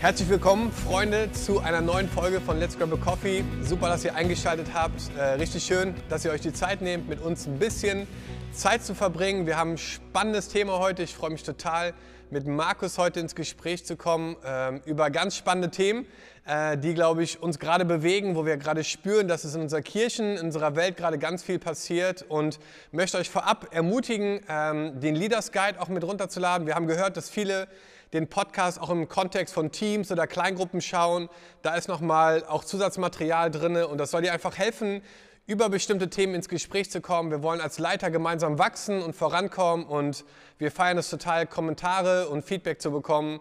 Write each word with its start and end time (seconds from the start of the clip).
Herzlich 0.00 0.28
willkommen, 0.28 0.70
Freunde, 0.70 1.32
zu 1.32 1.58
einer 1.58 1.80
neuen 1.80 2.08
Folge 2.08 2.40
von 2.40 2.60
Let's 2.60 2.78
Grab 2.78 2.92
a 2.92 2.96
Coffee. 2.96 3.42
Super, 3.62 3.88
dass 3.88 4.04
ihr 4.04 4.14
eingeschaltet 4.14 4.68
habt. 4.72 5.10
Äh, 5.18 5.22
richtig 5.40 5.64
schön, 5.64 5.92
dass 6.08 6.24
ihr 6.24 6.30
euch 6.30 6.40
die 6.40 6.52
Zeit 6.52 6.82
nehmt, 6.82 7.08
mit 7.08 7.20
uns 7.20 7.48
ein 7.48 7.58
bisschen 7.58 8.06
Zeit 8.52 8.84
zu 8.84 8.94
verbringen. 8.94 9.44
Wir 9.44 9.56
haben 9.56 9.72
ein 9.72 9.78
spannendes 9.78 10.50
Thema 10.50 10.78
heute. 10.78 11.02
Ich 11.02 11.16
freue 11.16 11.30
mich 11.30 11.42
total, 11.42 11.94
mit 12.30 12.46
Markus 12.46 12.96
heute 12.96 13.18
ins 13.18 13.34
Gespräch 13.34 13.84
zu 13.86 13.96
kommen 13.96 14.36
äh, 14.44 14.76
über 14.88 15.10
ganz 15.10 15.34
spannende 15.34 15.70
Themen, 15.70 16.06
äh, 16.46 16.78
die, 16.78 16.94
glaube 16.94 17.24
ich, 17.24 17.42
uns 17.42 17.58
gerade 17.58 17.84
bewegen, 17.84 18.36
wo 18.36 18.46
wir 18.46 18.56
gerade 18.56 18.84
spüren, 18.84 19.26
dass 19.26 19.42
es 19.42 19.56
in 19.56 19.62
unserer 19.62 19.82
Kirchen, 19.82 20.36
in 20.36 20.46
unserer 20.46 20.76
Welt 20.76 20.96
gerade 20.96 21.18
ganz 21.18 21.42
viel 21.42 21.58
passiert. 21.58 22.24
Und 22.28 22.60
möchte 22.92 23.18
euch 23.18 23.30
vorab 23.30 23.74
ermutigen, 23.74 24.42
ähm, 24.48 25.00
den 25.00 25.16
Leaders 25.16 25.50
Guide 25.50 25.80
auch 25.80 25.88
mit 25.88 26.04
runterzuladen. 26.04 26.68
Wir 26.68 26.76
haben 26.76 26.86
gehört, 26.86 27.16
dass 27.16 27.28
viele 27.28 27.66
den 28.12 28.28
Podcast 28.28 28.80
auch 28.80 28.90
im 28.90 29.08
Kontext 29.08 29.54
von 29.54 29.70
Teams 29.70 30.10
oder 30.10 30.26
Kleingruppen 30.26 30.80
schauen. 30.80 31.28
Da 31.62 31.74
ist 31.74 31.88
nochmal 31.88 32.44
auch 32.46 32.64
Zusatzmaterial 32.64 33.50
drin 33.50 33.76
und 33.76 33.98
das 33.98 34.10
soll 34.10 34.22
dir 34.22 34.32
einfach 34.32 34.56
helfen, 34.56 35.02
über 35.46 35.70
bestimmte 35.70 36.10
Themen 36.10 36.34
ins 36.34 36.48
Gespräch 36.48 36.90
zu 36.90 37.00
kommen. 37.00 37.30
Wir 37.30 37.42
wollen 37.42 37.60
als 37.60 37.78
Leiter 37.78 38.10
gemeinsam 38.10 38.58
wachsen 38.58 39.02
und 39.02 39.16
vorankommen 39.16 39.86
und 39.86 40.24
wir 40.58 40.70
feiern 40.70 40.98
es 40.98 41.08
total, 41.08 41.46
Kommentare 41.46 42.28
und 42.28 42.44
Feedback 42.44 42.82
zu 42.82 42.90
bekommen. 42.90 43.40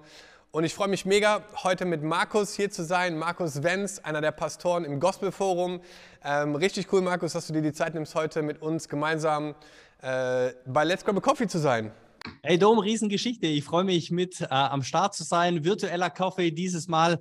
Und 0.52 0.64
ich 0.64 0.74
freue 0.74 0.88
mich 0.88 1.06
mega, 1.06 1.44
heute 1.64 1.84
mit 1.84 2.04
Markus 2.04 2.54
hier 2.54 2.72
zu 2.72 2.84
sein. 2.84 3.18
Markus 3.18 3.62
Wenz, 3.62 4.00
einer 4.00 4.22
der 4.22 4.32
Pastoren 4.32 4.86
im 4.86 5.02
Gospelforum. 5.02 5.82
Ähm, 6.24 6.56
richtig 6.56 6.92
cool, 6.94 7.02
Markus, 7.02 7.34
dass 7.34 7.48
du 7.48 7.54
dir 7.54 7.62
die 7.62 7.74
Zeit 7.74 7.94
nimmst, 7.94 8.16
heute 8.16 8.42
mit 8.42 8.62
uns 8.62 8.88
gemeinsam 8.88 9.56
äh, 10.02 10.52
bei 10.66 10.86
Let's 10.86 11.04
Grab 11.04 11.18
a 11.18 11.20
Coffee 11.20 11.48
zu 11.48 11.60
sein. 11.60 11.92
Hey 12.44 12.58
Dom, 12.58 12.80
Riesengeschichte. 12.80 13.48
Ich 13.48 13.64
freue 13.64 13.84
mich 13.84 14.12
mit 14.12 14.42
äh, 14.42 14.46
am 14.50 14.84
Start 14.84 15.14
zu 15.14 15.24
sein. 15.24 15.64
Virtueller 15.64 16.10
Kaffee 16.10 16.52
dieses 16.52 16.88
Mal. 16.88 17.20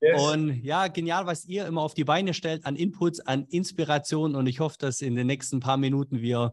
Yes. 0.00 0.20
Und 0.20 0.62
ja, 0.62 0.88
genial, 0.88 1.26
was 1.26 1.44
ihr 1.46 1.66
immer 1.66 1.80
auf 1.80 1.94
die 1.94 2.04
Beine 2.04 2.34
stellt 2.34 2.66
an 2.66 2.76
Inputs, 2.76 3.20
an 3.20 3.44
Inspiration. 3.48 4.34
Und 4.34 4.46
ich 4.46 4.60
hoffe, 4.60 4.76
dass 4.78 5.00
in 5.00 5.14
den 5.14 5.26
nächsten 5.26 5.60
paar 5.60 5.76
Minuten 5.76 6.20
wir 6.20 6.52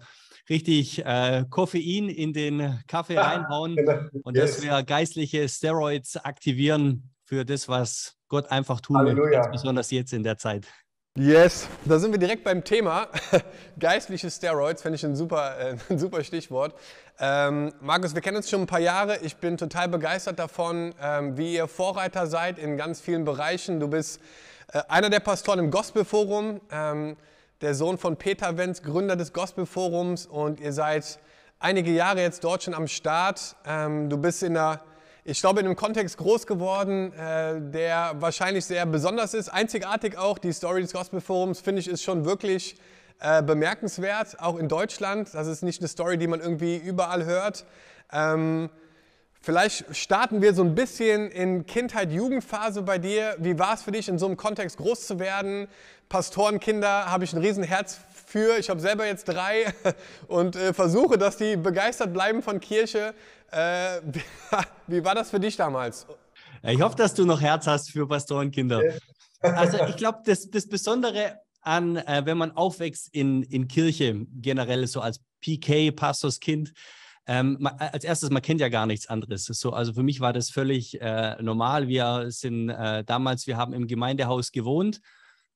richtig 0.49 1.05
äh, 1.05 1.45
Koffein 1.49 2.09
in 2.09 2.33
den 2.33 2.79
Kaffee 2.87 3.17
ah, 3.17 3.23
reinhauen 3.29 3.75
genau. 3.75 3.99
und 4.23 4.35
yes. 4.35 4.55
dass 4.55 4.63
wir 4.63 4.83
geistliche 4.83 5.47
Steroids 5.47 6.17
aktivieren 6.17 7.11
für 7.25 7.45
das, 7.45 7.67
was 7.67 8.15
Gott 8.27 8.51
einfach 8.51 8.81
tun 8.81 8.97
Halleluja. 8.97 9.23
will, 9.23 9.31
ganz 9.31 9.51
besonders 9.51 9.91
jetzt 9.91 10.13
in 10.13 10.23
der 10.23 10.37
Zeit. 10.37 10.67
Yes, 11.17 11.67
da 11.83 11.99
sind 11.99 12.13
wir 12.13 12.19
direkt 12.19 12.45
beim 12.45 12.63
Thema. 12.63 13.09
Geistliche 13.79 14.31
Steroids, 14.31 14.81
finde 14.81 14.95
ich 14.95 15.05
ein 15.05 15.15
super, 15.15 15.59
äh, 15.59 15.75
ein 15.89 15.99
super 15.99 16.23
Stichwort. 16.23 16.73
Ähm, 17.23 17.71
Markus, 17.81 18.15
wir 18.15 18.21
kennen 18.23 18.37
uns 18.37 18.49
schon 18.49 18.61
ein 18.61 18.65
paar 18.65 18.79
Jahre. 18.79 19.19
Ich 19.19 19.37
bin 19.37 19.55
total 19.55 19.87
begeistert 19.87 20.39
davon, 20.39 20.95
ähm, 20.99 21.37
wie 21.37 21.53
ihr 21.53 21.67
Vorreiter 21.67 22.25
seid 22.25 22.57
in 22.57 22.77
ganz 22.77 22.99
vielen 22.99 23.25
Bereichen. 23.25 23.79
Du 23.79 23.87
bist 23.87 24.19
äh, 24.73 24.81
einer 24.89 25.11
der 25.11 25.19
Pastoren 25.19 25.59
im 25.59 25.69
Gospelforum, 25.69 26.61
ähm, 26.71 27.15
der 27.61 27.75
Sohn 27.75 27.99
von 27.99 28.17
Peter 28.17 28.57
Wenz, 28.57 28.81
Gründer 28.81 29.15
des 29.15 29.33
Gospelforums 29.33 30.25
und 30.25 30.59
ihr 30.59 30.73
seid 30.73 31.19
einige 31.59 31.91
Jahre 31.91 32.21
jetzt 32.21 32.43
dort 32.43 32.63
schon 32.63 32.73
am 32.73 32.87
Start. 32.87 33.55
Ähm, 33.67 34.09
du 34.09 34.17
bist 34.17 34.41
in 34.41 34.55
der 34.55 34.81
ich 35.23 35.39
glaube, 35.39 35.59
in 35.59 35.67
einem 35.67 35.75
Kontext 35.75 36.17
groß 36.17 36.47
geworden, 36.47 37.13
äh, 37.13 37.61
der 37.61 38.13
wahrscheinlich 38.15 38.65
sehr 38.65 38.87
besonders 38.87 39.35
ist, 39.35 39.49
einzigartig 39.49 40.17
auch. 40.17 40.39
Die 40.39 40.51
Story 40.51 40.81
des 40.81 40.93
Gospel 40.93 41.21
Forums, 41.21 41.61
finde 41.61 41.81
ich, 41.81 41.87
ist 41.87 42.01
schon 42.01 42.25
wirklich 42.25 42.77
äh, 43.21 43.43
bemerkenswert, 43.43 44.39
auch 44.39 44.57
in 44.57 44.67
Deutschland. 44.67 45.29
Das 45.33 45.47
ist 45.47 45.61
nicht 45.61 45.79
eine 45.79 45.87
Story, 45.87 46.17
die 46.17 46.27
man 46.27 46.39
irgendwie 46.39 46.77
überall 46.77 47.23
hört. 47.25 47.65
Ähm, 48.11 48.69
vielleicht 49.41 49.95
starten 49.95 50.41
wir 50.41 50.55
so 50.55 50.63
ein 50.63 50.73
bisschen 50.73 51.29
in 51.29 51.65
Kindheit, 51.67 52.11
Jugendphase 52.11 52.81
bei 52.81 52.97
dir. 52.97 53.35
Wie 53.37 53.59
war 53.59 53.75
es 53.75 53.83
für 53.83 53.91
dich, 53.91 54.09
in 54.09 54.17
so 54.17 54.25
einem 54.25 54.37
Kontext 54.37 54.77
groß 54.77 55.05
zu 55.05 55.19
werden? 55.19 55.67
Pastorenkinder 56.09 57.11
habe 57.11 57.23
ich 57.23 57.33
ein 57.33 57.39
Riesenherz 57.39 57.99
für. 58.25 58.57
Ich 58.57 58.69
habe 58.71 58.79
selber 58.79 59.05
jetzt 59.05 59.25
drei 59.25 59.73
und 60.27 60.55
äh, 60.55 60.73
versuche, 60.73 61.17
dass 61.19 61.37
die 61.37 61.57
begeistert 61.57 62.13
bleiben 62.13 62.41
von 62.41 62.59
Kirche. 62.59 63.13
Äh, 63.51 64.01
wie 64.87 65.05
war 65.05 65.13
das 65.13 65.29
für 65.29 65.39
dich 65.39 65.57
damals? 65.57 66.07
Ich 66.63 66.81
hoffe, 66.81 66.95
dass 66.95 67.13
du 67.13 67.25
noch 67.25 67.41
Herz 67.41 67.67
hast 67.67 67.91
für 67.91 68.07
Pastorenkinder. 68.07 68.81
Also 69.41 69.77
ich 69.85 69.95
glaube, 69.95 70.19
das, 70.25 70.49
das 70.49 70.67
Besondere 70.67 71.39
an, 71.61 71.97
äh, 71.97 72.21
wenn 72.25 72.37
man 72.37 72.51
aufwächst 72.51 73.09
in, 73.13 73.43
in 73.43 73.67
Kirche, 73.67 74.25
generell 74.41 74.87
so 74.87 75.01
als 75.01 75.21
PK, 75.41 75.91
Pastorskind, 75.91 76.73
ähm, 77.27 77.67
als 77.77 78.03
erstes, 78.03 78.29
man 78.29 78.41
kennt 78.41 78.61
ja 78.61 78.69
gar 78.69 78.85
nichts 78.85 79.07
anderes. 79.07 79.45
So, 79.45 79.73
also 79.73 79.93
für 79.93 80.03
mich 80.03 80.19
war 80.19 80.33
das 80.33 80.49
völlig 80.49 80.99
äh, 80.99 81.41
normal. 81.41 81.87
Wir 81.87 82.25
sind 82.29 82.69
äh, 82.69 83.03
damals, 83.03 83.47
wir 83.47 83.57
haben 83.57 83.73
im 83.73 83.87
Gemeindehaus 83.87 84.51
gewohnt 84.51 85.01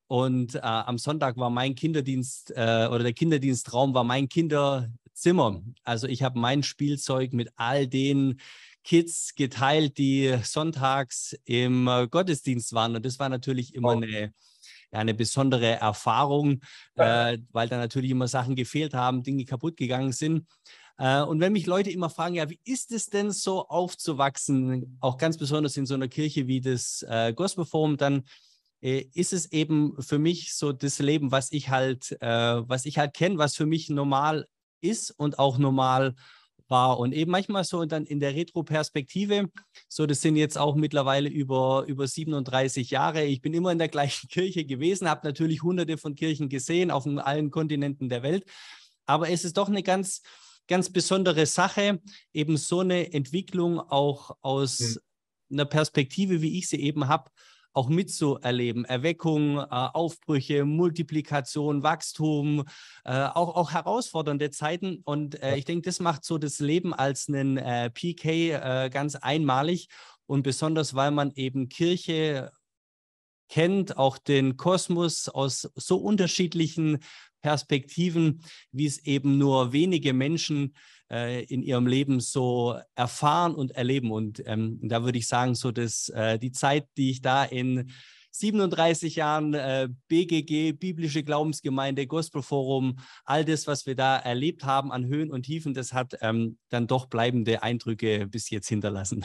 und 0.06 0.54
äh, 0.54 0.60
am 0.60 0.98
Sonntag 0.98 1.36
war 1.36 1.50
mein 1.50 1.74
Kinderdienst 1.74 2.52
äh, 2.52 2.88
oder 2.90 3.00
der 3.00 3.12
Kinderdienstraum 3.12 3.92
war 3.94 4.04
mein 4.04 4.28
Kinderzimmer. 4.28 5.62
Also 5.82 6.06
ich 6.06 6.22
habe 6.22 6.38
mein 6.38 6.62
Spielzeug 6.62 7.32
mit 7.32 7.50
all 7.56 7.88
den 7.88 8.40
Kids 8.84 9.34
geteilt, 9.34 9.98
die 9.98 10.38
sonntags 10.44 11.36
im 11.44 11.88
äh, 11.88 12.06
Gottesdienst 12.06 12.72
waren. 12.72 12.94
Und 12.94 13.04
das 13.04 13.18
war 13.18 13.28
natürlich 13.28 13.74
immer 13.74 13.88
oh. 13.88 14.00
eine, 14.00 14.32
eine 14.96 15.14
besondere 15.14 15.66
Erfahrung, 15.66 16.60
äh, 16.94 17.38
weil 17.52 17.68
da 17.68 17.76
natürlich 17.76 18.10
immer 18.10 18.28
Sachen 18.28 18.56
gefehlt 18.56 18.94
haben, 18.94 19.22
Dinge 19.22 19.44
kaputt 19.44 19.76
gegangen 19.76 20.12
sind. 20.12 20.46
Äh, 20.98 21.22
und 21.22 21.40
wenn 21.40 21.52
mich 21.52 21.66
Leute 21.66 21.90
immer 21.90 22.10
fragen, 22.10 22.34
ja, 22.34 22.48
wie 22.48 22.60
ist 22.64 22.92
es 22.92 23.06
denn 23.06 23.30
so 23.30 23.68
aufzuwachsen, 23.68 24.98
auch 25.00 25.18
ganz 25.18 25.36
besonders 25.36 25.76
in 25.76 25.86
so 25.86 25.94
einer 25.94 26.08
Kirche 26.08 26.46
wie 26.46 26.60
das 26.60 27.04
äh, 27.08 27.32
Gospelforum, 27.34 27.96
dann 27.96 28.24
äh, 28.80 29.04
ist 29.14 29.32
es 29.32 29.52
eben 29.52 30.00
für 30.00 30.18
mich 30.18 30.54
so 30.54 30.72
das 30.72 30.98
Leben, 30.98 31.30
was 31.30 31.52
ich 31.52 31.68
halt, 31.68 32.16
äh, 32.20 32.68
was 32.68 32.86
ich 32.86 32.98
halt 32.98 33.14
kenne, 33.14 33.38
was 33.38 33.56
für 33.56 33.66
mich 33.66 33.90
normal 33.90 34.46
ist 34.80 35.10
und 35.10 35.38
auch 35.38 35.58
normal 35.58 36.14
war. 36.68 36.98
Und 36.98 37.12
eben 37.12 37.30
manchmal 37.30 37.64
so 37.64 37.84
dann 37.84 38.04
in 38.06 38.20
der 38.20 38.34
Retro-Perspektive, 38.34 39.50
so 39.88 40.06
das 40.06 40.20
sind 40.20 40.36
jetzt 40.36 40.58
auch 40.58 40.74
mittlerweile 40.74 41.28
über, 41.28 41.84
über 41.86 42.06
37 42.06 42.90
Jahre. 42.90 43.24
Ich 43.24 43.40
bin 43.40 43.54
immer 43.54 43.72
in 43.72 43.78
der 43.78 43.88
gleichen 43.88 44.28
Kirche 44.30 44.64
gewesen, 44.64 45.08
habe 45.08 45.26
natürlich 45.26 45.62
hunderte 45.62 45.98
von 45.98 46.14
Kirchen 46.14 46.48
gesehen 46.48 46.90
auf 46.90 47.06
allen 47.06 47.50
Kontinenten 47.50 48.08
der 48.08 48.22
Welt. 48.22 48.44
Aber 49.06 49.30
es 49.30 49.44
ist 49.44 49.56
doch 49.56 49.68
eine 49.68 49.82
ganz, 49.82 50.22
ganz 50.66 50.90
besondere 50.90 51.46
Sache, 51.46 52.00
eben 52.32 52.56
so 52.56 52.80
eine 52.80 53.12
Entwicklung 53.12 53.78
auch 53.78 54.36
aus 54.40 54.80
mhm. 54.80 55.58
einer 55.58 55.64
Perspektive, 55.64 56.42
wie 56.42 56.58
ich 56.58 56.68
sie 56.68 56.80
eben 56.80 57.08
habe, 57.08 57.30
auch 57.76 57.88
mitzuerleben. 57.88 58.86
Erweckung, 58.86 59.58
äh, 59.58 59.64
Aufbrüche, 59.68 60.64
Multiplikation, 60.64 61.82
Wachstum, 61.82 62.64
äh, 63.04 63.26
auch, 63.26 63.54
auch 63.54 63.72
herausfordernde 63.72 64.50
Zeiten. 64.50 65.02
Und 65.04 65.42
äh, 65.42 65.56
ich 65.56 65.66
denke, 65.66 65.82
das 65.82 66.00
macht 66.00 66.24
so 66.24 66.38
das 66.38 66.58
Leben 66.58 66.94
als 66.94 67.28
einen 67.28 67.56
PK 67.92 68.88
ganz 68.88 69.14
einmalig. 69.16 69.88
Und 70.26 70.42
besonders, 70.42 70.94
weil 70.94 71.10
man 71.10 71.32
eben 71.34 71.68
Kirche 71.68 72.50
kennt, 73.48 73.96
auch 73.96 74.18
den 74.18 74.56
Kosmos 74.56 75.28
aus 75.28 75.70
so 75.74 75.98
unterschiedlichen 75.98 76.98
Perspektiven, 77.46 78.40
wie 78.72 78.86
es 78.86 79.06
eben 79.06 79.38
nur 79.38 79.72
wenige 79.72 80.12
Menschen 80.12 80.74
äh, 81.12 81.44
in 81.44 81.62
ihrem 81.62 81.86
Leben 81.86 82.18
so 82.18 82.76
erfahren 82.96 83.54
und 83.54 83.70
erleben. 83.70 84.10
Und 84.10 84.42
ähm, 84.46 84.80
da 84.82 85.04
würde 85.04 85.18
ich 85.18 85.28
sagen, 85.28 85.54
so 85.54 85.70
dass 85.70 86.08
äh, 86.08 86.40
die 86.40 86.50
Zeit, 86.50 86.88
die 86.96 87.12
ich 87.12 87.22
da 87.22 87.44
in 87.44 87.92
37 88.32 89.14
Jahren 89.14 89.54
äh, 89.54 89.88
BGG, 90.08 90.72
biblische 90.72 91.22
Glaubensgemeinde, 91.22 92.08
Gospelforum, 92.08 92.98
all 93.24 93.44
das, 93.44 93.68
was 93.68 93.86
wir 93.86 93.94
da 93.94 94.16
erlebt 94.16 94.64
haben 94.64 94.90
an 94.90 95.06
Höhen 95.06 95.30
und 95.30 95.44
Tiefen, 95.44 95.72
das 95.72 95.92
hat 95.92 96.18
ähm, 96.22 96.58
dann 96.68 96.88
doch 96.88 97.06
bleibende 97.06 97.62
Eindrücke 97.62 98.26
bis 98.26 98.50
jetzt 98.50 98.68
hinterlassen. 98.68 99.24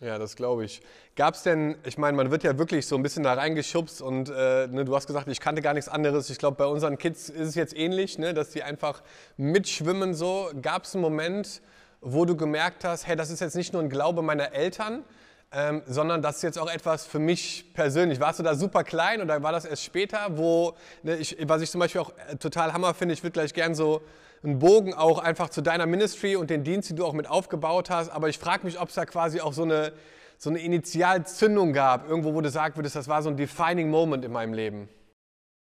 Ja, 0.00 0.16
das 0.16 0.36
glaube 0.36 0.64
ich. 0.64 0.80
Gab 1.16 1.34
es 1.34 1.42
denn, 1.42 1.76
ich 1.84 1.98
meine, 1.98 2.16
man 2.16 2.30
wird 2.30 2.44
ja 2.44 2.56
wirklich 2.56 2.86
so 2.86 2.94
ein 2.94 3.02
bisschen 3.02 3.24
da 3.24 3.32
reingeschubst 3.32 4.00
und 4.00 4.30
äh, 4.30 4.68
ne, 4.68 4.84
du 4.84 4.94
hast 4.94 5.08
gesagt, 5.08 5.26
ich 5.26 5.40
kannte 5.40 5.60
gar 5.60 5.74
nichts 5.74 5.88
anderes. 5.88 6.30
Ich 6.30 6.38
glaube, 6.38 6.56
bei 6.56 6.66
unseren 6.66 6.98
Kids 6.98 7.28
ist 7.28 7.48
es 7.48 7.54
jetzt 7.56 7.76
ähnlich, 7.76 8.16
ne, 8.16 8.32
dass 8.32 8.50
die 8.50 8.62
einfach 8.62 9.02
mitschwimmen 9.36 10.14
so. 10.14 10.50
Gab 10.62 10.84
es 10.84 10.94
einen 10.94 11.02
Moment, 11.02 11.62
wo 12.00 12.24
du 12.24 12.36
gemerkt 12.36 12.84
hast, 12.84 13.08
hey, 13.08 13.16
das 13.16 13.30
ist 13.30 13.40
jetzt 13.40 13.56
nicht 13.56 13.72
nur 13.72 13.82
ein 13.82 13.90
Glaube 13.90 14.22
meiner 14.22 14.52
Eltern, 14.52 15.02
ähm, 15.50 15.82
sondern 15.86 16.22
das 16.22 16.36
ist 16.36 16.42
jetzt 16.42 16.60
auch 16.60 16.70
etwas 16.70 17.04
für 17.04 17.18
mich 17.18 17.72
persönlich. 17.74 18.20
Warst 18.20 18.38
du 18.38 18.44
da 18.44 18.54
super 18.54 18.84
klein 18.84 19.20
oder 19.20 19.42
war 19.42 19.50
das 19.50 19.64
erst 19.64 19.82
später, 19.82 20.38
wo, 20.38 20.76
ne, 21.02 21.16
ich, 21.16 21.36
was 21.48 21.60
ich 21.60 21.72
zum 21.72 21.80
Beispiel 21.80 22.02
auch 22.02 22.12
äh, 22.28 22.36
total 22.36 22.72
Hammer 22.72 22.94
finde, 22.94 23.14
ich 23.14 23.24
würde 23.24 23.32
gleich 23.32 23.52
gern 23.52 23.74
so 23.74 24.02
einen 24.42 24.58
Bogen 24.58 24.94
auch 24.94 25.18
einfach 25.18 25.50
zu 25.50 25.62
deiner 25.62 25.86
Ministry 25.86 26.36
und 26.36 26.50
den 26.50 26.64
Dienst, 26.64 26.90
den 26.90 26.96
du 26.96 27.04
auch 27.04 27.12
mit 27.12 27.28
aufgebaut 27.28 27.90
hast. 27.90 28.10
Aber 28.10 28.28
ich 28.28 28.38
frage 28.38 28.64
mich, 28.64 28.80
ob 28.80 28.88
es 28.88 28.94
da 28.94 29.04
quasi 29.04 29.40
auch 29.40 29.52
so 29.52 29.62
eine, 29.62 29.92
so 30.38 30.50
eine 30.50 30.60
Initialzündung 30.60 31.72
gab, 31.72 32.08
irgendwo, 32.08 32.34
wo 32.34 32.40
du 32.40 32.50
sagen 32.50 32.76
würdest, 32.76 32.96
das 32.96 33.08
war 33.08 33.22
so 33.22 33.28
ein 33.28 33.36
defining 33.36 33.90
Moment 33.90 34.24
in 34.24 34.32
meinem 34.32 34.54
Leben. 34.54 34.88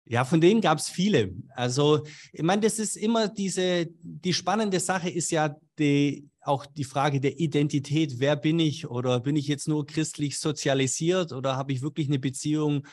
Ja, 0.08 0.24
von 0.24 0.40
denen 0.40 0.60
gab 0.60 0.78
es 0.78 0.88
viele. 0.88 1.34
Also, 1.50 2.04
ich 2.32 2.42
meine, 2.42 2.62
das 2.62 2.78
ist 2.78 2.96
immer 2.96 3.28
diese, 3.28 3.88
die 4.02 4.32
spannende 4.32 4.78
Sache 4.78 5.10
ist 5.10 5.32
ja 5.32 5.56
die, 5.80 6.28
auch 6.40 6.64
die 6.64 6.84
Frage 6.84 7.20
der 7.20 7.40
Identität. 7.40 8.20
Wer 8.20 8.36
bin 8.36 8.60
ich? 8.60 8.88
Oder 8.88 9.18
bin 9.18 9.34
ich 9.34 9.48
jetzt 9.48 9.66
nur 9.66 9.84
christlich 9.84 10.38
sozialisiert 10.38 11.32
oder 11.32 11.56
habe 11.56 11.72
ich 11.72 11.82
wirklich 11.82 12.06
eine 12.06 12.20
Beziehung 12.20 12.86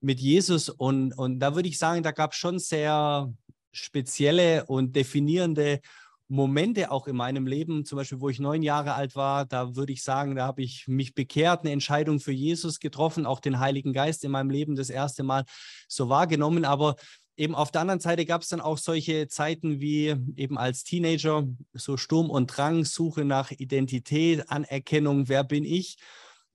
mit 0.00 0.20
Jesus? 0.20 0.70
Und, 0.70 1.12
und 1.12 1.38
da 1.38 1.54
würde 1.54 1.68
ich 1.68 1.78
sagen, 1.78 2.02
da 2.02 2.12
gab 2.12 2.32
es 2.32 2.38
schon 2.38 2.58
sehr 2.58 3.30
spezielle 3.74 4.64
und 4.66 4.96
definierende 4.96 5.80
Momente 6.28 6.90
auch 6.90 7.06
in 7.06 7.16
meinem 7.16 7.46
Leben, 7.46 7.84
zum 7.84 7.96
Beispiel, 7.96 8.20
wo 8.20 8.28
ich 8.28 8.40
neun 8.40 8.62
Jahre 8.62 8.94
alt 8.94 9.14
war, 9.14 9.44
da 9.44 9.76
würde 9.76 9.92
ich 9.92 10.02
sagen, 10.02 10.36
da 10.36 10.46
habe 10.46 10.62
ich 10.62 10.88
mich 10.88 11.14
bekehrt, 11.14 11.60
eine 11.60 11.72
Entscheidung 11.72 12.18
für 12.18 12.32
Jesus 12.32 12.80
getroffen, 12.80 13.26
auch 13.26 13.40
den 13.40 13.58
Heiligen 13.58 13.92
Geist 13.92 14.24
in 14.24 14.30
meinem 14.30 14.50
Leben 14.50 14.74
das 14.74 14.90
erste 14.90 15.22
Mal 15.22 15.44
so 15.86 16.08
wahrgenommen. 16.08 16.64
Aber 16.64 16.96
eben 17.36 17.54
auf 17.54 17.70
der 17.70 17.82
anderen 17.82 18.00
Seite 18.00 18.24
gab 18.24 18.42
es 18.42 18.48
dann 18.48 18.62
auch 18.62 18.78
solche 18.78 19.28
Zeiten 19.28 19.80
wie 19.80 20.14
eben 20.36 20.56
als 20.56 20.84
Teenager, 20.84 21.46
so 21.74 21.96
Sturm 21.96 22.30
und 22.30 22.46
Drang, 22.46 22.84
Suche 22.84 23.24
nach 23.24 23.50
Identität, 23.50 24.50
Anerkennung, 24.50 25.28
wer 25.28 25.44
bin 25.44 25.64
ich? 25.64 25.98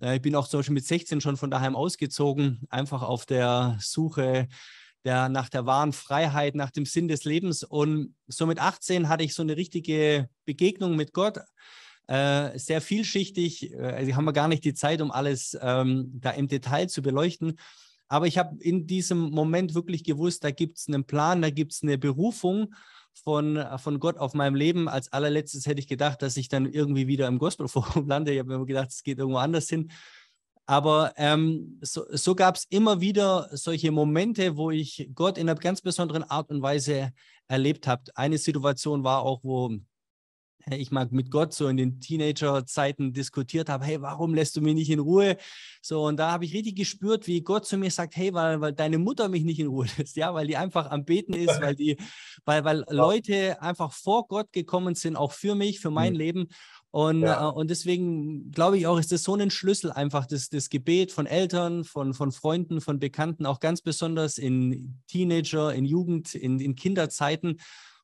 Äh, 0.02 0.16
ich 0.16 0.22
bin 0.22 0.36
auch 0.36 0.48
zum 0.48 0.60
Beispiel 0.60 0.74
mit 0.74 0.86
16 0.86 1.22
schon 1.22 1.38
von 1.38 1.52
daheim 1.52 1.76
ausgezogen, 1.76 2.62
einfach 2.70 3.04
auf 3.04 3.26
der 3.26 3.78
Suche 3.80 4.48
der, 5.06 5.30
nach 5.30 5.50
der 5.50 5.66
wahren 5.66 5.94
Freiheit, 5.94 6.56
nach 6.56 6.72
dem 6.72 6.86
Sinn 6.86 7.08
des 7.08 7.24
Lebens. 7.24 7.64
Und 7.64 8.16
so 8.28 8.46
mit 8.46 8.60
18 8.60 9.10
hatte 9.10 9.24
ich 9.24 9.34
so 9.34 9.42
eine 9.42 9.56
richtige 9.56 10.30
Begegnung 10.46 10.96
mit 10.96 11.14
Gott. 11.14 11.40
Äh, 12.08 12.58
sehr 12.58 12.82
vielschichtig. 12.82 13.72
Äh, 13.74 13.78
also 13.78 14.16
haben 14.16 14.26
wir 14.26 14.34
gar 14.34 14.48
nicht 14.48 14.66
die 14.66 14.74
Zeit, 14.74 15.02
um 15.02 15.12
alles 15.12 15.58
ähm, 15.62 16.12
da 16.16 16.32
im 16.32 16.48
Detail 16.48 16.88
zu 16.88 17.02
beleuchten. 17.02 17.58
Aber 18.08 18.26
ich 18.26 18.38
habe 18.40 18.58
in 18.62 18.88
diesem 18.88 19.30
Moment 19.30 19.76
wirklich 19.76 20.04
gewusst, 20.04 20.44
da 20.44 20.50
gibt 20.50 20.80
es 20.80 20.88
einen 20.88 21.06
Plan, 21.06 21.44
da 21.44 21.52
gibt 21.52 21.74
es 21.74 21.84
eine 21.84 22.00
Berufung 22.00 22.74
von, 23.14 23.64
von 23.78 24.00
Gott 24.00 24.18
auf 24.18 24.34
meinem 24.34 24.56
Leben. 24.56 24.90
Als 24.90 25.14
allerletztes 25.14 25.68
hätte 25.68 25.80
ich 25.80 25.88
gedacht, 25.88 26.22
dass 26.22 26.36
ich 26.36 26.50
dann 26.50 26.66
irgendwie 26.66 27.08
wieder 27.08 27.28
im 27.28 27.38
Gospelforum 27.38 28.08
lande. 28.08 28.34
Ich 28.34 28.40
habe 28.40 28.58
mir 28.58 28.66
gedacht, 28.66 28.90
es 28.90 29.04
geht 29.04 29.20
irgendwo 29.20 29.38
anders 29.38 29.70
hin. 29.70 29.92
Aber 30.70 31.14
ähm, 31.18 31.80
so, 31.82 32.06
so 32.12 32.36
gab 32.36 32.56
es 32.56 32.66
immer 32.70 33.02
wieder 33.02 33.50
solche 33.54 33.92
Momente, 33.92 34.56
wo 34.56 34.70
ich 34.70 35.10
Gott 35.16 35.40
in 35.40 35.50
einer 35.50 35.60
ganz 35.60 35.82
besonderen 35.82 36.22
Art 36.22 36.52
und 36.52 36.62
Weise 36.62 37.12
erlebt 37.48 37.88
habe. 37.88 38.04
Eine 38.14 38.38
Situation 38.38 39.04
war 39.04 39.24
auch, 39.24 39.40
wo 39.42 39.72
ich 40.70 40.92
mag 40.92 41.12
mit 41.12 41.32
Gott 41.32 41.56
so 41.56 41.70
in 41.70 41.78
den 41.78 42.00
Teenager-Zeiten 42.00 43.14
diskutiert 43.14 43.68
habe, 43.68 43.84
hey, 43.84 44.00
warum 44.04 44.36
lässt 44.36 44.56
du 44.58 44.62
mich 44.62 44.76
nicht 44.76 44.92
in 44.92 45.00
Ruhe? 45.00 45.38
So, 45.82 46.06
und 46.06 46.18
da 46.18 46.32
habe 46.32 46.46
ich 46.46 46.54
richtig 46.54 46.76
gespürt, 46.76 47.26
wie 47.26 47.42
Gott 47.42 47.66
zu 47.66 47.76
mir 47.76 47.90
sagt, 47.90 48.16
hey, 48.16 48.32
weil, 48.36 48.62
weil 48.62 48.74
deine 48.74 49.00
Mutter 49.00 49.28
mich 49.28 49.44
nicht 49.44 49.60
in 49.60 49.68
Ruhe 49.68 49.88
lässt, 49.98 50.18
ja, 50.18 50.36
weil 50.36 50.46
die 50.46 50.58
einfach 50.58 50.92
am 50.92 51.04
Beten 51.04 51.34
ist, 51.34 51.60
weil 51.62 51.74
die, 51.74 51.98
weil, 52.46 52.64
weil 52.64 52.86
Leute 52.90 53.60
einfach 53.60 53.92
vor 53.92 54.28
Gott 54.28 54.52
gekommen 54.52 54.94
sind, 54.94 55.16
auch 55.16 55.32
für 55.32 55.56
mich, 55.56 55.80
für 55.80 55.90
mein 55.90 56.14
mhm. 56.14 56.20
Leben. 56.20 56.48
Und, 56.92 57.22
ja. 57.22 57.50
äh, 57.50 57.52
und 57.52 57.70
deswegen 57.70 58.52
glaube 58.52 58.78
ich 58.78 58.88
auch, 58.88 59.00
ist 59.00 59.12
das 59.12 59.24
so 59.24 59.36
ein 59.36 59.52
Schlüssel 59.52 59.92
einfach, 59.92 60.26
das, 60.26 60.50
das 60.50 60.70
Gebet 60.70 61.12
von 61.12 61.28
Eltern, 61.28 61.84
von, 61.84 62.14
von 62.14 62.32
Freunden, 62.32 62.82
von 62.82 63.00
Bekannten, 63.00 63.46
auch 63.46 63.60
ganz 63.60 63.82
besonders 63.82 64.38
in 64.38 65.00
Teenager, 65.08 65.74
in 65.74 65.86
Jugend, 65.86 66.34
in, 66.34 66.60
in 66.60 66.76
Kinderzeiten. 66.76 67.60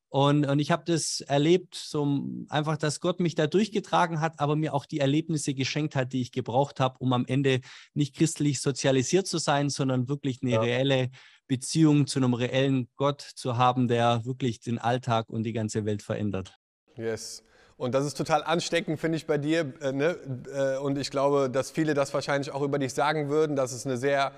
Und, 0.09 0.45
und 0.45 0.59
ich 0.59 0.71
habe 0.71 0.83
das 0.85 1.19
erlebt, 1.21 1.75
so 1.75 2.23
einfach, 2.47 2.77
dass 2.77 3.01
Gott 3.01 3.19
mich 3.19 3.35
da 3.35 3.47
durchgetragen 3.47 4.21
hat, 4.21 4.39
aber 4.39 4.55
mir 4.55 4.73
auch 4.73 4.85
die 4.85 4.99
Erlebnisse 4.99 5.53
geschenkt 5.53 5.95
hat, 5.95 6.13
die 6.13 6.21
ich 6.21 6.31
gebraucht 6.31 6.79
habe, 6.79 6.99
um 6.99 7.11
am 7.11 7.25
Ende 7.25 7.59
nicht 7.93 8.15
christlich 8.15 8.61
sozialisiert 8.61 9.27
zu 9.27 9.39
sein, 9.39 9.69
sondern 9.69 10.07
wirklich 10.07 10.39
eine 10.41 10.51
ja. 10.51 10.61
reelle 10.61 11.09
Beziehung 11.47 12.07
zu 12.07 12.19
einem 12.19 12.33
reellen 12.33 12.87
Gott 12.95 13.21
zu 13.21 13.57
haben, 13.57 13.87
der 13.87 14.23
wirklich 14.25 14.61
den 14.61 14.77
Alltag 14.77 15.29
und 15.29 15.43
die 15.43 15.53
ganze 15.53 15.85
Welt 15.85 16.01
verändert. 16.01 16.55
Yes. 16.95 17.43
Und 17.77 17.93
das 17.93 18.05
ist 18.05 18.15
total 18.15 18.43
ansteckend, 18.43 18.99
finde 18.99 19.17
ich, 19.17 19.27
bei 19.27 19.37
dir. 19.37 19.73
Äh, 19.81 19.91
ne? 19.91 20.17
äh, 20.53 20.77
und 20.77 20.97
ich 20.97 21.11
glaube, 21.11 21.49
dass 21.49 21.71
viele 21.71 21.93
das 21.93 22.13
wahrscheinlich 22.13 22.51
auch 22.51 22.61
über 22.61 22.79
dich 22.79 22.93
sagen 22.93 23.29
würden, 23.29 23.55
dass 23.55 23.73
es 23.73 23.85
eine 23.85 23.97
sehr 23.97 24.31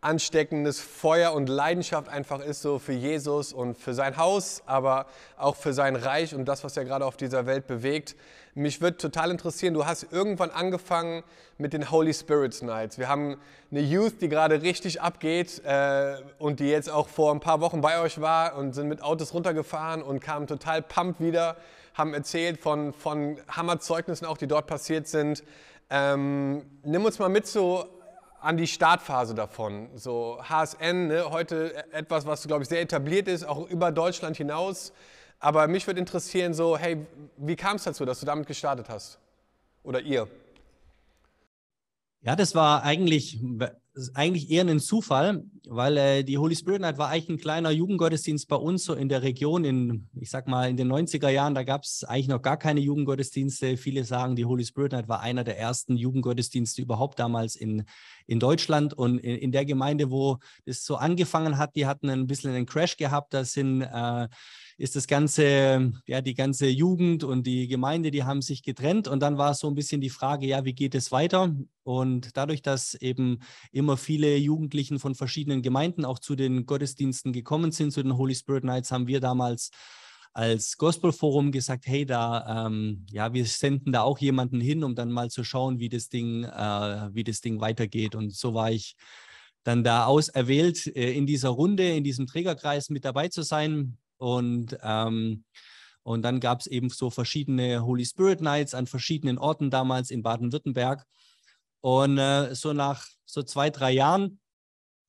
ansteckendes 0.00 0.80
Feuer 0.80 1.32
und 1.32 1.48
Leidenschaft 1.48 2.08
einfach 2.10 2.40
ist, 2.40 2.60
so 2.60 2.78
für 2.78 2.92
Jesus 2.92 3.54
und 3.54 3.78
für 3.78 3.94
sein 3.94 4.18
Haus, 4.18 4.62
aber 4.66 5.06
auch 5.38 5.56
für 5.56 5.72
sein 5.72 5.96
Reich 5.96 6.34
und 6.34 6.44
das, 6.44 6.62
was 6.62 6.76
er 6.76 6.84
gerade 6.84 7.06
auf 7.06 7.16
dieser 7.16 7.46
Welt 7.46 7.66
bewegt. 7.66 8.14
Mich 8.54 8.82
würde 8.82 8.98
total 8.98 9.30
interessieren, 9.30 9.72
du 9.72 9.86
hast 9.86 10.12
irgendwann 10.12 10.50
angefangen 10.50 11.24
mit 11.56 11.72
den 11.72 11.90
Holy 11.90 12.12
Spirits 12.12 12.60
Nights. 12.60 12.98
Wir 12.98 13.08
haben 13.08 13.38
eine 13.70 13.80
Youth, 13.80 14.20
die 14.20 14.28
gerade 14.28 14.60
richtig 14.60 15.00
abgeht 15.00 15.62
äh, 15.64 16.16
und 16.38 16.60
die 16.60 16.68
jetzt 16.68 16.90
auch 16.90 17.08
vor 17.08 17.32
ein 17.32 17.40
paar 17.40 17.60
Wochen 17.60 17.80
bei 17.80 17.98
euch 18.00 18.20
war 18.20 18.56
und 18.56 18.74
sind 18.74 18.88
mit 18.88 19.02
Autos 19.02 19.32
runtergefahren 19.32 20.02
und 20.02 20.20
kamen 20.20 20.46
total 20.46 20.82
pumped 20.82 21.20
wieder 21.20 21.56
haben 21.94 22.12
erzählt 22.12 22.60
von, 22.60 22.92
von 22.92 23.38
Hammerzeugnissen 23.48 24.26
auch, 24.26 24.36
die 24.36 24.46
dort 24.46 24.66
passiert 24.66 25.06
sind. 25.08 25.42
Ähm, 25.90 26.64
nimm 26.82 27.04
uns 27.04 27.18
mal 27.18 27.28
mit 27.28 27.46
so 27.46 27.86
an 28.40 28.56
die 28.56 28.66
Startphase 28.66 29.34
davon. 29.34 29.88
So 29.94 30.38
HSN, 30.42 31.06
ne, 31.06 31.30
heute 31.30 31.90
etwas, 31.92 32.26
was, 32.26 32.46
glaube 32.46 32.62
ich, 32.62 32.68
sehr 32.68 32.82
etabliert 32.82 33.26
ist, 33.28 33.44
auch 33.44 33.68
über 33.68 33.90
Deutschland 33.90 34.36
hinaus. 34.36 34.92
Aber 35.40 35.66
mich 35.66 35.86
würde 35.86 36.00
interessieren, 36.00 36.52
so, 36.52 36.76
hey, 36.76 37.06
wie 37.36 37.56
kam 37.56 37.76
es 37.76 37.84
dazu, 37.84 38.04
dass 38.04 38.20
du 38.20 38.26
damit 38.26 38.46
gestartet 38.46 38.88
hast? 38.88 39.18
Oder 39.82 40.00
ihr? 40.00 40.28
Ja, 42.24 42.36
das 42.36 42.54
war 42.54 42.82
eigentlich 42.82 43.38
eigentlich 44.14 44.50
eher 44.50 44.66
ein 44.66 44.80
Zufall, 44.80 45.44
weil 45.68 45.96
äh, 45.96 46.24
die 46.24 46.38
Holy 46.38 46.56
Spirit 46.56 46.80
Night 46.80 46.98
war 46.98 47.10
eigentlich 47.10 47.28
ein 47.28 47.38
kleiner 47.38 47.70
Jugendgottesdienst 47.70 48.48
bei 48.48 48.56
uns 48.56 48.84
so 48.84 48.94
in 48.94 49.08
der 49.08 49.22
Region. 49.22 49.64
In, 49.64 50.08
ich 50.14 50.30
sag 50.30 50.48
mal, 50.48 50.68
in 50.68 50.76
den 50.76 50.90
90er 50.90 51.28
Jahren, 51.28 51.54
da 51.54 51.62
gab 51.62 51.84
es 51.84 52.02
eigentlich 52.02 52.28
noch 52.28 52.42
gar 52.42 52.56
keine 52.56 52.80
Jugendgottesdienste. 52.80 53.76
Viele 53.76 54.04
sagen, 54.04 54.34
die 54.34 54.44
Holy 54.44 54.64
Spirit 54.64 54.92
Night 54.92 55.08
war 55.08 55.20
einer 55.20 55.44
der 55.44 55.58
ersten 55.58 55.96
Jugendgottesdienste 55.96 56.82
überhaupt 56.82 57.20
damals 57.20 57.54
in, 57.54 57.84
in 58.26 58.40
Deutschland. 58.40 58.94
Und 58.94 59.18
in, 59.18 59.36
in 59.36 59.52
der 59.52 59.64
Gemeinde, 59.64 60.10
wo 60.10 60.38
es 60.64 60.84
so 60.84 60.96
angefangen 60.96 61.56
hat, 61.56 61.76
die 61.76 61.86
hatten 61.86 62.10
ein 62.10 62.26
bisschen 62.26 62.52
einen 62.52 62.66
Crash 62.66 62.96
gehabt. 62.96 63.32
Da 63.32 63.44
sind 63.44 63.82
äh, 63.82 64.28
ist 64.76 64.96
das 64.96 65.06
ganze, 65.06 65.92
ja, 66.06 66.20
die 66.20 66.34
ganze 66.34 66.66
Jugend 66.66 67.24
und 67.24 67.46
die 67.46 67.68
Gemeinde, 67.68 68.10
die 68.10 68.24
haben 68.24 68.42
sich 68.42 68.62
getrennt. 68.62 69.08
Und 69.08 69.20
dann 69.20 69.38
war 69.38 69.52
es 69.52 69.60
so 69.60 69.68
ein 69.68 69.74
bisschen 69.74 70.00
die 70.00 70.10
Frage, 70.10 70.46
ja, 70.46 70.64
wie 70.64 70.74
geht 70.74 70.94
es 70.94 71.12
weiter? 71.12 71.54
Und 71.82 72.36
dadurch, 72.36 72.62
dass 72.62 72.94
eben 72.94 73.40
immer 73.72 73.96
viele 73.96 74.36
Jugendlichen 74.36 74.98
von 74.98 75.14
verschiedenen 75.14 75.62
Gemeinden 75.62 76.04
auch 76.04 76.18
zu 76.18 76.34
den 76.34 76.66
Gottesdiensten 76.66 77.32
gekommen 77.32 77.72
sind, 77.72 77.92
zu 77.92 78.02
den 78.02 78.16
Holy 78.16 78.34
Spirit 78.34 78.64
Nights, 78.64 78.90
haben 78.90 79.06
wir 79.06 79.20
damals 79.20 79.70
als 80.32 80.76
Gospelforum 80.76 81.52
gesagt, 81.52 81.86
hey, 81.86 82.04
da, 82.04 82.66
ähm, 82.66 83.06
ja, 83.10 83.32
wir 83.32 83.44
senden 83.46 83.92
da 83.92 84.02
auch 84.02 84.18
jemanden 84.18 84.60
hin, 84.60 84.82
um 84.82 84.96
dann 84.96 85.12
mal 85.12 85.30
zu 85.30 85.44
schauen, 85.44 85.78
wie 85.78 85.88
das 85.88 86.08
Ding, 86.08 86.42
äh, 86.42 87.14
wie 87.14 87.22
das 87.22 87.40
Ding 87.40 87.60
weitergeht. 87.60 88.16
Und 88.16 88.34
so 88.34 88.52
war 88.52 88.72
ich 88.72 88.96
dann 89.62 89.84
da 89.84 90.06
auserwählt, 90.06 90.88
äh, 90.88 91.12
in 91.12 91.26
dieser 91.26 91.50
Runde, 91.50 91.88
in 91.88 92.02
diesem 92.02 92.26
Trägerkreis 92.26 92.90
mit 92.90 93.04
dabei 93.04 93.28
zu 93.28 93.42
sein. 93.42 93.96
Und, 94.16 94.78
ähm, 94.82 95.44
und 96.02 96.22
dann 96.22 96.40
gab 96.40 96.60
es 96.60 96.66
eben 96.66 96.90
so 96.90 97.10
verschiedene 97.10 97.84
Holy 97.84 98.04
Spirit 98.04 98.40
Nights 98.40 98.74
an 98.74 98.86
verschiedenen 98.86 99.38
Orten 99.38 99.70
damals 99.70 100.10
in 100.10 100.22
Baden-Württemberg. 100.22 101.04
Und 101.80 102.18
äh, 102.18 102.54
so 102.54 102.72
nach 102.72 103.06
so 103.24 103.42
zwei, 103.42 103.70
drei 103.70 103.92
Jahren 103.92 104.40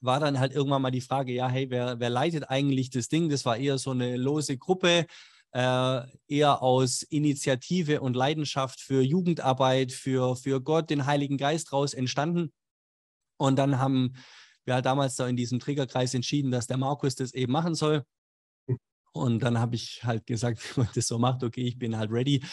war 0.02 0.20
dann 0.20 0.40
halt 0.40 0.54
irgendwann 0.54 0.82
mal 0.82 0.92
die 0.92 1.02
Frage, 1.02 1.34
ja, 1.34 1.48
hey, 1.48 1.70
wer, 1.70 2.00
wer 2.00 2.10
leitet 2.10 2.50
eigentlich 2.50 2.90
das 2.90 3.08
Ding? 3.08 3.30
Das 3.30 3.46
war 3.46 3.58
eher 3.58 3.78
so 3.78 3.92
eine 3.92 4.18
lose 4.18 4.58
Gruppe, 4.58 5.06
äh, 5.52 6.02
eher 6.28 6.62
aus 6.62 7.02
Initiative 7.04 8.02
und 8.02 8.16
Leidenschaft 8.16 8.82
für 8.82 9.02
Jugendarbeit, 9.02 9.92
für, 9.92 10.36
für 10.36 10.62
Gott, 10.62 10.90
den 10.90 11.06
Heiligen 11.06 11.38
Geist 11.38 11.72
raus 11.74 11.94
entstanden. 11.94 12.52
Und 13.38 13.58
dann 13.58 13.80
haben 13.80 14.16
wir 14.66 14.76
halt 14.76 14.86
damals 14.86 15.16
da 15.16 15.28
in 15.28 15.36
diesem 15.36 15.60
Trägerkreis 15.60 16.14
entschieden, 16.14 16.52
dass 16.52 16.68
der 16.68 16.78
Markus 16.78 17.16
das 17.16 17.34
eben 17.34 17.52
machen 17.52 17.76
soll. 17.76 18.04
Und 19.16 19.40
dann 19.44 19.60
habe 19.60 19.76
ich 19.76 20.02
halt 20.04 20.28
gesagt, 20.28 20.60
wie 20.76 20.82
man 20.82 20.90
das 20.94 21.08
so 21.08 21.18
macht, 21.18 21.44
okay, 21.44 21.66
ich 21.66 21.80
bin 21.80 21.98
halt 21.98 22.12
ready. 22.12 22.44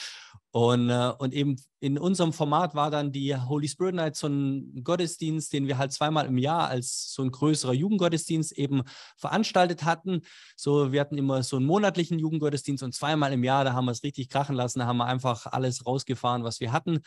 Und, 0.53 0.91
äh, 0.91 1.13
und 1.19 1.35
eben 1.35 1.57
in 1.81 1.99
unserem 1.99 2.33
Format 2.33 2.75
war 2.75 2.91
dann 2.91 3.11
die 3.11 3.35
Holy 3.35 3.67
Spirit 3.67 3.95
Night 3.95 4.17
so 4.17 4.29
ein 4.29 4.85
Gottesdienst, 4.85 5.53
den 5.53 5.67
wir 5.67 5.79
halt 5.79 5.93
zweimal 5.93 6.27
im 6.27 6.39
Jahr 6.39 6.69
als 6.69 7.13
so 7.15 7.23
ein 7.23 7.31
größerer 7.31 7.73
Jugendgottesdienst 7.73 8.53
eben 8.53 8.83
veranstaltet 9.17 9.85
hatten. 9.85 10.21
So, 10.55 10.93
wir 10.93 11.01
hatten 11.01 11.19
immer 11.19 11.43
so 11.43 11.57
einen 11.57 11.67
monatlichen 11.67 12.19
Jugendgottesdienst 12.19 12.85
und 12.85 12.95
zweimal 12.95 13.33
im 13.33 13.43
Jahr, 13.43 13.65
da 13.65 13.73
haben 13.73 13.87
wir 13.87 13.93
es 13.93 14.05
richtig 14.05 14.29
krachen 14.29 14.55
lassen, 14.55 14.81
da 14.81 14.87
haben 14.87 14.99
wir 14.99 15.07
einfach 15.07 15.47
alles 15.47 15.85
rausgefahren, 15.85 16.45
was 16.45 16.61
wir 16.61 16.71
hatten. 16.71 17.01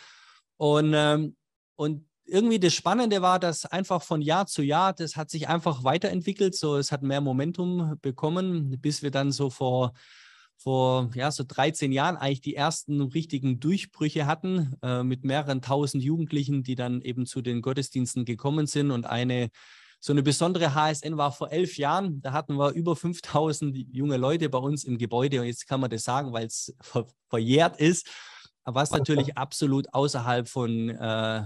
Und, 0.57 0.93
ähm, 0.95 1.37
und 1.75 2.07
irgendwie 2.25 2.59
das 2.59 2.73
Spannende 2.73 3.21
war, 3.21 3.39
dass 3.39 3.65
einfach 3.65 4.01
von 4.01 4.21
Jahr 4.21 4.47
zu 4.47 4.61
Jahr, 4.61 4.93
das 4.93 5.15
hat 5.15 5.29
sich 5.29 5.47
einfach 5.47 5.83
weiterentwickelt. 5.83 6.55
So, 6.55 6.77
es 6.77 6.91
hat 6.91 7.03
mehr 7.03 7.21
Momentum 7.21 7.97
bekommen, 8.01 8.79
bis 8.81 9.03
wir 9.03 9.11
dann 9.11 9.31
so 9.31 9.49
vor, 9.49 9.93
vor 10.57 11.11
ja, 11.13 11.31
so 11.31 11.43
13 11.47 11.91
Jahren 11.91 12.17
eigentlich 12.17 12.41
die 12.41 12.55
ersten 12.55 13.01
richtigen 13.01 13.59
Durchbrüche 13.59 14.25
hatten, 14.25 14.75
äh, 14.81 15.03
mit 15.03 15.23
mehreren 15.23 15.61
tausend 15.61 16.03
Jugendlichen, 16.03 16.63
die 16.63 16.75
dann 16.75 17.01
eben 17.01 17.25
zu 17.25 17.41
den 17.41 17.61
Gottesdiensten 17.61 18.25
gekommen 18.25 18.67
sind. 18.67 18.91
Und 18.91 19.05
eine 19.05 19.49
so 19.99 20.13
eine 20.13 20.21
besondere 20.21 20.75
HSN 20.75 21.17
war 21.17 21.31
vor 21.31 21.51
elf 21.51 21.77
Jahren. 21.77 22.21
Da 22.21 22.31
hatten 22.31 22.57
wir 22.57 22.73
über 22.73 22.95
5000 22.95 23.75
junge 23.91 24.17
Leute 24.17 24.49
bei 24.49 24.59
uns 24.59 24.83
im 24.83 24.99
Gebäude. 24.99 25.41
Und 25.41 25.47
jetzt 25.47 25.67
kann 25.67 25.79
man 25.79 25.89
das 25.89 26.03
sagen, 26.03 26.31
weil 26.31 26.45
es 26.45 26.75
ver 26.79 27.07
verjährt 27.27 27.79
ist. 27.79 28.07
Was 28.65 28.91
natürlich 28.91 29.35
absolut 29.37 29.93
außerhalb 29.93 30.47
von 30.47 30.89
äh, 30.89 31.43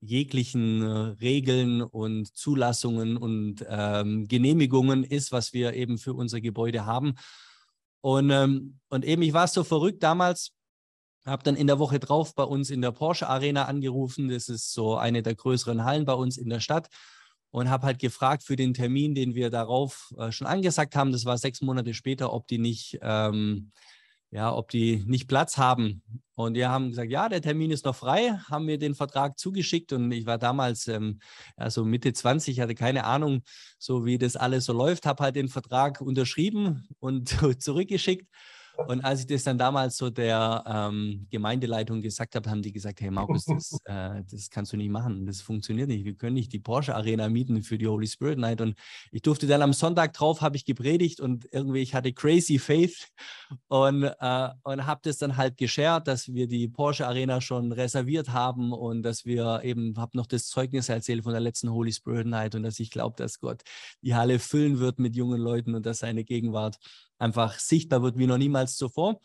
jeglichen 0.00 0.82
äh, 0.82 0.86
Regeln 1.20 1.82
und 1.82 2.36
Zulassungen 2.36 3.16
und 3.16 3.64
ähm, 3.68 4.28
Genehmigungen 4.28 5.04
ist, 5.04 5.32
was 5.32 5.52
wir 5.52 5.74
eben 5.74 5.98
für 5.98 6.14
unser 6.14 6.40
Gebäude 6.40 6.86
haben. 6.86 7.14
Und, 8.00 8.30
ähm, 8.30 8.78
und 8.88 9.04
eben, 9.04 9.22
ich 9.22 9.32
war 9.32 9.48
so 9.48 9.64
verrückt 9.64 10.02
damals, 10.02 10.52
habe 11.26 11.42
dann 11.42 11.56
in 11.56 11.66
der 11.66 11.78
Woche 11.78 11.98
drauf 11.98 12.34
bei 12.34 12.44
uns 12.44 12.70
in 12.70 12.80
der 12.80 12.92
Porsche 12.92 13.28
Arena 13.28 13.64
angerufen. 13.64 14.28
Das 14.28 14.48
ist 14.48 14.72
so 14.72 14.96
eine 14.96 15.22
der 15.22 15.34
größeren 15.34 15.84
Hallen 15.84 16.04
bei 16.04 16.14
uns 16.14 16.38
in 16.38 16.48
der 16.48 16.60
Stadt. 16.60 16.88
Und 17.50 17.70
habe 17.70 17.86
halt 17.86 17.98
gefragt 17.98 18.42
für 18.42 18.56
den 18.56 18.74
Termin, 18.74 19.14
den 19.14 19.34
wir 19.34 19.48
darauf 19.48 20.12
äh, 20.18 20.30
schon 20.30 20.46
angesagt 20.46 20.94
haben, 20.94 21.12
das 21.12 21.24
war 21.24 21.38
sechs 21.38 21.62
Monate 21.62 21.94
später, 21.94 22.32
ob 22.34 22.46
die 22.46 22.58
nicht 22.58 22.98
ähm, 23.00 23.72
ja, 24.30 24.54
ob 24.54 24.70
die 24.70 25.04
nicht 25.06 25.28
Platz 25.28 25.56
haben. 25.56 26.02
Und 26.34 26.54
wir 26.54 26.70
haben 26.70 26.90
gesagt, 26.90 27.10
ja, 27.10 27.28
der 27.28 27.42
Termin 27.42 27.70
ist 27.70 27.84
noch 27.84 27.96
frei, 27.96 28.38
haben 28.48 28.66
mir 28.66 28.78
den 28.78 28.94
Vertrag 28.94 29.38
zugeschickt 29.38 29.92
und 29.92 30.12
ich 30.12 30.26
war 30.26 30.38
damals 30.38 30.86
ähm, 30.86 31.18
also 31.56 31.84
Mitte 31.84 32.12
20, 32.12 32.60
hatte 32.60 32.74
keine 32.74 33.04
Ahnung, 33.04 33.42
so 33.78 34.04
wie 34.04 34.18
das 34.18 34.36
alles 34.36 34.66
so 34.66 34.72
läuft, 34.72 35.06
habe 35.06 35.24
halt 35.24 35.36
den 35.36 35.48
Vertrag 35.48 36.00
unterschrieben 36.00 36.86
und 37.00 37.28
zurückgeschickt. 37.62 38.28
Und 38.86 39.04
als 39.04 39.20
ich 39.20 39.26
das 39.26 39.42
dann 39.42 39.58
damals 39.58 39.96
so 39.96 40.08
der 40.08 40.62
ähm, 40.66 41.26
Gemeindeleitung 41.30 42.00
gesagt 42.00 42.36
habe, 42.36 42.48
haben 42.48 42.62
die 42.62 42.72
gesagt, 42.72 43.00
hey 43.00 43.10
Markus, 43.10 43.44
das, 43.46 43.78
äh, 43.84 44.22
das 44.30 44.50
kannst 44.50 44.72
du 44.72 44.76
nicht 44.76 44.90
machen, 44.90 45.26
das 45.26 45.40
funktioniert 45.40 45.88
nicht. 45.88 46.04
Wir 46.04 46.14
können 46.14 46.34
nicht 46.34 46.52
die 46.52 46.60
Porsche 46.60 46.94
Arena 46.94 47.28
mieten 47.28 47.62
für 47.62 47.76
die 47.76 47.88
Holy 47.88 48.06
Spirit 48.06 48.38
Night. 48.38 48.60
Und 48.60 48.76
ich 49.10 49.22
durfte 49.22 49.46
dann 49.46 49.62
am 49.62 49.72
Sonntag 49.72 50.12
drauf, 50.12 50.40
habe 50.40 50.56
ich 50.56 50.64
gepredigt 50.64 51.20
und 51.20 51.48
irgendwie, 51.50 51.80
ich 51.80 51.94
hatte 51.94 52.12
crazy 52.12 52.58
faith 52.58 53.08
und, 53.66 54.04
äh, 54.04 54.48
und 54.62 54.86
habe 54.86 55.00
das 55.02 55.18
dann 55.18 55.36
halt 55.36 55.56
geshared, 55.56 56.06
dass 56.06 56.32
wir 56.32 56.46
die 56.46 56.68
Porsche 56.68 57.06
Arena 57.06 57.40
schon 57.40 57.72
reserviert 57.72 58.30
haben 58.30 58.72
und 58.72 59.02
dass 59.02 59.24
wir 59.24 59.60
eben, 59.64 59.94
habe 59.96 60.16
noch 60.16 60.26
das 60.26 60.46
Zeugnis 60.46 60.88
erzählt 60.88 61.24
von 61.24 61.32
der 61.32 61.40
letzten 61.40 61.70
Holy 61.70 61.92
Spirit 61.92 62.26
Night 62.26 62.54
und 62.54 62.62
dass 62.62 62.78
ich 62.78 62.90
glaube, 62.90 63.16
dass 63.16 63.40
Gott 63.40 63.62
die 64.02 64.14
Halle 64.14 64.38
füllen 64.38 64.78
wird 64.78 65.00
mit 65.00 65.16
jungen 65.16 65.40
Leuten 65.40 65.74
und 65.74 65.84
dass 65.84 65.98
seine 65.98 66.24
Gegenwart 66.24 66.78
einfach 67.18 67.58
sichtbar 67.58 68.02
wird 68.02 68.18
wie 68.18 68.26
noch 68.26 68.38
niemals 68.38 68.76
zuvor. 68.76 69.20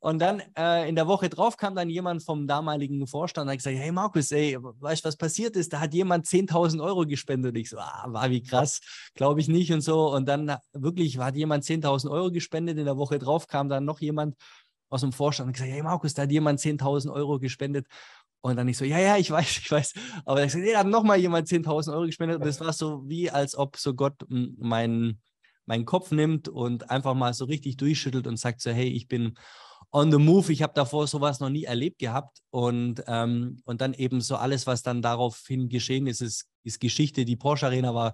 Und 0.00 0.18
dann 0.18 0.42
äh, 0.56 0.88
in 0.88 0.96
der 0.96 1.06
Woche 1.06 1.28
drauf 1.28 1.56
kam 1.56 1.74
dann 1.74 1.88
jemand 1.88 2.22
vom 2.24 2.46
damaligen 2.46 3.06
Vorstand 3.06 3.46
und 3.46 3.50
hat 3.50 3.58
gesagt, 3.58 3.76
hey 3.76 3.92
Markus, 3.92 4.32
ey, 4.32 4.58
weißt 4.60 5.04
du, 5.04 5.08
was 5.08 5.16
passiert 5.16 5.56
ist? 5.56 5.72
Da 5.72 5.80
hat 5.80 5.94
jemand 5.94 6.26
10.000 6.26 6.82
Euro 6.82 7.06
gespendet. 7.06 7.54
Und 7.54 7.60
ich 7.60 7.70
so, 7.70 7.78
ah, 7.78 8.04
war 8.08 8.30
wie 8.30 8.42
krass, 8.42 8.80
glaube 9.14 9.40
ich 9.40 9.48
nicht 9.48 9.72
und 9.72 9.82
so. 9.82 10.12
Und 10.12 10.26
dann 10.26 10.56
wirklich 10.72 11.18
hat 11.18 11.36
jemand 11.36 11.64
10.000 11.64 12.10
Euro 12.10 12.30
gespendet. 12.30 12.78
In 12.78 12.86
der 12.86 12.96
Woche 12.96 13.18
drauf 13.18 13.46
kam 13.46 13.68
dann 13.68 13.84
noch 13.84 14.00
jemand 14.00 14.36
aus 14.88 15.02
dem 15.02 15.12
Vorstand 15.12 15.48
und 15.48 15.52
gesagt, 15.52 15.70
hey 15.70 15.82
Markus, 15.82 16.14
da 16.14 16.22
hat 16.22 16.32
jemand 16.32 16.60
10.000 16.60 17.12
Euro 17.12 17.38
gespendet. 17.38 17.86
Und 18.40 18.56
dann 18.56 18.68
ich 18.68 18.76
so, 18.76 18.84
ja, 18.84 18.98
ja, 18.98 19.16
ich 19.16 19.30
weiß, 19.30 19.58
ich 19.58 19.70
weiß. 19.70 19.94
Aber 20.24 20.44
ich 20.44 20.52
so, 20.52 20.58
nee, 20.58 20.72
da 20.72 20.80
hat 20.80 20.86
nochmal 20.86 21.18
jemand 21.18 21.48
10.000 21.48 21.92
Euro 21.92 22.06
gespendet. 22.06 22.38
Und 22.38 22.46
das 22.46 22.60
war 22.60 22.72
so 22.72 23.08
wie, 23.08 23.30
als 23.30 23.56
ob 23.56 23.76
so 23.76 23.94
Gott 23.94 24.14
meinen 24.28 25.20
meinen 25.66 25.84
Kopf 25.84 26.10
nimmt 26.10 26.48
und 26.48 26.90
einfach 26.90 27.14
mal 27.14 27.34
so 27.34 27.44
richtig 27.44 27.76
durchschüttelt 27.76 28.26
und 28.26 28.38
sagt 28.38 28.60
so, 28.60 28.70
hey, 28.70 28.88
ich 28.88 29.08
bin 29.08 29.34
on 29.92 30.10
the 30.10 30.18
move, 30.18 30.52
ich 30.52 30.62
habe 30.62 30.72
davor 30.74 31.06
sowas 31.06 31.40
noch 31.40 31.50
nie 31.50 31.64
erlebt 31.64 31.98
gehabt 31.98 32.38
und, 32.50 33.02
ähm, 33.06 33.62
und 33.64 33.80
dann 33.80 33.94
eben 33.94 34.20
so 34.20 34.36
alles, 34.36 34.66
was 34.66 34.82
dann 34.82 35.02
daraufhin 35.02 35.68
geschehen 35.68 36.06
ist, 36.06 36.20
ist, 36.20 36.48
ist 36.64 36.80
Geschichte. 36.80 37.24
Die 37.24 37.36
Porsche 37.36 37.66
Arena 37.66 37.94
war 37.94 38.12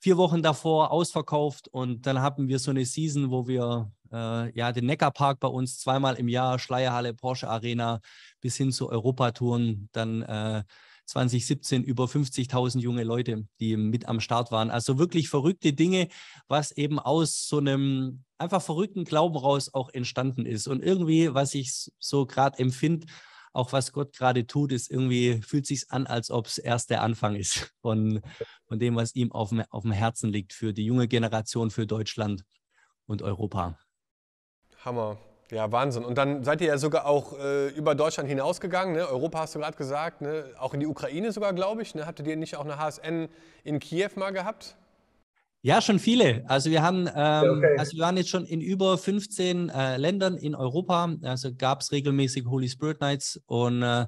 vier 0.00 0.16
Wochen 0.16 0.42
davor 0.42 0.90
ausverkauft 0.90 1.68
und 1.68 2.06
dann 2.06 2.20
haben 2.20 2.48
wir 2.48 2.58
so 2.58 2.70
eine 2.70 2.84
Season, 2.84 3.30
wo 3.30 3.46
wir 3.46 3.90
äh, 4.12 4.54
ja 4.58 4.72
den 4.72 4.86
Neckarpark 4.86 5.40
bei 5.40 5.48
uns 5.48 5.78
zweimal 5.78 6.16
im 6.16 6.28
Jahr, 6.28 6.58
Schleierhalle, 6.58 7.14
Porsche 7.14 7.48
Arena 7.48 8.00
bis 8.40 8.56
hin 8.56 8.72
zu 8.72 8.90
Europatouren 8.90 9.88
dann 9.92 10.22
äh, 10.22 10.64
2017 11.06 11.82
über 11.82 12.04
50.000 12.04 12.80
junge 12.80 13.04
Leute, 13.04 13.46
die 13.60 13.76
mit 13.76 14.08
am 14.08 14.20
Start 14.20 14.50
waren. 14.50 14.70
Also 14.70 14.98
wirklich 14.98 15.28
verrückte 15.28 15.72
Dinge, 15.72 16.08
was 16.48 16.72
eben 16.72 16.98
aus 16.98 17.46
so 17.46 17.58
einem 17.58 18.24
einfach 18.38 18.62
verrückten 18.62 19.04
Glauben 19.04 19.36
raus 19.36 19.72
auch 19.72 19.90
entstanden 19.90 20.46
ist. 20.46 20.66
Und 20.66 20.82
irgendwie, 20.82 21.34
was 21.34 21.54
ich 21.54 21.90
so 21.98 22.26
gerade 22.26 22.58
empfinde, 22.58 23.06
auch 23.52 23.72
was 23.72 23.92
Gott 23.92 24.12
gerade 24.12 24.46
tut, 24.46 24.72
ist 24.72 24.90
irgendwie, 24.90 25.40
fühlt 25.42 25.66
sich 25.66 25.90
an, 25.90 26.06
als 26.06 26.30
ob 26.30 26.46
es 26.46 26.58
erst 26.58 26.90
der 26.90 27.02
Anfang 27.02 27.36
ist 27.36 27.72
von, 27.82 28.20
von 28.66 28.78
dem, 28.78 28.96
was 28.96 29.14
ihm 29.14 29.30
auf 29.30 29.52
auf 29.70 29.82
dem 29.82 29.92
Herzen 29.92 30.30
liegt 30.30 30.52
für 30.52 30.72
die 30.72 30.84
junge 30.84 31.06
Generation, 31.06 31.70
für 31.70 31.86
Deutschland 31.86 32.44
und 33.06 33.22
Europa. 33.22 33.78
Hammer. 34.84 35.18
Ja, 35.50 35.70
Wahnsinn. 35.70 36.04
Und 36.04 36.16
dann 36.16 36.42
seid 36.42 36.60
ihr 36.60 36.68
ja 36.68 36.78
sogar 36.78 37.06
auch 37.06 37.38
äh, 37.38 37.68
über 37.68 37.94
Deutschland 37.94 38.28
hinausgegangen. 38.28 38.94
Ne? 38.94 39.06
Europa 39.06 39.40
hast 39.40 39.54
du 39.54 39.58
gerade 39.58 39.76
gesagt, 39.76 40.22
ne? 40.22 40.44
auch 40.58 40.74
in 40.74 40.80
die 40.80 40.86
Ukraine 40.86 41.32
sogar, 41.32 41.52
glaube 41.52 41.82
ich. 41.82 41.94
Ne? 41.94 42.06
Hattet 42.06 42.26
ihr 42.26 42.36
nicht 42.36 42.56
auch 42.56 42.64
eine 42.64 42.78
HSN 42.78 43.28
in 43.62 43.78
Kiew 43.78 44.10
mal 44.16 44.30
gehabt? 44.30 44.76
Ja, 45.60 45.80
schon 45.80 45.98
viele. 45.98 46.44
Also 46.46 46.70
wir 46.70 46.82
haben, 46.82 47.08
ähm, 47.14 47.58
okay. 47.58 47.76
also 47.78 47.96
wir 47.96 48.02
waren 48.02 48.16
jetzt 48.16 48.28
schon 48.28 48.44
in 48.44 48.60
über 48.60 48.98
15 48.98 49.70
äh, 49.70 49.96
Ländern 49.96 50.36
in 50.36 50.54
Europa. 50.54 51.14
Also 51.22 51.54
gab 51.54 51.80
es 51.80 51.92
regelmäßig 51.92 52.46
Holy 52.46 52.68
Spirit 52.68 53.00
Nights 53.00 53.40
und 53.46 53.82
äh, 53.82 54.02
äh, 54.02 54.06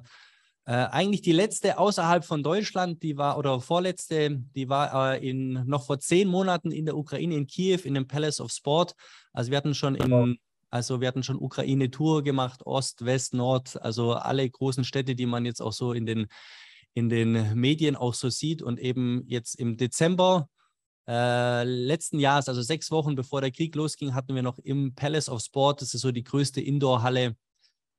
eigentlich 0.65 1.21
die 1.21 1.31
letzte 1.31 1.79
außerhalb 1.79 2.25
von 2.25 2.43
Deutschland, 2.43 3.01
die 3.01 3.17
war 3.17 3.37
oder 3.37 3.61
vorletzte, 3.61 4.41
die 4.53 4.67
war 4.67 5.13
äh, 5.13 5.29
in 5.29 5.63
noch 5.65 5.85
vor 5.85 5.97
zehn 5.99 6.27
Monaten 6.27 6.71
in 6.71 6.85
der 6.85 6.97
Ukraine 6.97 7.35
in 7.35 7.47
Kiew 7.47 7.79
in 7.85 7.93
dem 7.93 8.07
Palace 8.07 8.41
of 8.41 8.51
Sport. 8.51 8.93
Also 9.33 9.49
wir 9.49 9.57
hatten 9.57 9.73
schon 9.73 9.95
in 9.95 10.37
also 10.69 10.99
wir 10.99 11.07
hatten 11.07 11.23
schon 11.23 11.41
Ukraine-Tour 11.41 12.23
gemacht, 12.23 12.65
Ost, 12.65 13.05
West, 13.05 13.33
Nord, 13.33 13.81
also 13.81 14.13
alle 14.13 14.49
großen 14.49 14.83
Städte, 14.83 15.15
die 15.15 15.25
man 15.25 15.45
jetzt 15.45 15.61
auch 15.61 15.71
so 15.71 15.93
in 15.93 16.05
den, 16.05 16.27
in 16.93 17.09
den 17.09 17.53
Medien 17.55 17.95
auch 17.95 18.13
so 18.13 18.29
sieht. 18.29 18.61
Und 18.61 18.79
eben 18.79 19.23
jetzt 19.27 19.55
im 19.55 19.77
Dezember 19.77 20.49
äh, 21.07 21.63
letzten 21.63 22.19
Jahres, 22.19 22.49
also 22.49 22.61
sechs 22.61 22.91
Wochen 22.91 23.15
bevor 23.15 23.39
der 23.39 23.51
Krieg 23.51 23.75
losging, 23.75 24.13
hatten 24.13 24.35
wir 24.35 24.43
noch 24.43 24.59
im 24.59 24.93
Palace 24.93 25.29
of 25.29 25.41
Sport, 25.41 25.81
das 25.81 25.93
ist 25.93 26.01
so 26.01 26.11
die 26.11 26.23
größte 26.23 26.59
Indoor-Halle 26.59 27.35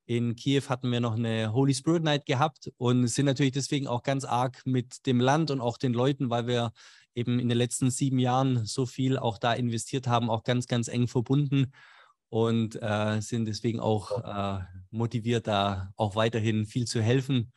in 0.04 0.36
Kiew, 0.36 0.62
hatten 0.68 0.90
wir 0.90 1.00
noch 1.00 1.16
eine 1.16 1.52
Holy 1.52 1.74
Spirit 1.74 2.02
Night 2.02 2.26
gehabt 2.26 2.70
und 2.76 3.06
sind 3.08 3.26
natürlich 3.26 3.52
deswegen 3.52 3.86
auch 3.86 4.02
ganz 4.02 4.24
arg 4.24 4.62
mit 4.66 5.06
dem 5.06 5.20
Land 5.20 5.50
und 5.50 5.60
auch 5.60 5.78
den 5.78 5.92
Leuten, 5.92 6.28
weil 6.30 6.46
wir 6.46 6.72
eben 7.14 7.38
in 7.38 7.48
den 7.48 7.58
letzten 7.58 7.90
sieben 7.90 8.18
Jahren 8.18 8.64
so 8.64 8.86
viel 8.86 9.18
auch 9.18 9.38
da 9.38 9.52
investiert 9.52 10.06
haben, 10.06 10.30
auch 10.30 10.44
ganz, 10.44 10.66
ganz 10.66 10.88
eng 10.88 11.08
verbunden 11.08 11.72
und 12.28 12.80
äh, 12.82 13.20
sind 13.20 13.46
deswegen 13.46 13.80
auch 13.80 14.24
äh, 14.24 14.64
motiviert, 14.90 15.46
da 15.46 15.92
auch 15.96 16.14
weiterhin 16.16 16.66
viel 16.66 16.86
zu 16.86 17.00
helfen. 17.00 17.52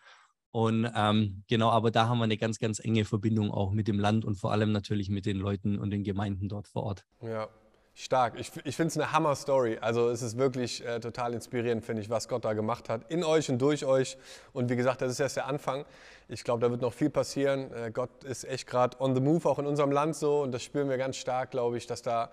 Und 0.51 0.89
ähm, 0.95 1.43
genau, 1.47 1.69
aber 1.69 1.91
da 1.91 2.07
haben 2.07 2.17
wir 2.17 2.25
eine 2.25 2.37
ganz, 2.37 2.59
ganz 2.59 2.79
enge 2.79 3.05
Verbindung 3.05 3.51
auch 3.51 3.71
mit 3.71 3.87
dem 3.87 3.99
Land 3.99 4.25
und 4.25 4.35
vor 4.35 4.51
allem 4.51 4.71
natürlich 4.73 5.09
mit 5.09 5.25
den 5.25 5.37
Leuten 5.37 5.79
und 5.79 5.91
den 5.91 6.03
Gemeinden 6.03 6.49
dort 6.49 6.67
vor 6.67 6.83
Ort. 6.83 7.05
Ja, 7.21 7.47
stark. 7.93 8.37
Ich, 8.37 8.51
ich 8.65 8.75
finde 8.75 8.89
es 8.89 8.97
eine 8.97 9.13
Hammer-Story. 9.13 9.77
Also 9.79 10.09
es 10.09 10.21
ist 10.21 10.37
wirklich 10.37 10.85
äh, 10.85 10.99
total 10.99 11.33
inspirierend, 11.33 11.85
finde 11.85 12.01
ich, 12.01 12.09
was 12.09 12.27
Gott 12.27 12.43
da 12.43 12.51
gemacht 12.51 12.89
hat. 12.89 13.09
In 13.09 13.23
euch 13.23 13.49
und 13.49 13.61
durch 13.61 13.85
euch. 13.85 14.17
Und 14.51 14.69
wie 14.69 14.75
gesagt, 14.75 15.01
das 15.01 15.11
ist 15.13 15.21
erst 15.21 15.37
der 15.37 15.47
Anfang. 15.47 15.85
Ich 16.27 16.43
glaube, 16.43 16.59
da 16.59 16.69
wird 16.69 16.81
noch 16.81 16.93
viel 16.93 17.09
passieren. 17.09 17.71
Äh, 17.71 17.91
Gott 17.91 18.25
ist 18.25 18.43
echt 18.43 18.67
gerade 18.67 18.99
on 18.99 19.15
the 19.15 19.21
move, 19.21 19.47
auch 19.47 19.59
in 19.59 19.65
unserem 19.65 19.91
Land 19.91 20.17
so. 20.17 20.41
Und 20.41 20.51
das 20.51 20.63
spüren 20.63 20.89
wir 20.89 20.97
ganz 20.97 21.15
stark, 21.15 21.51
glaube 21.51 21.77
ich, 21.77 21.87
dass 21.87 22.01
da 22.01 22.29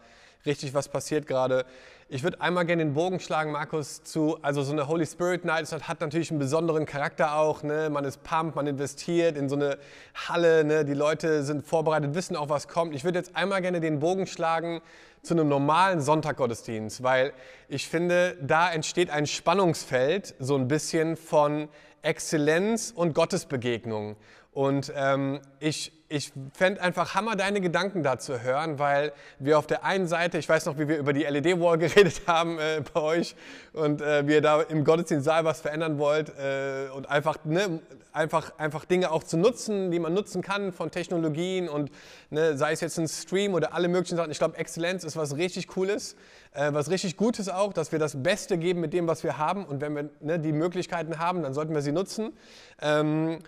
richtig 0.47 0.75
was 0.75 0.89
passiert 0.89 1.27
gerade. 1.27 1.65
Ich 2.11 2.23
würde 2.23 2.41
einmal 2.41 2.65
gerne 2.65 2.83
den 2.83 2.95
Bogen 2.95 3.21
schlagen, 3.21 3.53
Markus, 3.53 4.03
zu, 4.03 4.39
also 4.41 4.63
so 4.63 4.73
eine 4.73 4.89
Holy 4.89 5.05
Spirit 5.05 5.45
Night 5.45 5.71
hat 5.87 6.01
natürlich 6.01 6.31
einen 6.31 6.39
besonderen 6.39 6.87
Charakter 6.87 7.35
auch. 7.37 7.63
Ne? 7.63 7.91
Man 7.91 8.07
ist 8.07 8.23
pumped, 8.23 8.57
man 8.57 8.67
investiert 8.67 9.37
in 9.37 9.51
so 9.51 9.57
eine 9.57 9.77
Halle, 10.15 10.65
ne? 10.65 10.87
die 10.87 10.95
Leute 10.95 11.43
sind 11.43 11.67
vorbereitet, 11.67 12.15
wissen 12.15 12.35
auch, 12.35 12.49
was 12.49 12.67
kommt. 12.67 12.95
Ich 12.95 13.05
würde 13.05 13.19
jetzt 13.19 13.37
einmal 13.37 13.61
gerne 13.61 13.81
den 13.81 13.99
Bogen 13.99 14.27
schlagen 14.27 14.81
zu 15.21 15.35
einem 15.35 15.49
normalen 15.49 16.01
Sonntaggottesdienst, 16.01 17.03
weil 17.03 17.35
ich 17.69 17.89
finde, 17.89 18.39
da 18.41 18.73
entsteht 18.73 19.11
ein 19.11 19.27
Spannungsfeld 19.27 20.35
so 20.39 20.57
ein 20.57 20.67
bisschen 20.67 21.17
von 21.17 21.69
Exzellenz 22.01 22.91
und 22.95 23.15
Gottesbegegnung. 23.15 24.17
Und 24.53 24.93
ähm, 24.97 25.41
ich, 25.61 25.93
ich 26.11 26.33
fände 26.55 26.81
einfach 26.81 27.15
Hammer, 27.15 27.37
deine 27.37 27.61
Gedanken 27.61 28.03
dazu 28.03 28.41
hören, 28.41 28.79
weil 28.79 29.13
wir 29.39 29.59
auf 29.59 29.67
der 29.67 29.85
einen 29.85 30.07
Seite, 30.07 30.39
ich 30.39 30.49
weiß 30.49 30.65
noch, 30.65 30.79
wie 30.79 30.89
wir 30.89 30.97
über 30.97 31.13
die 31.13 31.25
LED-Wall 31.25 31.77
geredet 31.79 32.23
haben 32.27 32.59
äh, 32.59 32.83
bei 32.95 33.01
euch 33.01 33.37
und 33.75 34.01
äh, 34.01 34.27
wie 34.27 34.33
ihr 34.33 34.41
da 34.41 34.63
im 34.63 34.85
Gottesdienstsaal 34.85 35.45
was 35.45 35.61
verändern 35.61 35.99
wollt 35.99 36.31
äh, 36.31 36.89
und 36.95 37.11
einfach, 37.11 37.45
ne, 37.45 37.81
einfach, 38.13 38.59
einfach 38.59 38.87
Dinge 38.87 39.11
auch 39.11 39.23
zu 39.23 39.37
nutzen, 39.37 39.91
die 39.91 39.99
man 39.99 40.15
nutzen 40.15 40.41
kann 40.41 40.73
von 40.73 40.91
Technologien 40.91 41.69
und 41.69 41.91
ne, 42.31 42.57
sei 42.57 42.73
es 42.73 42.81
jetzt 42.81 42.99
ein 42.99 43.09
Stream 43.09 43.53
oder 43.53 43.75
alle 43.75 43.89
möglichen 43.89 44.17
Sachen. 44.17 44.31
Ich 44.31 44.39
glaube, 44.39 44.57
Exzellenz 44.57 45.05
ist 45.05 45.17
was 45.17 45.37
richtig 45.37 45.69
Cooles, 45.69 46.17
äh, 46.55 46.73
was 46.73 46.91
richtig 46.91 47.19
Gutes 47.19 47.51
auch, 47.51 47.75
dass 47.75 47.93
wir 47.93 47.99
das 47.99 48.23
Beste 48.23 48.57
geben 48.57 48.81
mit 48.81 48.95
dem, 48.95 49.07
was 49.07 49.25
wir 49.25 49.37
haben 49.37 49.67
und 49.67 49.83
wenn 49.83 49.95
wir 49.95 50.09
ne, 50.21 50.39
die 50.39 50.53
Möglichkeiten 50.53 51.19
haben, 51.19 51.43
dann 51.43 51.53
sollten 51.53 51.75
wir 51.75 51.83
sie 51.83 51.93
nutzen. 51.93 52.33
Ähm, 52.81 53.41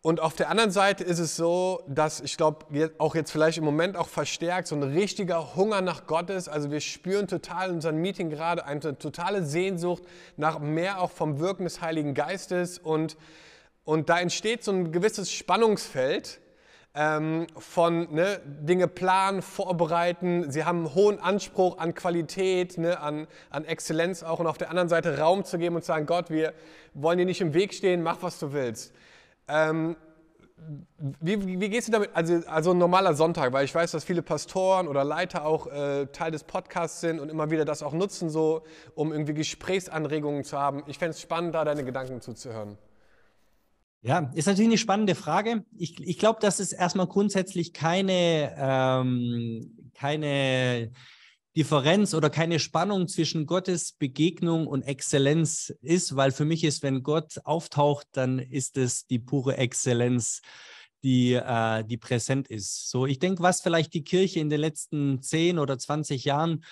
Und 0.00 0.20
auf 0.20 0.36
der 0.36 0.48
anderen 0.48 0.70
Seite 0.70 1.02
ist 1.02 1.18
es 1.18 1.34
so, 1.34 1.82
dass 1.88 2.20
ich 2.20 2.36
glaube, 2.36 2.92
auch 2.98 3.16
jetzt 3.16 3.32
vielleicht 3.32 3.58
im 3.58 3.64
Moment 3.64 3.96
auch 3.96 4.08
verstärkt 4.08 4.68
so 4.68 4.76
ein 4.76 4.84
richtiger 4.84 5.56
Hunger 5.56 5.80
nach 5.80 6.06
Gott 6.06 6.30
ist. 6.30 6.48
Also 6.48 6.70
wir 6.70 6.80
spüren 6.80 7.26
total 7.26 7.70
in 7.70 7.74
unserem 7.76 7.96
Meeting 7.96 8.30
gerade 8.30 8.64
eine 8.64 8.96
totale 8.98 9.42
Sehnsucht 9.42 10.04
nach 10.36 10.60
mehr 10.60 11.00
auch 11.00 11.10
vom 11.10 11.40
Wirken 11.40 11.64
des 11.64 11.80
Heiligen 11.80 12.14
Geistes. 12.14 12.78
Und, 12.78 13.16
und 13.84 14.08
da 14.08 14.20
entsteht 14.20 14.62
so 14.62 14.70
ein 14.70 14.92
gewisses 14.92 15.32
Spannungsfeld 15.32 16.40
ähm, 16.94 17.48
von 17.56 18.14
ne, 18.14 18.40
Dinge 18.44 18.86
planen, 18.86 19.42
vorbereiten. 19.42 20.52
Sie 20.52 20.64
haben 20.64 20.86
einen 20.86 20.94
hohen 20.94 21.18
Anspruch 21.18 21.78
an 21.78 21.94
Qualität, 21.94 22.78
ne, 22.78 23.00
an, 23.00 23.26
an 23.50 23.64
Exzellenz 23.64 24.22
auch. 24.22 24.38
Und 24.38 24.46
auf 24.46 24.58
der 24.58 24.70
anderen 24.70 24.88
Seite 24.88 25.18
Raum 25.18 25.44
zu 25.44 25.58
geben 25.58 25.74
und 25.74 25.82
zu 25.82 25.88
sagen, 25.88 26.06
Gott, 26.06 26.30
wir 26.30 26.54
wollen 26.94 27.18
dir 27.18 27.26
nicht 27.26 27.40
im 27.40 27.52
Weg 27.52 27.74
stehen, 27.74 28.04
mach, 28.04 28.22
was 28.22 28.38
du 28.38 28.52
willst. 28.52 28.94
Ähm, 29.48 29.96
wie, 31.20 31.60
wie, 31.60 31.68
gehst 31.68 31.88
du 31.88 31.92
damit? 31.92 32.10
Also, 32.14 32.42
also 32.46 32.72
ein 32.72 32.78
normaler 32.78 33.14
Sonntag, 33.14 33.52
weil 33.52 33.64
ich 33.64 33.74
weiß, 33.74 33.92
dass 33.92 34.04
viele 34.04 34.22
Pastoren 34.22 34.88
oder 34.88 35.04
Leiter 35.04 35.44
auch 35.44 35.66
äh, 35.68 36.06
Teil 36.06 36.30
des 36.30 36.44
Podcasts 36.44 37.00
sind 37.00 37.20
und 37.20 37.28
immer 37.30 37.50
wieder 37.50 37.64
das 37.64 37.82
auch 37.82 37.92
nutzen, 37.92 38.28
so, 38.28 38.64
um 38.94 39.12
irgendwie 39.12 39.34
Gesprächsanregungen 39.34 40.44
zu 40.44 40.58
haben. 40.58 40.82
Ich 40.86 40.98
fände 40.98 41.10
es 41.10 41.20
spannend, 41.20 41.54
da 41.54 41.64
deine 41.64 41.84
Gedanken 41.84 42.20
zuzuhören. 42.20 42.76
Ja, 44.02 44.30
ist 44.34 44.46
natürlich 44.46 44.68
eine 44.68 44.78
spannende 44.78 45.14
Frage. 45.14 45.64
Ich, 45.76 46.00
ich 46.00 46.18
glaube, 46.18 46.40
dass 46.40 46.60
es 46.60 46.72
erstmal 46.72 47.06
grundsätzlich 47.06 47.72
keine, 47.72 48.54
ähm, 48.56 49.90
keine 49.94 50.92
Differenz 51.58 52.14
oder 52.14 52.30
keine 52.30 52.60
Spannung 52.60 53.08
zwischen 53.08 53.44
Gottes 53.44 53.90
Begegnung 53.90 54.68
und 54.68 54.82
Exzellenz 54.82 55.74
ist, 55.80 56.14
weil 56.14 56.30
für 56.30 56.44
mich 56.44 56.62
ist, 56.62 56.84
wenn 56.84 57.02
Gott 57.02 57.40
auftaucht, 57.42 58.06
dann 58.12 58.38
ist 58.38 58.76
es 58.76 59.08
die 59.08 59.18
pure 59.18 59.56
Exzellenz, 59.56 60.40
die, 61.02 61.32
äh, 61.32 61.82
die 61.82 61.96
präsent 61.96 62.46
ist. 62.46 62.88
So, 62.88 63.06
ich 63.06 63.18
denke, 63.18 63.42
was 63.42 63.60
vielleicht 63.60 63.92
die 63.94 64.04
Kirche 64.04 64.38
in 64.38 64.50
den 64.50 64.60
letzten 64.60 65.20
10 65.20 65.58
oder 65.58 65.76
20 65.76 66.24
Jahren 66.24 66.64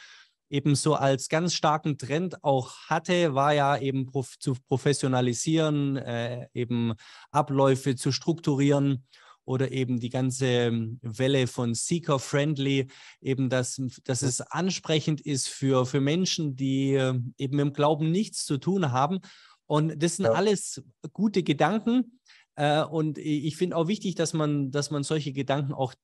eben 0.50 0.76
so 0.76 0.95
als 0.95 1.28
ganz 1.28 1.55
starken 1.55 1.99
Trend 1.99 2.45
auch 2.45 2.76
hatte, 2.87 3.35
war 3.35 3.55
ja 3.55 3.76
eben 3.76 4.07
prof 4.07 4.38
zu 4.38 4.55
professionalisieren, 4.69 5.97
äh, 5.97 6.47
eben 6.55 6.95
Abläufe 7.33 7.97
zu 7.97 8.12
strukturieren 8.12 9.05
oder 9.47 9.73
eben 9.73 9.99
die 10.00 10.11
ganze 10.11 10.47
ähm, 10.47 10.99
Welle 11.03 11.47
von 11.47 11.73
Seeker-Friendly, 11.73 12.88
eben 13.23 13.49
dass, 13.49 13.81
dass 14.05 14.23
es 14.23 14.41
ansprechend 14.43 15.23
ist 15.23 15.49
für, 15.49 15.87
für 15.87 16.00
Menschen, 16.00 16.57
die 16.57 16.93
ähm, 16.95 17.33
eben 17.38 17.59
im 17.59 17.73
Glauben 17.73 18.11
nichts 18.11 18.45
zu 18.45 18.59
tun 18.59 18.93
haben. 18.93 19.21
Und 19.67 20.03
das 20.03 20.17
sind 20.17 20.26
ja. 20.26 20.33
alles 20.33 20.83
gute 21.12 21.43
Gedanken. 21.43 22.21
Äh, 22.57 22.83
und 22.83 23.19
ich 23.19 23.57
finde 23.57 23.76
auch 23.76 23.88
wichtig, 23.88 24.17
dass 24.17 24.33
man, 24.33 24.71
dass 24.71 24.91
man 24.91 25.05
solche 25.05 25.33
Gedanken 25.33 25.73
auch 25.73 25.95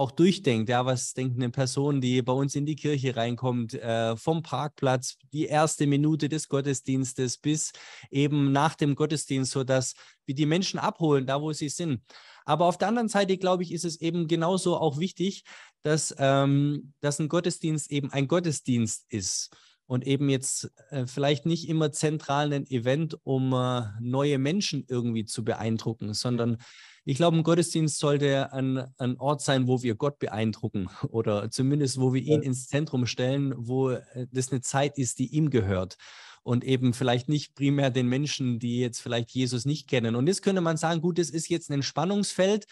auch 0.00 0.10
durchdenkt. 0.10 0.70
Ja, 0.70 0.86
was 0.86 1.12
denkt 1.12 1.36
eine 1.36 1.50
Person, 1.50 2.00
die 2.00 2.22
bei 2.22 2.32
uns 2.32 2.54
in 2.54 2.64
die 2.64 2.74
Kirche 2.74 3.16
reinkommt, 3.16 3.74
äh, 3.74 4.16
vom 4.16 4.42
Parkplatz, 4.42 5.18
die 5.32 5.44
erste 5.44 5.86
Minute 5.86 6.30
des 6.30 6.48
Gottesdienstes 6.48 7.36
bis 7.36 7.72
eben 8.10 8.50
nach 8.50 8.74
dem 8.74 8.94
Gottesdienst, 8.94 9.52
sodass 9.52 9.92
wir 10.24 10.34
die 10.34 10.46
Menschen 10.46 10.80
abholen, 10.80 11.26
da 11.26 11.42
wo 11.42 11.52
sie 11.52 11.68
sind. 11.68 12.00
Aber 12.46 12.64
auf 12.64 12.78
der 12.78 12.88
anderen 12.88 13.10
Seite, 13.10 13.36
glaube 13.36 13.62
ich, 13.62 13.72
ist 13.72 13.84
es 13.84 14.00
eben 14.00 14.26
genauso 14.26 14.78
auch 14.78 14.98
wichtig, 14.98 15.44
dass, 15.82 16.14
ähm, 16.18 16.94
dass 17.00 17.18
ein 17.18 17.28
Gottesdienst 17.28 17.90
eben 17.90 18.10
ein 18.10 18.26
Gottesdienst 18.26 19.04
ist 19.10 19.50
und 19.90 20.06
eben 20.06 20.28
jetzt 20.28 20.70
äh, 20.90 21.04
vielleicht 21.04 21.46
nicht 21.46 21.68
immer 21.68 21.90
zentral 21.90 22.52
ein 22.52 22.64
Event, 22.68 23.18
um 23.24 23.52
äh, 23.52 23.82
neue 23.98 24.38
Menschen 24.38 24.84
irgendwie 24.86 25.24
zu 25.24 25.42
beeindrucken, 25.44 26.14
sondern 26.14 26.58
ich 27.04 27.16
glaube, 27.16 27.36
ein 27.36 27.42
Gottesdienst 27.42 27.98
sollte 27.98 28.52
ein, 28.52 28.86
ein 28.98 29.16
Ort 29.16 29.42
sein, 29.42 29.66
wo 29.66 29.82
wir 29.82 29.96
Gott 29.96 30.20
beeindrucken 30.20 30.88
oder 31.08 31.50
zumindest, 31.50 32.00
wo 32.00 32.14
wir 32.14 32.22
ihn 32.22 32.40
ins 32.40 32.68
Zentrum 32.68 33.04
stellen, 33.04 33.52
wo 33.56 33.90
äh, 33.90 34.28
das 34.30 34.52
eine 34.52 34.60
Zeit 34.60 34.96
ist, 34.96 35.18
die 35.18 35.26
ihm 35.34 35.50
gehört 35.50 35.96
und 36.44 36.62
eben 36.62 36.94
vielleicht 36.94 37.28
nicht 37.28 37.56
primär 37.56 37.90
den 37.90 38.06
Menschen, 38.06 38.60
die 38.60 38.78
jetzt 38.78 39.00
vielleicht 39.00 39.32
Jesus 39.32 39.64
nicht 39.64 39.88
kennen. 39.88 40.14
Und 40.14 40.28
jetzt 40.28 40.42
könnte 40.42 40.60
man 40.60 40.76
sagen, 40.76 41.00
gut, 41.00 41.18
das 41.18 41.30
ist 41.30 41.48
jetzt 41.48 41.68
ein 41.68 41.82
Spannungsfeld, 41.82 42.66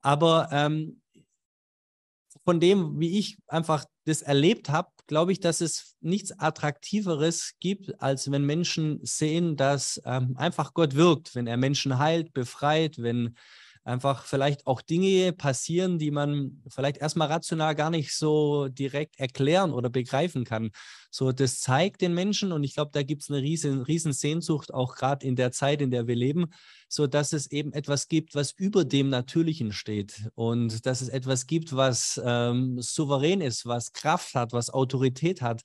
aber 0.00 0.48
ähm, 0.50 1.00
von 2.46 2.60
dem, 2.60 3.00
wie 3.00 3.18
ich 3.18 3.38
einfach 3.48 3.84
das 4.04 4.22
erlebt 4.22 4.70
habe, 4.70 4.88
glaube 5.08 5.32
ich, 5.32 5.40
dass 5.40 5.60
es 5.60 5.96
nichts 6.00 6.30
Attraktiveres 6.38 7.54
gibt, 7.58 8.00
als 8.00 8.30
wenn 8.30 8.44
Menschen 8.44 9.00
sehen, 9.02 9.56
dass 9.56 10.00
ähm, 10.04 10.36
einfach 10.36 10.72
Gott 10.72 10.94
wirkt, 10.94 11.34
wenn 11.34 11.48
er 11.48 11.56
Menschen 11.56 11.98
heilt, 11.98 12.32
befreit, 12.32 12.98
wenn 12.98 13.36
einfach 13.86 14.24
vielleicht 14.24 14.66
auch 14.66 14.82
Dinge 14.82 15.32
passieren, 15.32 15.98
die 15.98 16.10
man 16.10 16.60
vielleicht 16.68 16.98
erstmal 16.98 17.28
rational 17.28 17.74
gar 17.76 17.90
nicht 17.90 18.14
so 18.14 18.66
direkt 18.68 19.20
erklären 19.20 19.72
oder 19.72 19.88
begreifen 19.88 20.44
kann. 20.44 20.70
So, 21.10 21.30
das 21.30 21.60
zeigt 21.60 22.00
den 22.00 22.12
Menschen 22.12 22.50
und 22.50 22.64
ich 22.64 22.74
glaube, 22.74 22.90
da 22.92 23.04
gibt 23.04 23.22
es 23.22 23.30
eine 23.30 23.40
riesen, 23.40 23.82
riesen 23.82 24.12
Sehnsucht, 24.12 24.74
auch 24.74 24.96
gerade 24.96 25.24
in 25.24 25.36
der 25.36 25.52
Zeit, 25.52 25.80
in 25.80 25.92
der 25.92 26.08
wir 26.08 26.16
leben, 26.16 26.46
so 26.88 27.06
dass 27.06 27.32
es 27.32 27.50
eben 27.52 27.72
etwas 27.72 28.08
gibt, 28.08 28.34
was 28.34 28.50
über 28.50 28.84
dem 28.84 29.08
Natürlichen 29.08 29.72
steht 29.72 30.30
und 30.34 30.84
dass 30.84 31.00
es 31.00 31.08
etwas 31.08 31.46
gibt, 31.46 31.74
was 31.74 32.20
ähm, 32.24 32.80
souverän 32.80 33.40
ist, 33.40 33.66
was 33.66 33.92
Kraft 33.92 34.34
hat, 34.34 34.52
was 34.52 34.68
Autorität 34.68 35.42
hat 35.42 35.62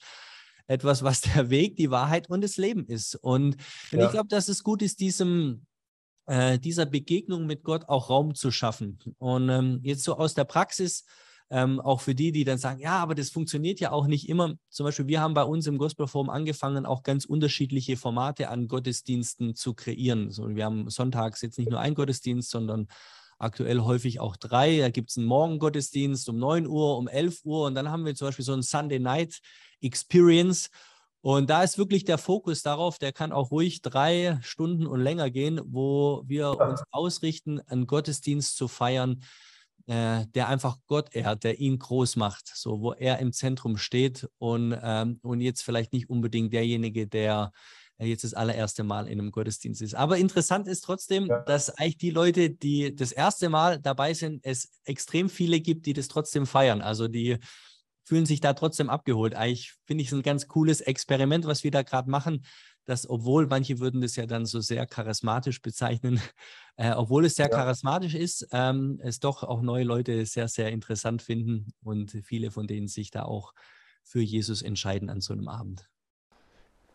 etwas, 0.68 1.04
was 1.04 1.22
der 1.22 1.50
Weg, 1.50 1.76
die 1.76 1.92
Wahrheit 1.92 2.30
und 2.30 2.42
das 2.42 2.56
Leben 2.58 2.86
ist. 2.86 3.16
Und, 3.16 3.58
ja. 3.92 3.98
und 3.98 4.06
ich 4.06 4.12
glaube, 4.12 4.30
dass 4.30 4.48
es 4.48 4.64
gut 4.64 4.82
ist, 4.82 5.02
diesem, 5.02 5.66
äh, 6.32 6.60
dieser 6.60 6.86
Begegnung 6.86 7.46
mit 7.46 7.62
Gott 7.64 7.90
auch 7.90 8.10
Raum 8.10 8.36
zu 8.36 8.52
schaffen. 8.52 9.00
Und 9.18 9.50
ähm, 9.50 9.82
jetzt 9.84 10.06
so 10.06 10.16
aus 10.16 10.34
der 10.34 10.46
Praxis, 10.46 11.04
ähm, 11.50 11.82
auch 11.82 12.00
für 12.00 12.16
die, 12.16 12.32
die 12.32 12.46
dann 12.46 12.58
sagen, 12.58 12.80
ja, 12.80 13.00
aber 13.00 13.16
das 13.16 13.30
funktioniert 13.30 13.82
ja 13.82 13.92
auch 13.92 14.08
nicht 14.08 14.30
immer. 14.30 14.56
Zum 14.70 14.86
Beispiel, 14.86 15.08
wir 15.08 15.20
haben 15.20 15.34
bei 15.34 15.44
uns 15.44 15.68
im 15.68 15.78
Gospelforum 15.78 16.30
angefangen, 16.30 16.86
auch 16.86 17.04
ganz 17.04 17.26
unterschiedliche 17.26 17.98
Formate 17.98 18.48
an 18.48 18.70
Gottesdiensten 18.70 19.56
zu 19.56 19.74
kreieren. 19.74 20.32
So, 20.32 20.48
wir 20.56 20.64
haben 20.64 20.90
sonntags 20.90 21.42
jetzt 21.42 21.58
nicht 21.58 21.70
nur 21.70 21.82
einen 21.82 21.96
Gottesdienst, 21.96 22.50
sondern 22.50 22.88
aktuell 23.38 23.82
häufig 23.82 24.22
auch 24.22 24.38
drei. 24.38 24.78
Da 24.78 24.90
gibt 24.90 25.10
es 25.10 25.18
einen 25.18 25.28
Morgengottesdienst 25.28 26.30
um 26.30 26.38
9 26.38 26.66
Uhr, 26.66 26.98
um 26.98 27.10
11 27.10 27.44
Uhr 27.44 27.66
und 27.66 27.76
dann 27.76 27.92
haben 27.92 28.06
wir 28.06 28.16
zum 28.16 28.30
Beispiel 28.30 28.46
so 28.46 28.54
einen 28.54 28.64
Sunday 28.64 29.00
Night 29.00 29.42
Experience, 29.82 30.70
und 31.22 31.50
da 31.50 31.64
ist 31.64 31.78
wirklich 31.78 32.04
der 32.04 32.18
Fokus 32.18 32.64
darauf, 32.64 32.98
der 32.98 33.14
kann 33.14 33.32
auch 33.32 33.52
ruhig 33.52 33.82
drei 33.82 34.40
Stunden 34.42 34.88
und 34.88 35.02
länger 35.02 35.30
gehen, 35.30 35.62
wo 35.64 36.24
wir 36.26 36.60
uns 36.60 36.84
ausrichten, 36.92 37.60
einen 37.68 37.86
Gottesdienst 37.86 38.58
zu 38.58 38.68
feiern, 38.68 39.24
äh, 39.88 40.26
der 40.34 40.48
einfach 40.48 40.78
Gott 40.88 41.14
ehrt, 41.14 41.44
der 41.44 41.60
ihn 41.60 41.78
groß 41.78 42.16
macht, 42.16 42.52
so 42.54 42.82
wo 42.82 42.94
er 42.94 43.20
im 43.20 43.34
Zentrum 43.34 43.78
steht 43.78 44.28
und, 44.40 44.76
ähm, 44.82 45.20
und 45.22 45.42
jetzt 45.42 45.62
vielleicht 45.62 45.94
nicht 45.94 46.10
unbedingt 46.10 46.54
derjenige, 46.54 47.08
der 47.08 47.52
jetzt 48.00 48.24
das 48.24 48.34
allererste 48.34 48.84
Mal 48.84 49.08
in 49.08 49.20
einem 49.20 49.32
Gottesdienst 49.32 49.82
ist. 49.82 49.94
Aber 49.94 50.18
interessant 50.18 50.68
ist 50.68 50.82
trotzdem, 50.82 51.28
ja. 51.28 51.42
dass 51.42 51.70
eigentlich 51.70 51.98
die 51.98 52.10
Leute, 52.10 52.50
die 52.50 52.96
das 52.96 53.12
erste 53.12 53.50
Mal 53.50 53.80
dabei 53.80 54.14
sind, 54.14 54.44
es 54.44 54.72
extrem 54.86 55.30
viele 55.30 55.60
gibt, 55.60 55.86
die 55.86 55.94
das 55.94 56.08
trotzdem 56.08 56.48
feiern. 56.48 56.82
Also 56.82 57.08
die 57.08 57.38
fühlen 58.04 58.26
sich 58.26 58.42
da 58.42 58.54
trotzdem 58.54 58.90
abgeholt. 58.90 59.36
Eigentlich 59.36 59.74
finde 59.86 60.02
ich 60.02 60.08
es 60.08 60.14
ein 60.14 60.24
ganz 60.24 60.48
cooles 60.48 60.82
Experiment, 60.82 61.46
was 61.46 61.64
wir 61.64 61.72
da 61.72 61.84
gerade 61.84 62.10
machen, 62.10 62.44
dass 62.86 63.10
obwohl 63.10 63.48
manche 63.48 63.80
würden 63.80 64.02
das 64.02 64.16
ja 64.16 64.26
dann 64.26 64.46
so 64.46 64.60
sehr 64.60 64.86
charismatisch 64.86 65.62
bezeichnen, 65.62 66.20
äh, 66.78 66.92
obwohl 66.92 67.26
es 67.26 67.36
sehr 67.36 67.50
ja. 67.50 67.56
charismatisch 67.56 68.16
ist, 68.16 68.48
ähm, 68.52 69.00
es 69.04 69.20
doch 69.20 69.44
auch 69.44 69.62
neue 69.62 69.84
Leute 69.84 70.26
sehr, 70.26 70.48
sehr 70.48 70.70
interessant 70.70 71.22
finden 71.22 71.74
und 71.84 72.12
viele 72.24 72.52
von 72.52 72.68
denen 72.68 72.88
sich 72.88 73.12
da 73.12 73.24
auch 73.24 73.54
für 74.04 74.22
Jesus 74.22 74.62
entscheiden 74.62 75.10
an 75.10 75.22
so 75.22 75.34
einem 75.34 75.48
Abend. 75.48 75.88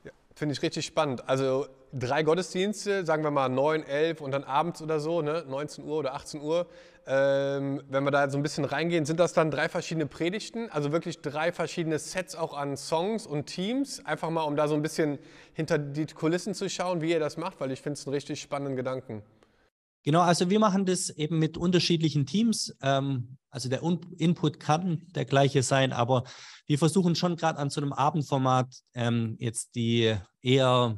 Ja, 0.04 0.10
finde 0.34 0.54
ich 0.54 0.62
richtig 0.62 0.84
spannend. 0.86 1.28
Also 1.28 1.66
drei 1.92 2.22
Gottesdienste, 2.22 3.06
sagen 3.06 3.22
wir 3.22 3.30
mal 3.30 3.48
9, 3.48 3.84
11 3.84 4.20
und 4.20 4.32
dann 4.32 4.44
abends 4.44 4.82
oder 4.82 5.00
so, 5.00 5.22
ne, 5.22 5.44
19 5.48 5.84
Uhr 5.84 5.98
oder 5.98 6.14
18 6.14 6.40
Uhr. 6.40 6.66
Ähm, 7.08 7.82
wenn 7.88 8.02
wir 8.02 8.10
da 8.10 8.28
so 8.28 8.36
ein 8.36 8.42
bisschen 8.42 8.64
reingehen, 8.64 9.04
sind 9.04 9.20
das 9.20 9.32
dann 9.32 9.52
drei 9.52 9.68
verschiedene 9.68 10.06
Predigten, 10.06 10.68
also 10.70 10.90
wirklich 10.90 11.20
drei 11.20 11.52
verschiedene 11.52 12.00
Sets 12.00 12.34
auch 12.34 12.52
an 12.52 12.76
Songs 12.76 13.28
und 13.28 13.46
Teams, 13.46 14.04
einfach 14.04 14.28
mal, 14.30 14.42
um 14.42 14.56
da 14.56 14.66
so 14.66 14.74
ein 14.74 14.82
bisschen 14.82 15.20
hinter 15.52 15.78
die 15.78 16.06
Kulissen 16.06 16.52
zu 16.52 16.68
schauen, 16.68 17.00
wie 17.02 17.10
ihr 17.10 17.20
das 17.20 17.36
macht, 17.36 17.60
weil 17.60 17.70
ich 17.70 17.80
finde 17.80 17.98
es 17.98 18.06
einen 18.06 18.14
richtig 18.14 18.40
spannenden 18.40 18.74
Gedanken. 18.74 19.22
Genau, 20.02 20.20
also 20.20 20.50
wir 20.50 20.58
machen 20.58 20.84
das 20.84 21.10
eben 21.10 21.38
mit 21.38 21.56
unterschiedlichen 21.56 22.26
Teams. 22.26 22.76
Ähm, 22.82 23.38
also 23.50 23.68
der 23.68 23.82
Input 24.18 24.58
kann 24.58 25.02
der 25.14 25.24
gleiche 25.24 25.62
sein, 25.62 25.92
aber 25.92 26.24
wir 26.66 26.78
versuchen 26.78 27.14
schon 27.14 27.36
gerade 27.36 27.58
an 27.58 27.70
so 27.70 27.80
einem 27.80 27.92
Abendformat 27.92 28.72
ähm, 28.94 29.36
jetzt 29.38 29.76
die 29.76 30.16
eher 30.42 30.96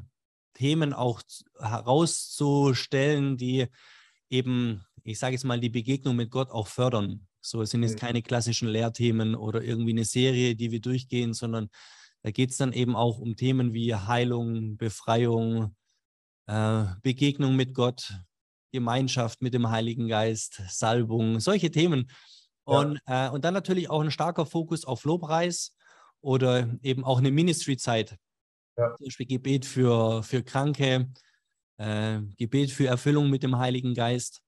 Themen 0.55 0.93
auch 0.93 1.21
herauszustellen, 1.59 3.37
die 3.37 3.67
eben 4.31 4.85
ich 5.09 5.19
sage 5.19 5.33
jetzt 5.33 5.45
mal, 5.45 5.59
die 5.59 5.71
Begegnung 5.71 6.17
mit 6.17 6.31
Gott 6.31 6.51
auch 6.51 6.67
fördern. 6.67 7.27
So, 7.41 7.63
es 7.63 7.71
sind 7.71 7.83
jetzt 7.83 7.99
keine 7.99 8.21
klassischen 8.21 8.69
Lehrthemen 8.69 9.35
oder 9.35 9.63
irgendwie 9.63 9.93
eine 9.93 10.05
Serie, 10.05 10.55
die 10.55 10.71
wir 10.71 10.81
durchgehen, 10.81 11.33
sondern 11.33 11.71
da 12.23 12.31
geht 12.31 12.51
es 12.51 12.59
dann 12.59 12.73
eben 12.73 12.95
auch 12.95 13.19
um 13.19 13.37
Themen 13.37 13.73
wie 13.73 13.95
Heilung, 13.95 14.77
Befreiung, 14.77 15.75
äh, 16.47 16.85
Begegnung 17.03 17.57
mit 17.57 17.75
Gott, 17.75 18.21
Gemeinschaft 18.71 19.41
mit 19.41 19.55
dem 19.55 19.71
Heiligen 19.71 20.09
Geist, 20.09 20.61
Salbung, 20.69 21.41
solche 21.41 21.71
Themen. 21.71 22.11
Und, 22.65 23.01
ja. 23.09 23.29
äh, 23.29 23.31
und 23.31 23.47
dann 23.47 23.55
natürlich 23.55 23.89
auch 23.89 24.03
ein 24.03 24.11
starker 24.11 24.45
Fokus 24.45 24.85
auf 24.85 25.05
Lobpreis 25.05 25.75
oder 26.21 26.69
eben 26.83 27.03
auch 27.03 27.19
eine 27.19 27.31
Ministry-Zeit. 27.31 28.19
Ja. 28.77 28.95
Zum 28.97 29.07
Beispiel 29.07 29.27
Gebet 29.27 29.65
für, 29.65 30.23
für 30.23 30.43
Kranke, 30.43 31.11
äh, 31.79 32.21
Gebet 32.37 32.73
für 32.73 32.89
Erfüllung 32.89 33.31
mit 33.31 33.43
dem 33.43 33.57
Heiligen 33.57 33.95
Geist. 33.95 34.43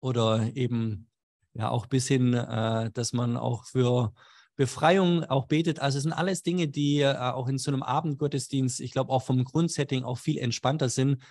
Oder 0.00 0.54
eben 0.54 1.08
ja 1.54 1.70
auch 1.70 1.86
bis 1.86 2.06
hin, 2.08 2.34
äh, 2.34 2.90
dass 2.92 3.12
man 3.12 3.36
auch 3.36 3.64
für 3.64 4.12
Befreiung 4.56 5.24
auch 5.24 5.46
betet. 5.46 5.80
Also 5.80 5.98
es 5.98 6.04
sind 6.04 6.12
alles 6.12 6.42
Dinge, 6.42 6.68
die 6.68 7.00
äh, 7.00 7.16
auch 7.16 7.48
in 7.48 7.58
so 7.58 7.70
einem 7.70 7.82
Abendgottesdienst, 7.82 8.80
ich 8.80 8.92
glaube 8.92 9.12
auch 9.12 9.22
vom 9.22 9.44
Grundsetting 9.44 10.02
auch 10.04 10.18
viel 10.18 10.38
entspannter 10.38 10.88
sind. 10.88 11.22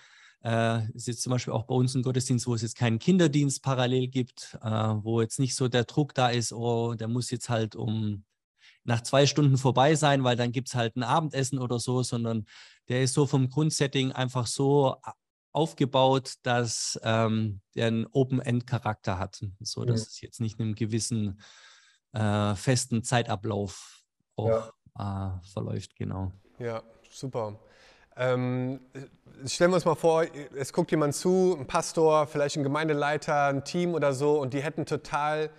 Äh, 0.44 0.92
ist 0.94 1.08
jetzt 1.08 1.24
zum 1.24 1.32
Beispiel 1.32 1.54
auch 1.54 1.64
bei 1.64 1.74
uns 1.74 1.96
ein 1.96 2.04
Gottesdienst, 2.04 2.46
wo 2.46 2.54
es 2.54 2.62
jetzt 2.62 2.78
keinen 2.78 3.00
Kinderdienst 3.00 3.64
parallel 3.64 4.08
gibt, 4.08 4.58
äh, 4.62 4.70
wo 4.70 5.22
jetzt 5.22 5.40
nicht 5.40 5.56
so 5.56 5.68
der 5.68 5.86
Druck 5.86 6.14
da 6.14 6.30
ist, 6.30 6.54
oh, 6.54 6.94
der 6.94 7.08
muss 7.08 7.32
jetzt 7.32 7.50
halt 7.50 7.76
um 7.76 8.24
nach 8.84 9.02
zwei 9.02 9.26
Stunden 9.26 9.58
vorbei 9.58 9.96
sein, 9.96 10.24
weil 10.24 10.36
dann 10.36 10.52
gibt 10.52 10.68
es 10.68 10.76
halt 10.76 10.96
ein 10.96 11.04
Abendessen 11.04 11.58
oder 11.58 11.80
so, 11.80 12.04
sondern 12.04 12.46
der 12.90 13.02
ist 13.02 13.16
so 13.16 13.26
vom 13.26 13.50
Grundsetting 13.50 14.12
einfach 14.12 14.46
so 14.46 14.98
aufgebaut, 15.56 16.36
dass 16.44 17.00
ähm, 17.04 17.62
der 17.76 17.88
einen 17.88 18.08
Open-End-Charakter 18.08 19.18
hat, 19.18 19.44
so 19.60 19.86
dass 19.86 20.02
mhm. 20.02 20.08
es 20.08 20.22
jetzt 20.22 20.42
nicht 20.42 20.60
einem 20.60 20.76
gewissen 20.76 21.42
äh, 22.14 22.56
festen 22.56 23.04
Zeitablauf 23.04 24.04
auch 24.36 24.74
ja. 24.98 25.38
äh, 25.38 25.48
verläuft, 25.48 25.96
genau. 25.96 26.32
Ja, 26.60 26.84
super. 27.10 27.60
Ähm, 28.18 28.80
stellen 29.46 29.72
wir 29.72 29.76
uns 29.76 29.86
mal 29.86 29.96
vor, 29.96 30.26
es 30.56 30.72
guckt 30.72 30.92
jemand 30.92 31.16
zu, 31.16 31.56
ein 31.60 31.68
Pastor, 31.68 32.28
vielleicht 32.28 32.56
ein 32.56 32.64
Gemeindeleiter, 32.64 33.48
ein 33.48 33.66
Team 33.66 33.94
oder 33.94 34.14
so, 34.14 34.40
und 34.40 34.54
die 34.54 34.62
hätten 34.62 34.86
total, 34.86 35.50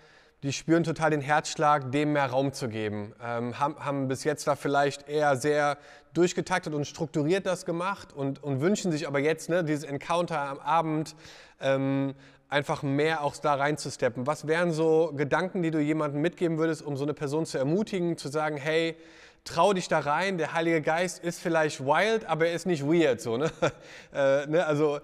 die 0.42 0.52
spüren 0.52 0.84
total 0.84 1.10
den 1.10 1.20
Herzschlag, 1.20 1.90
dem 1.92 2.12
mehr 2.12 2.26
Raum 2.26 2.52
zu 2.52 2.68
geben. 2.68 3.14
Ähm, 3.22 3.58
haben, 3.58 3.76
haben 3.78 4.08
bis 4.08 4.24
jetzt 4.24 4.46
da 4.46 4.54
vielleicht 4.54 5.08
eher 5.08 5.36
sehr 5.36 5.78
durchgetaktet 6.12 6.74
und 6.74 6.86
strukturiert 6.86 7.46
das 7.46 7.64
gemacht 7.64 8.12
und, 8.12 8.42
und 8.42 8.60
wünschen 8.60 8.92
sich 8.92 9.06
aber 9.06 9.18
jetzt 9.18 9.48
ne, 9.48 9.64
dieses 9.64 9.84
Encounter 9.84 10.40
am 10.40 10.58
Abend 10.58 11.16
ähm, 11.60 12.14
einfach 12.48 12.82
mehr 12.82 13.22
auch 13.22 13.36
da 13.36 13.54
reinzusteppen. 13.54 14.26
Was 14.26 14.46
wären 14.46 14.72
so 14.72 15.12
Gedanken, 15.16 15.62
die 15.62 15.70
du 15.70 15.80
jemandem 15.80 16.20
mitgeben 16.20 16.58
würdest, 16.58 16.82
um 16.82 16.96
so 16.96 17.04
eine 17.04 17.14
Person 17.14 17.44
zu 17.44 17.58
ermutigen, 17.58 18.16
zu 18.16 18.28
sagen, 18.28 18.56
hey, 18.56 18.96
trau 19.44 19.72
dich 19.72 19.88
da 19.88 20.00
rein, 20.00 20.38
der 20.38 20.52
Heilige 20.52 20.82
Geist 20.82 21.22
ist 21.22 21.40
vielleicht 21.40 21.80
wild, 21.80 22.24
aber 22.26 22.46
er 22.46 22.54
ist 22.54 22.66
nicht 22.66 22.84
weird. 22.84 23.20
So, 23.20 23.36
ne? 23.36 23.50
äh, 24.14 24.46
ne? 24.46 24.66
Also 24.66 25.00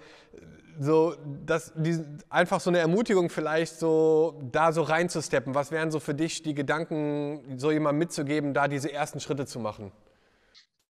so, 0.79 1.15
das, 1.47 1.73
die, 1.77 2.01
einfach 2.29 2.61
so 2.61 2.71
eine 2.71 2.79
Ermutigung 2.79 3.31
vielleicht 3.31 3.79
so 3.79 4.41
da 4.51 4.73
so 4.73 4.83
reinzusteppen. 4.83 5.55
Was 5.55 5.71
wären 5.71 5.91
so 5.91 6.01
für 6.01 6.15
dich 6.15 6.43
die 6.43 6.55
Gedanken, 6.55 7.59
so 7.59 7.71
jemandem 7.71 8.01
mitzugeben, 8.01 8.55
da 8.55 8.69
diese 8.69 8.93
ersten 8.93 9.21
Schritte 9.21 9.47
zu 9.47 9.59
machen? 9.59 9.93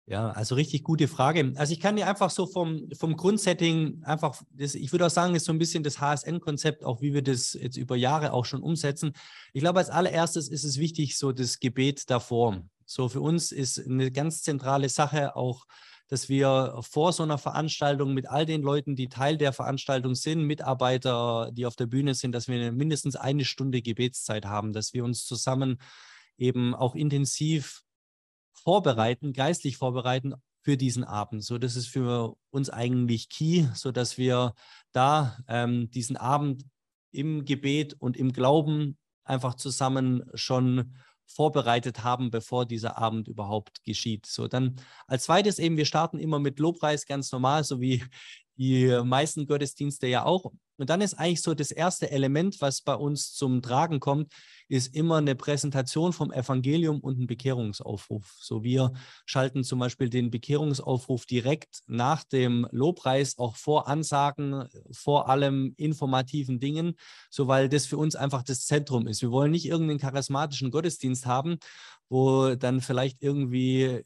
Ja, 0.07 0.31
also 0.31 0.57
richtig 0.57 0.83
gute 0.83 1.07
Frage. 1.07 1.53
Also 1.57 1.73
ich 1.73 1.81
kann 1.81 1.95
dir 1.97 2.09
einfach 2.09 2.31
so 2.31 2.47
vom, 2.47 2.88
vom 2.99 3.16
Grundsetting 3.16 4.03
einfach, 4.05 4.42
das, 4.51 4.75
ich 4.75 4.90
würde 4.92 5.07
auch 5.07 5.11
sagen, 5.11 5.35
ist 5.35 5.45
so 5.45 5.53
ein 5.53 5.59
bisschen 5.59 5.85
das 5.85 6.01
HSN-Konzept, 6.01 6.85
auch 6.85 7.01
wie 7.01 7.14
wir 7.14 7.23
das 7.23 7.55
jetzt 7.55 7.77
über 7.77 7.95
Jahre 7.95 8.33
auch 8.33 8.45
schon 8.45 8.62
umsetzen. 8.62 9.12
Ich 9.53 9.61
glaube, 9.61 9.79
als 9.79 9.90
allererstes 9.90 10.49
ist 10.49 10.64
es 10.64 10.79
wichtig, 10.79 11.16
so 11.16 11.31
das 11.31 11.61
Gebet 11.61 12.11
davor. 12.11 12.62
So 12.85 13.09
für 13.09 13.21
uns 13.21 13.53
ist 13.53 13.79
eine 13.87 14.11
ganz 14.11 14.42
zentrale 14.42 14.88
Sache 14.88 15.37
auch, 15.37 15.66
dass 16.12 16.29
wir 16.29 16.79
vor 16.83 17.14
so 17.14 17.22
einer 17.22 17.38
Veranstaltung 17.38 18.12
mit 18.12 18.29
all 18.29 18.44
den 18.44 18.61
Leuten, 18.61 18.96
die 18.96 19.09
Teil 19.09 19.38
der 19.38 19.55
Veranstaltung 19.55 20.14
sind, 20.14 20.42
Mitarbeiter, 20.42 21.51
die 21.55 21.64
auf 21.64 21.75
der 21.75 21.87
Bühne 21.87 22.14
sind, 22.14 22.33
dass 22.33 22.48
wir 22.48 22.70
mindestens 22.70 23.16
eine 23.16 23.46
Stunde 23.46 23.81
Gebetszeit 23.81 24.44
haben, 24.44 24.75
dass 24.75 24.92
wir 24.92 25.05
uns 25.05 25.25
zusammen 25.25 25.79
eben 26.37 26.75
auch 26.75 26.94
intensiv 26.94 27.81
vorbereiten, 28.53 29.33
geistlich 29.33 29.79
vorbereiten 29.79 30.35
für 30.61 30.77
diesen 30.77 31.03
Abend. 31.03 31.44
So, 31.44 31.57
das 31.57 31.77
ist 31.77 31.88
für 31.88 32.37
uns 32.51 32.68
eigentlich 32.68 33.31
key, 33.31 33.64
so 33.72 33.90
dass 33.90 34.18
wir 34.18 34.53
da 34.92 35.38
ähm, 35.48 35.90
diesen 35.92 36.18
Abend 36.18 36.66
im 37.11 37.46
Gebet 37.46 37.94
und 37.94 38.18
im 38.18 38.35
Glauben 38.35 38.98
einfach 39.25 39.55
zusammen 39.55 40.25
schon 40.35 40.94
vorbereitet 41.27 42.05
haben, 42.05 42.31
bevor 42.31 42.67
dieser 42.67 42.99
Abend 42.99 43.29
überhaupt 43.29 43.83
geschieht. 43.85 44.27
So, 44.27 44.49
dann 44.49 44.77
als 45.07 45.25
zweites 45.25 45.59
eben, 45.59 45.77
wir 45.77 45.87
starten 45.87 46.19
immer 46.19 46.39
mit 46.39 46.59
Lobpreis 46.59 47.07
ganz 47.07 47.33
normal, 47.33 47.65
so 47.65 47.81
wie 47.81 48.05
die 48.57 49.01
meisten 49.05 49.47
Gottesdienste 49.47 50.07
ja 50.07 50.25
auch. 50.25 50.53
Und 50.79 50.91
dann 50.91 51.01
ist 51.01 51.15
eigentlich 51.15 51.43
so 51.43 51.55
das 51.55 51.71
erste 51.71 52.11
Element, 52.11 52.61
was 52.61 52.81
bei 52.81 52.95
uns 52.95 53.35
zum 53.35 53.62
Tragen 53.62 54.01
kommt, 54.01 54.33
ist 54.69 54.95
immer 54.97 55.19
eine 55.19 55.35
Präsentation 55.35 56.12
vom 56.12 56.33
Evangelium 56.33 56.99
und 57.01 57.21
ein 57.21 57.27
Bekehrungsaufruf. 57.27 58.35
So 58.41 58.65
wir 58.65 58.93
schalten 59.27 59.65
zum 59.65 59.79
Beispiel 59.79 60.09
den 60.09 60.31
Bekehrungsaufruf 60.31 61.27
direkt 61.27 61.83
nach 61.87 62.25
dem 62.25 62.67
Lobpreis 62.73 63.38
auch 63.38 63.55
vor 63.55 63.87
Ansagen, 63.87 64.65
vor 64.91 65.29
allem 65.29 65.75
informativen 65.77 66.59
Dingen, 66.59 66.95
so 67.31 67.47
weil 67.49 67.69
das 67.69 67.87
für 67.87 67.99
uns 67.99 68.17
einfach 68.17 68.43
das 68.43 68.65
Zentrum 68.67 69.07
ist. 69.07 69.23
Wir 69.23 69.31
wollen 69.31 69.53
nicht 69.53 69.67
irgendeinen 69.67 70.01
charismatischen 70.01 70.71
Gottesdienst 70.71 71.27
haben, 71.27 71.59
wo 72.09 72.55
dann 72.55 72.81
vielleicht 72.81 73.23
irgendwie 73.23 74.03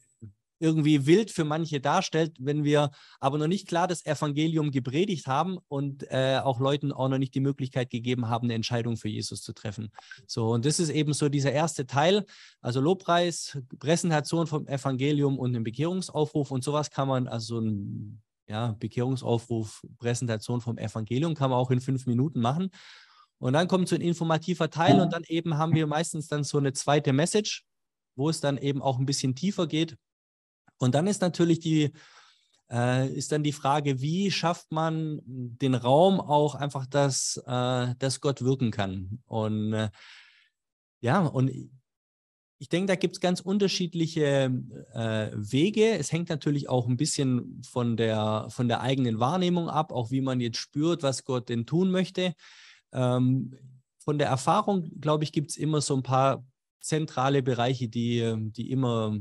irgendwie 0.59 1.05
wild 1.05 1.31
für 1.31 1.43
manche 1.43 1.79
darstellt, 1.79 2.35
wenn 2.39 2.63
wir 2.63 2.91
aber 3.19 3.37
noch 3.37 3.47
nicht 3.47 3.67
klar 3.67 3.87
das 3.87 4.05
Evangelium 4.05 4.71
gepredigt 4.71 5.27
haben 5.27 5.59
und 5.67 6.03
äh, 6.11 6.39
auch 6.43 6.59
Leuten 6.59 6.91
auch 6.91 7.09
noch 7.09 7.17
nicht 7.17 7.35
die 7.35 7.39
Möglichkeit 7.39 7.89
gegeben 7.89 8.27
haben, 8.27 8.47
eine 8.47 8.55
Entscheidung 8.55 8.97
für 8.97 9.09
Jesus 9.09 9.41
zu 9.41 9.53
treffen. 9.53 9.91
So, 10.25 10.49
und 10.51 10.65
das 10.65 10.79
ist 10.79 10.89
eben 10.89 11.13
so 11.13 11.29
dieser 11.29 11.51
erste 11.51 11.85
Teil, 11.85 12.25
also 12.61 12.81
Lobpreis, 12.81 13.57
Präsentation 13.79 14.47
vom 14.47 14.67
Evangelium 14.67 15.37
und 15.37 15.53
den 15.53 15.63
Bekehrungsaufruf 15.63 16.51
und 16.51 16.63
sowas 16.63 16.89
kann 16.89 17.07
man, 17.07 17.27
also 17.27 17.59
ein 17.59 18.21
ja, 18.47 18.75
Bekehrungsaufruf, 18.79 19.85
Präsentation 19.99 20.61
vom 20.61 20.77
Evangelium 20.77 21.35
kann 21.35 21.49
man 21.49 21.59
auch 21.59 21.71
in 21.71 21.81
fünf 21.81 22.05
Minuten 22.05 22.39
machen. 22.39 22.69
Und 23.39 23.53
dann 23.53 23.67
kommt 23.67 23.87
so 23.87 23.95
ein 23.95 24.01
informativer 24.01 24.69
Teil 24.69 24.99
und 24.99 25.13
dann 25.13 25.23
eben 25.27 25.57
haben 25.57 25.75
wir 25.75 25.85
meistens 25.85 26.27
dann 26.27 26.43
so 26.43 26.57
eine 26.57 26.73
zweite 26.73 27.13
Message, 27.13 27.65
wo 28.15 28.29
es 28.29 28.39
dann 28.39 28.57
eben 28.57 28.81
auch 28.81 28.97
ein 28.97 29.05
bisschen 29.05 29.35
tiefer 29.35 29.67
geht 29.67 29.95
und 30.79 30.95
dann 30.95 31.07
ist 31.07 31.21
natürlich 31.21 31.59
die, 31.59 31.91
äh, 32.69 33.09
ist 33.13 33.31
dann 33.31 33.43
die 33.43 33.53
Frage, 33.53 34.01
wie 34.01 34.31
schafft 34.31 34.71
man 34.71 35.21
den 35.25 35.75
Raum 35.75 36.19
auch 36.19 36.55
einfach, 36.55 36.85
dass, 36.85 37.41
äh, 37.45 37.95
dass 37.97 38.21
Gott 38.21 38.41
wirken 38.41 38.71
kann. 38.71 39.19
Und 39.25 39.73
äh, 39.73 39.89
ja, 41.01 41.25
und 41.25 41.51
ich 42.59 42.69
denke, 42.69 42.87
da 42.87 42.95
gibt 42.95 43.15
es 43.15 43.21
ganz 43.21 43.39
unterschiedliche 43.39 44.51
äh, 44.93 45.29
Wege. 45.33 45.97
Es 45.97 46.11
hängt 46.11 46.29
natürlich 46.29 46.69
auch 46.69 46.87
ein 46.87 46.97
bisschen 46.97 47.61
von 47.63 47.97
der, 47.97 48.47
von 48.49 48.67
der 48.67 48.81
eigenen 48.81 49.19
Wahrnehmung 49.19 49.69
ab, 49.69 49.91
auch 49.91 50.09
wie 50.09 50.21
man 50.21 50.41
jetzt 50.41 50.57
spürt, 50.57 51.03
was 51.03 51.23
Gott 51.23 51.49
denn 51.49 51.67
tun 51.67 51.91
möchte. 51.91 52.33
Ähm, 52.93 53.53
von 53.99 54.17
der 54.17 54.27
Erfahrung, 54.27 54.89
glaube 54.99 55.23
ich, 55.23 55.31
gibt 55.31 55.51
es 55.51 55.57
immer 55.57 55.81
so 55.81 55.95
ein 55.95 56.03
paar 56.03 56.43
zentrale 56.79 57.43
Bereiche, 57.43 57.89
die, 57.89 58.33
die 58.37 58.71
immer 58.71 59.15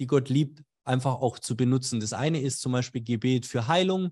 die 0.00 0.06
Gott 0.06 0.28
liebt, 0.28 0.62
einfach 0.84 1.14
auch 1.16 1.38
zu 1.38 1.56
benutzen. 1.56 2.00
Das 2.00 2.12
eine 2.12 2.40
ist 2.40 2.60
zum 2.60 2.72
Beispiel 2.72 3.02
Gebet 3.02 3.46
für 3.46 3.68
Heilung, 3.68 4.10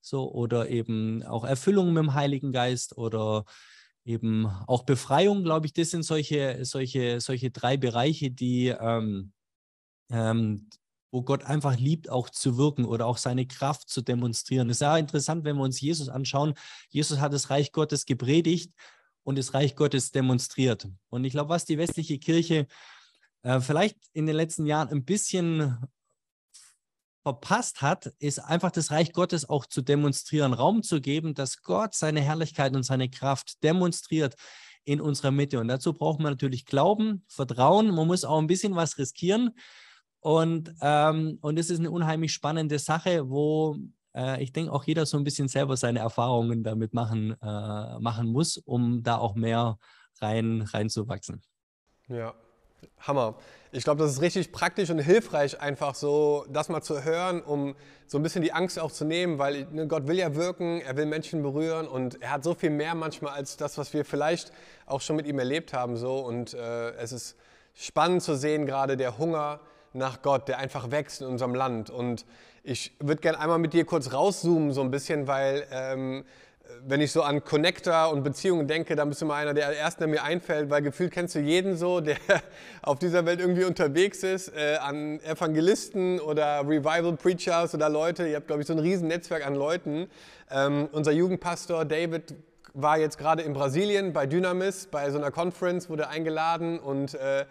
so 0.00 0.32
oder 0.32 0.70
eben 0.70 1.22
auch 1.24 1.44
Erfüllung 1.44 1.92
mit 1.92 2.02
dem 2.02 2.14
Heiligen 2.14 2.52
Geist 2.52 2.96
oder 2.96 3.44
eben 4.04 4.46
auch 4.66 4.84
Befreiung, 4.84 5.44
glaube 5.44 5.66
ich, 5.66 5.72
das 5.72 5.90
sind 5.90 6.02
solche, 6.02 6.64
solche, 6.64 7.20
solche 7.20 7.50
drei 7.50 7.76
Bereiche, 7.76 8.30
die 8.30 8.68
ähm, 8.68 9.32
ähm, 10.10 10.68
wo 11.14 11.22
Gott 11.22 11.44
einfach 11.44 11.78
liebt, 11.78 12.10
auch 12.10 12.28
zu 12.28 12.58
wirken 12.58 12.84
oder 12.84 13.06
auch 13.06 13.18
seine 13.18 13.46
Kraft 13.46 13.88
zu 13.88 14.02
demonstrieren. 14.02 14.66
Das 14.66 14.78
ist 14.78 14.80
ja 14.80 14.98
interessant, 14.98 15.44
wenn 15.44 15.56
wir 15.56 15.62
uns 15.62 15.80
Jesus 15.80 16.08
anschauen. 16.08 16.54
Jesus 16.90 17.20
hat 17.20 17.32
das 17.32 17.50
Reich 17.50 17.70
Gottes 17.70 18.04
gepredigt 18.04 18.72
und 19.22 19.38
das 19.38 19.54
Reich 19.54 19.76
Gottes 19.76 20.10
demonstriert. 20.10 20.88
Und 21.10 21.24
ich 21.24 21.32
glaube, 21.32 21.50
was 21.50 21.64
die 21.64 21.78
westliche 21.78 22.18
Kirche 22.18 22.66
äh, 23.44 23.60
vielleicht 23.60 23.96
in 24.12 24.26
den 24.26 24.36
letzten 24.36 24.66
Jahren 24.66 24.88
ein 24.88 25.04
bisschen 25.04 25.78
verpasst 27.22 27.80
hat, 27.80 28.06
ist 28.18 28.38
einfach 28.38 28.70
das 28.70 28.90
Reich 28.90 29.12
Gottes 29.12 29.48
auch 29.48 29.64
zu 29.66 29.80
demonstrieren, 29.80 30.52
Raum 30.52 30.82
zu 30.82 31.00
geben, 31.00 31.34
dass 31.34 31.62
Gott 31.62 31.94
seine 31.94 32.20
Herrlichkeit 32.20 32.74
und 32.74 32.82
seine 32.82 33.08
Kraft 33.08 33.62
demonstriert 33.62 34.34
in 34.84 35.00
unserer 35.00 35.30
Mitte. 35.30 35.58
Und 35.58 35.68
dazu 35.68 35.94
braucht 35.94 36.20
man 36.20 36.32
natürlich 36.32 36.66
Glauben, 36.66 37.24
Vertrauen. 37.28 37.94
Man 37.94 38.06
muss 38.06 38.24
auch 38.24 38.38
ein 38.38 38.46
bisschen 38.46 38.76
was 38.76 38.98
riskieren. 38.98 39.52
Und, 40.20 40.74
ähm, 40.82 41.38
und 41.40 41.58
das 41.58 41.70
ist 41.70 41.78
eine 41.78 41.90
unheimlich 41.90 42.32
spannende 42.32 42.78
Sache, 42.78 43.28
wo 43.30 43.76
äh, 44.14 44.42
ich 44.42 44.52
denke, 44.52 44.72
auch 44.72 44.84
jeder 44.84 45.06
so 45.06 45.16
ein 45.16 45.24
bisschen 45.24 45.48
selber 45.48 45.76
seine 45.76 46.00
Erfahrungen 46.00 46.62
damit 46.62 46.92
machen, 46.92 47.36
äh, 47.40 47.98
machen 48.00 48.28
muss, 48.32 48.58
um 48.58 49.02
da 49.02 49.16
auch 49.16 49.34
mehr 49.34 49.78
rein, 50.20 50.62
reinzuwachsen. 50.62 51.42
Ja, 52.08 52.34
Hammer. 53.00 53.34
Ich 53.72 53.84
glaube, 53.84 54.02
das 54.02 54.12
ist 54.12 54.20
richtig 54.20 54.52
praktisch 54.52 54.90
und 54.90 55.00
hilfreich, 55.00 55.60
einfach 55.60 55.94
so 55.94 56.46
das 56.48 56.68
mal 56.68 56.82
zu 56.82 57.02
hören, 57.02 57.42
um 57.42 57.74
so 58.06 58.18
ein 58.18 58.22
bisschen 58.22 58.42
die 58.42 58.52
Angst 58.52 58.78
auch 58.78 58.92
zu 58.92 59.04
nehmen, 59.04 59.38
weil 59.38 59.66
ne, 59.72 59.88
Gott 59.88 60.06
will 60.06 60.16
ja 60.16 60.34
wirken, 60.34 60.80
er 60.80 60.96
will 60.96 61.06
Menschen 61.06 61.42
berühren 61.42 61.88
und 61.88 62.22
er 62.22 62.30
hat 62.30 62.44
so 62.44 62.54
viel 62.54 62.70
mehr 62.70 62.94
manchmal 62.94 63.32
als 63.32 63.56
das, 63.56 63.76
was 63.76 63.92
wir 63.92 64.04
vielleicht 64.04 64.52
auch 64.86 65.00
schon 65.00 65.16
mit 65.16 65.26
ihm 65.26 65.38
erlebt 65.38 65.72
haben. 65.72 65.96
So. 65.96 66.18
Und 66.18 66.54
äh, 66.54 66.90
es 66.92 67.12
ist 67.12 67.36
spannend 67.74 68.22
zu 68.22 68.36
sehen, 68.36 68.66
gerade 68.66 68.96
der 68.96 69.18
Hunger 69.18 69.60
nach 69.92 70.22
Gott, 70.22 70.48
der 70.48 70.58
einfach 70.58 70.90
wächst 70.90 71.22
in 71.22 71.26
unserem 71.26 71.54
Land. 71.54 71.90
Und 71.90 72.26
ich 72.62 72.96
würde 73.00 73.20
gerne 73.20 73.40
einmal 73.40 73.58
mit 73.58 73.72
dir 73.72 73.84
kurz 73.84 74.12
rauszoomen, 74.12 74.72
so 74.72 74.82
ein 74.82 74.90
bisschen, 74.90 75.26
weil 75.26 75.66
ähm, 75.70 76.24
wenn 76.86 77.00
ich 77.00 77.12
so 77.12 77.22
an 77.22 77.44
Connector 77.44 78.10
und 78.10 78.22
Beziehungen 78.22 78.66
denke, 78.66 78.96
dann 78.96 79.08
bist 79.08 79.22
du 79.22 79.26
mal 79.26 79.36
einer 79.36 79.54
der 79.54 79.76
ersten, 79.78 80.00
der 80.00 80.08
mir 80.08 80.22
einfällt, 80.22 80.70
weil 80.70 80.82
gefühlt 80.82 81.12
kennst 81.12 81.34
du 81.34 81.38
jeden 81.38 81.76
so, 81.76 82.00
der 82.00 82.16
auf 82.82 82.98
dieser 82.98 83.26
Welt 83.26 83.40
irgendwie 83.40 83.64
unterwegs 83.64 84.22
ist, 84.22 84.48
äh, 84.48 84.76
an 84.76 85.20
Evangelisten 85.20 86.20
oder 86.20 86.60
Revival 86.60 87.16
Preachers 87.16 87.74
oder 87.74 87.88
Leute. 87.88 88.26
Ihr 88.26 88.36
habt, 88.36 88.46
glaube 88.46 88.62
ich, 88.62 88.66
so 88.66 88.74
ein 88.74 88.78
riesen 88.78 89.08
Netzwerk 89.08 89.46
an 89.46 89.54
Leuten. 89.54 90.08
Ähm, 90.50 90.88
unser 90.92 91.12
Jugendpastor 91.12 91.84
David 91.84 92.34
war 92.74 92.98
jetzt 92.98 93.18
gerade 93.18 93.42
in 93.42 93.52
Brasilien 93.52 94.12
bei 94.12 94.26
Dynamis, 94.26 94.86
bei 94.90 95.10
so 95.10 95.18
einer 95.18 95.30
Conference, 95.30 95.88
wurde 95.88 96.08
eingeladen 96.08 96.78
und 96.78 97.14
äh, 97.14 97.44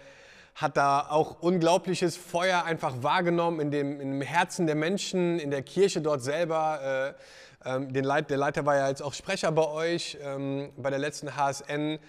hat 0.56 0.78
da 0.78 1.08
auch 1.10 1.42
unglaubliches 1.42 2.16
Feuer 2.16 2.64
einfach 2.66 3.02
wahrgenommen 3.02 3.60
in 3.60 3.72
dem, 3.72 4.00
in 4.00 4.20
dem 4.20 4.22
Herzen 4.22 4.68
der 4.68 4.76
Menschen, 4.76 5.40
in 5.40 5.50
der 5.50 5.64
Kirche 5.64 6.02
dort 6.02 6.22
selber. 6.22 7.16
Äh, 7.18 7.42
ähm, 7.65 7.89
Leit, 7.93 8.30
der 8.30 8.38
Leiter 8.38 8.65
war 8.65 8.76
ja 8.76 8.89
jetzt 8.89 9.02
auch 9.02 9.13
Sprecher 9.13 9.52
bei 9.52 9.67
euch 9.67 10.17
ähm, 10.21 10.71
bei 10.78 10.89
der 10.89 10.99
letzten 10.99 11.36
HSN. 11.36 11.99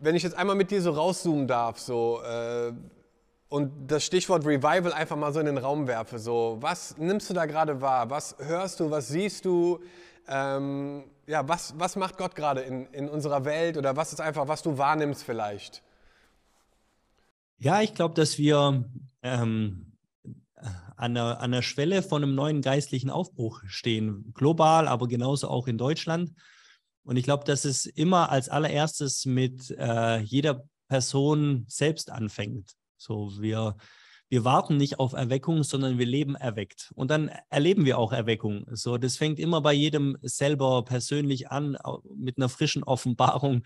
Wenn 0.00 0.14
ich 0.14 0.22
jetzt 0.22 0.36
einmal 0.36 0.56
mit 0.56 0.70
dir 0.70 0.82
so 0.82 0.90
rauszoomen 0.90 1.46
darf, 1.46 1.78
so 1.78 2.20
äh, 2.22 2.72
und 3.48 3.90
das 3.90 4.04
Stichwort 4.04 4.44
Revival 4.44 4.92
einfach 4.92 5.16
mal 5.16 5.32
so 5.32 5.40
in 5.40 5.46
den 5.46 5.58
Raum 5.58 5.86
werfe, 5.86 6.18
so 6.18 6.58
was 6.60 6.96
nimmst 6.98 7.30
du 7.30 7.34
da 7.34 7.46
gerade 7.46 7.80
wahr? 7.80 8.10
Was 8.10 8.36
hörst 8.38 8.80
du? 8.80 8.90
Was 8.90 9.08
siehst 9.08 9.44
du? 9.44 9.80
Ähm, 10.28 11.04
ja, 11.26 11.46
was, 11.46 11.74
was 11.78 11.96
macht 11.96 12.16
Gott 12.16 12.34
gerade 12.34 12.60
in, 12.60 12.86
in 12.86 13.08
unserer 13.08 13.44
Welt 13.44 13.76
oder 13.76 13.96
was 13.96 14.12
ist 14.12 14.20
einfach, 14.20 14.48
was 14.48 14.62
du 14.62 14.76
wahrnimmst 14.78 15.22
vielleicht? 15.22 15.82
Ja, 17.58 17.80
ich 17.80 17.94
glaube, 17.94 18.14
dass 18.14 18.38
wir 18.38 18.84
ähm, 19.22 19.87
an 20.96 21.14
der, 21.14 21.40
an 21.40 21.52
der 21.52 21.62
Schwelle 21.62 22.02
von 22.02 22.22
einem 22.22 22.34
neuen 22.34 22.62
geistlichen 22.62 23.10
Aufbruch 23.10 23.62
stehen, 23.66 24.32
global, 24.34 24.88
aber 24.88 25.08
genauso 25.08 25.48
auch 25.48 25.66
in 25.66 25.78
Deutschland. 25.78 26.32
Und 27.04 27.16
ich 27.16 27.24
glaube, 27.24 27.44
dass 27.44 27.64
es 27.64 27.86
immer 27.86 28.30
als 28.30 28.48
allererstes 28.48 29.24
mit 29.24 29.70
äh, 29.70 30.18
jeder 30.18 30.64
Person 30.88 31.64
selbst 31.68 32.10
anfängt. 32.10 32.72
So, 32.96 33.32
wir, 33.40 33.76
wir 34.28 34.44
warten 34.44 34.76
nicht 34.76 34.98
auf 34.98 35.12
Erweckung, 35.12 35.62
sondern 35.62 35.98
wir 35.98 36.06
leben 36.06 36.34
erweckt. 36.34 36.92
Und 36.94 37.10
dann 37.10 37.30
erleben 37.48 37.84
wir 37.84 37.98
auch 37.98 38.12
Erweckung. 38.12 38.66
So, 38.72 38.98
das 38.98 39.16
fängt 39.16 39.38
immer 39.38 39.60
bei 39.60 39.72
jedem 39.72 40.18
selber 40.22 40.84
persönlich 40.84 41.50
an, 41.50 41.78
mit 42.14 42.36
einer 42.36 42.48
frischen 42.48 42.82
Offenbarung 42.82 43.62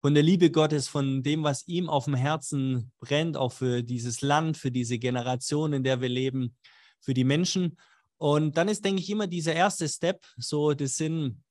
von 0.00 0.14
der 0.14 0.22
Liebe 0.22 0.50
Gottes, 0.50 0.88
von 0.88 1.22
dem, 1.22 1.42
was 1.42 1.66
ihm 1.66 1.88
auf 1.88 2.04
dem 2.04 2.14
Herzen 2.14 2.92
brennt, 3.00 3.36
auch 3.36 3.52
für 3.52 3.82
dieses 3.82 4.20
Land, 4.20 4.56
für 4.56 4.70
diese 4.70 4.98
Generation, 4.98 5.72
in 5.72 5.82
der 5.82 6.00
wir 6.00 6.08
leben, 6.08 6.56
für 7.00 7.14
die 7.14 7.24
Menschen. 7.24 7.76
Und 8.16 8.56
dann 8.56 8.68
ist, 8.68 8.84
denke 8.84 9.00
ich, 9.00 9.10
immer 9.10 9.26
dieser 9.26 9.54
erste 9.54 9.88
Step, 9.88 10.24
so 10.36 10.72
das 10.74 10.96
sind 10.96 11.42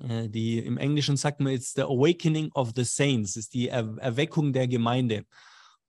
äh, 0.00 0.28
die 0.28 0.58
im 0.58 0.78
Englischen 0.78 1.16
sagt 1.16 1.40
man 1.40 1.52
jetzt 1.52 1.74
the 1.76 1.82
awakening 1.82 2.50
of 2.54 2.72
the 2.74 2.84
saints, 2.84 3.36
ist 3.36 3.54
die 3.54 3.68
er 3.68 3.96
Erweckung 3.98 4.52
der 4.52 4.68
Gemeinde. 4.68 5.24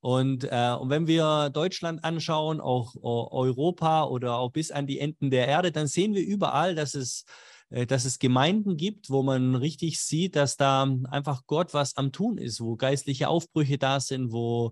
Und, 0.01 0.43
äh, 0.43 0.75
und 0.79 0.89
wenn 0.89 1.07
wir 1.07 1.49
Deutschland 1.49 2.03
anschauen, 2.03 2.59
auch 2.59 2.95
Europa 3.01 4.05
oder 4.05 4.37
auch 4.37 4.51
bis 4.51 4.69
an 4.69 4.85
die 4.85 4.99
Enden 4.99 5.31
der 5.31 5.47
Erde, 5.47 5.71
dann 5.71 5.87
sehen 5.87 6.13
wir 6.13 6.25
überall, 6.25 6.75
dass 6.75 6.93
es 6.93 7.21
äh, 7.21 7.52
dass 7.87 8.05
es 8.05 8.19
Gemeinden 8.19 8.77
gibt, 8.77 9.09
wo 9.09 9.23
man 9.23 9.55
richtig 9.55 9.99
sieht, 9.99 10.35
dass 10.35 10.57
da 10.57 10.83
einfach 11.09 11.41
Gott 11.47 11.73
was 11.73 11.97
am 11.97 12.11
Tun 12.11 12.37
ist, 12.37 12.61
wo 12.61 12.75
geistliche 12.75 13.27
Aufbrüche 13.27 13.79
da 13.79 13.99
sind, 13.99 14.31
wo, 14.31 14.71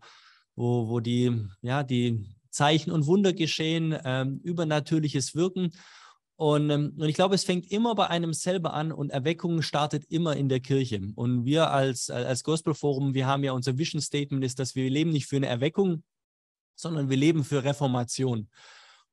wo, 0.56 0.88
wo 0.88 1.00
die, 1.00 1.36
ja, 1.62 1.82
die 1.84 2.26
Zeichen 2.52 2.92
und 2.92 3.08
Wunder 3.08 3.34
geschehen, 3.34 3.98
ähm, 4.06 4.40
übernatürliches 4.44 5.34
Wirken. 5.36 5.72
Und, 6.36 6.70
ähm, 6.70 6.94
und 6.98 7.08
ich 7.08 7.16
glaube, 7.16 7.36
es 7.36 7.44
fängt 7.44 7.72
immer 7.72 7.96
bei 7.96 8.08
einem 8.08 8.34
selber 8.34 8.74
an 8.74 8.92
und 8.92 9.10
Erweckung 9.10 9.62
startet 9.62 10.06
immer 10.10 10.36
in 10.36 10.50
der 10.50 10.60
Kirche. 10.60 11.02
Und 11.16 11.46
wir 11.46 11.72
als, 11.72 12.10
als 12.10 12.44
Gospelforum, 12.44 13.14
wir 13.14 13.26
haben 13.26 13.44
ja 13.44 13.54
unser 13.54 13.78
Vision 13.78 14.02
Statement 14.02 14.44
ist, 14.44 14.60
dass 14.60 14.76
wir 14.76 14.90
leben 14.90 15.12
nicht 15.12 15.28
für 15.28 15.38
eine 15.38 15.48
Erweckung, 15.48 16.04
sondern 16.76 17.10
wir 17.10 17.18
leben 17.18 17.44
für 17.44 17.64
Reformation. 17.64 18.50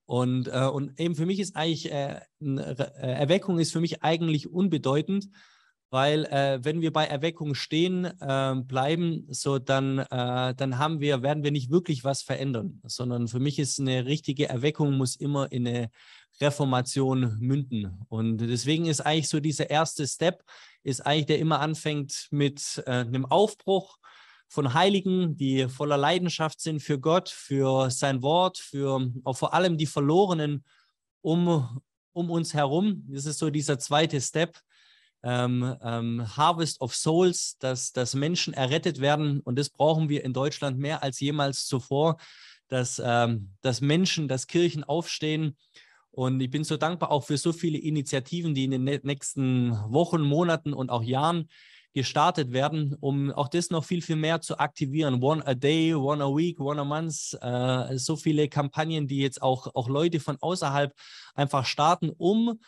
Und, 0.08 0.48
äh, 0.48 0.64
und 0.64 0.98
eben 0.98 1.14
für 1.14 1.26
mich 1.26 1.38
ist 1.38 1.54
eigentlich, 1.54 1.92
äh, 1.92 2.20
äh, 2.40 2.86
Erweckung 2.96 3.58
ist 3.58 3.74
für 3.74 3.80
mich 3.80 4.02
eigentlich 4.02 4.50
unbedeutend, 4.50 5.28
weil 5.90 6.24
äh, 6.24 6.64
wenn 6.64 6.80
wir 6.80 6.94
bei 6.94 7.04
Erweckung 7.04 7.54
stehen 7.54 8.06
äh, 8.06 8.54
bleiben, 8.56 9.26
so 9.28 9.58
dann, 9.58 9.98
äh, 9.98 10.54
dann 10.54 10.78
haben 10.78 11.00
wir, 11.00 11.22
werden 11.22 11.44
wir 11.44 11.50
nicht 11.50 11.70
wirklich 11.70 12.04
was 12.04 12.22
verändern, 12.22 12.80
sondern 12.84 13.28
für 13.28 13.38
mich 13.38 13.58
ist 13.58 13.80
eine 13.80 14.06
richtige 14.06 14.48
Erweckung 14.48 14.96
muss 14.96 15.14
immer 15.14 15.52
in 15.52 15.68
eine 15.68 15.90
Reformation 16.40 17.36
münden. 17.38 18.00
Und 18.08 18.38
deswegen 18.38 18.86
ist 18.86 19.02
eigentlich 19.02 19.28
so 19.28 19.40
dieser 19.40 19.68
erste 19.68 20.06
Step, 20.06 20.42
ist 20.84 21.04
eigentlich, 21.04 21.26
der 21.26 21.38
immer 21.38 21.60
anfängt 21.60 22.28
mit 22.30 22.82
einem 22.86 23.26
Aufbruch, 23.26 23.98
von 24.48 24.72
Heiligen, 24.74 25.36
die 25.36 25.68
voller 25.68 25.98
Leidenschaft 25.98 26.60
sind 26.60 26.80
für 26.80 26.98
Gott, 26.98 27.28
für 27.28 27.90
sein 27.90 28.22
Wort, 28.22 28.58
für 28.58 29.10
auch 29.24 29.36
vor 29.36 29.52
allem 29.52 29.76
die 29.76 29.86
Verlorenen 29.86 30.64
um, 31.20 31.80
um 32.12 32.30
uns 32.30 32.54
herum. 32.54 33.04
Das 33.08 33.26
ist 33.26 33.38
so 33.38 33.50
dieser 33.50 33.78
zweite 33.78 34.20
Step. 34.20 34.58
Ähm, 35.22 35.76
ähm, 35.82 36.36
Harvest 36.36 36.80
of 36.80 36.94
Souls, 36.94 37.56
dass, 37.58 37.92
dass 37.92 38.14
Menschen 38.14 38.54
errettet 38.54 39.00
werden. 39.00 39.40
Und 39.40 39.58
das 39.58 39.68
brauchen 39.68 40.08
wir 40.08 40.24
in 40.24 40.32
Deutschland 40.32 40.78
mehr 40.78 41.02
als 41.02 41.20
jemals 41.20 41.66
zuvor, 41.66 42.16
dass, 42.68 43.02
ähm, 43.04 43.50
dass 43.60 43.80
Menschen, 43.80 44.28
dass 44.28 44.46
Kirchen 44.46 44.84
aufstehen. 44.84 45.56
Und 46.10 46.40
ich 46.40 46.50
bin 46.50 46.64
so 46.64 46.76
dankbar 46.76 47.10
auch 47.10 47.24
für 47.24 47.36
so 47.36 47.52
viele 47.52 47.78
Initiativen, 47.78 48.54
die 48.54 48.64
in 48.64 48.70
den 48.70 48.84
nächsten 48.84 49.72
Wochen, 49.92 50.22
Monaten 50.22 50.72
und 50.72 50.90
auch 50.90 51.02
Jahren 51.02 51.48
gestartet 51.94 52.52
werden, 52.52 52.96
um 53.00 53.30
auch 53.32 53.48
das 53.48 53.70
noch 53.70 53.84
viel, 53.84 54.02
viel 54.02 54.16
mehr 54.16 54.40
zu 54.40 54.58
aktivieren. 54.58 55.22
One 55.22 55.44
a 55.46 55.54
day, 55.54 55.94
one 55.94 56.22
a 56.22 56.28
week, 56.28 56.60
one 56.60 56.80
a 56.80 56.84
month. 56.84 57.36
Äh, 57.40 57.98
so 57.98 58.16
viele 58.16 58.48
Kampagnen, 58.48 59.06
die 59.06 59.18
jetzt 59.18 59.42
auch, 59.42 59.74
auch 59.74 59.88
Leute 59.88 60.20
von 60.20 60.36
außerhalb 60.40 60.92
einfach 61.34 61.64
starten, 61.64 62.10
um 62.10 62.60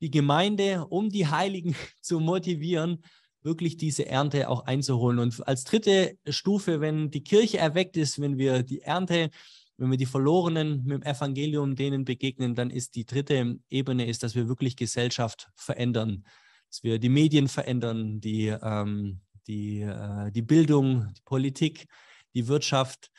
die 0.00 0.10
Gemeinde, 0.10 0.86
um 0.88 1.08
die 1.08 1.26
Heiligen 1.26 1.74
zu 2.00 2.20
motivieren, 2.20 3.02
wirklich 3.42 3.76
diese 3.76 4.06
Ernte 4.06 4.48
auch 4.48 4.66
einzuholen. 4.66 5.18
Und 5.18 5.46
als 5.46 5.64
dritte 5.64 6.16
Stufe, 6.28 6.80
wenn 6.80 7.10
die 7.10 7.24
Kirche 7.24 7.58
erweckt 7.58 7.96
ist, 7.96 8.20
wenn 8.20 8.38
wir 8.38 8.62
die 8.62 8.82
Ernte, 8.82 9.30
wenn 9.78 9.90
wir 9.90 9.98
die 9.98 10.06
Verlorenen 10.06 10.84
mit 10.84 11.02
dem 11.02 11.02
Evangelium 11.02 11.74
denen 11.74 12.04
begegnen, 12.04 12.54
dann 12.54 12.70
ist 12.70 12.94
die 12.94 13.06
dritte 13.06 13.56
Ebene, 13.68 14.06
ist, 14.06 14.22
dass 14.22 14.34
wir 14.34 14.46
wirklich 14.48 14.76
Gesellschaft 14.76 15.50
verändern 15.56 16.24
dass 16.72 16.82
wir 16.82 16.98
die 16.98 17.10
Medien 17.10 17.48
verändern, 17.48 18.18
die, 18.18 18.46
ähm, 18.46 19.20
die, 19.46 19.82
äh, 19.82 20.30
die 20.30 20.40
Bildung, 20.40 21.12
die 21.14 21.20
Politik, 21.22 21.86
die 22.32 22.48
Wirtschaft, 22.48 23.10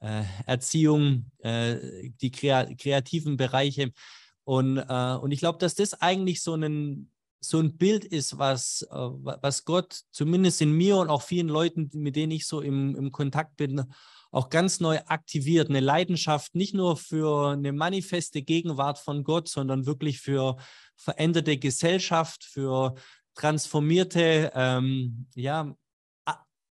äh, 0.00 0.22
Erziehung, 0.46 1.30
äh, 1.40 2.08
die 2.22 2.30
krea 2.30 2.74
kreativen 2.74 3.36
Bereiche. 3.36 3.92
Und, 4.44 4.78
äh, 4.78 5.16
und 5.20 5.30
ich 5.30 5.40
glaube, 5.40 5.58
dass 5.58 5.74
das 5.74 5.92
eigentlich 6.00 6.40
so 6.40 6.54
ein, 6.54 7.10
so 7.44 7.58
ein 7.58 7.76
Bild 7.76 8.04
ist, 8.04 8.38
was, 8.38 8.82
äh, 8.90 8.94
was 8.94 9.64
Gott 9.64 10.00
zumindest 10.10 10.60
in 10.62 10.72
mir 10.72 10.96
und 10.96 11.10
auch 11.10 11.22
vielen 11.22 11.48
Leuten, 11.48 11.90
mit 11.92 12.16
denen 12.16 12.32
ich 12.32 12.46
so 12.46 12.60
im, 12.60 12.94
im 12.94 13.10
Kontakt 13.10 13.56
bin, 13.56 13.84
auch 14.30 14.48
ganz 14.48 14.80
neu 14.80 14.98
aktiviert. 15.06 15.68
Eine 15.68 15.80
Leidenschaft 15.80 16.54
nicht 16.54 16.72
nur 16.72 16.96
für 16.96 17.50
eine 17.52 17.72
manifeste 17.72 18.42
Gegenwart 18.42 18.98
von 18.98 19.24
Gott, 19.24 19.48
sondern 19.48 19.86
wirklich 19.86 20.20
für 20.20 20.56
veränderte 20.96 21.58
Gesellschaft, 21.58 22.44
für 22.44 22.94
transformierte 23.34 24.52
ähm, 24.54 25.26
ja, 25.34 25.74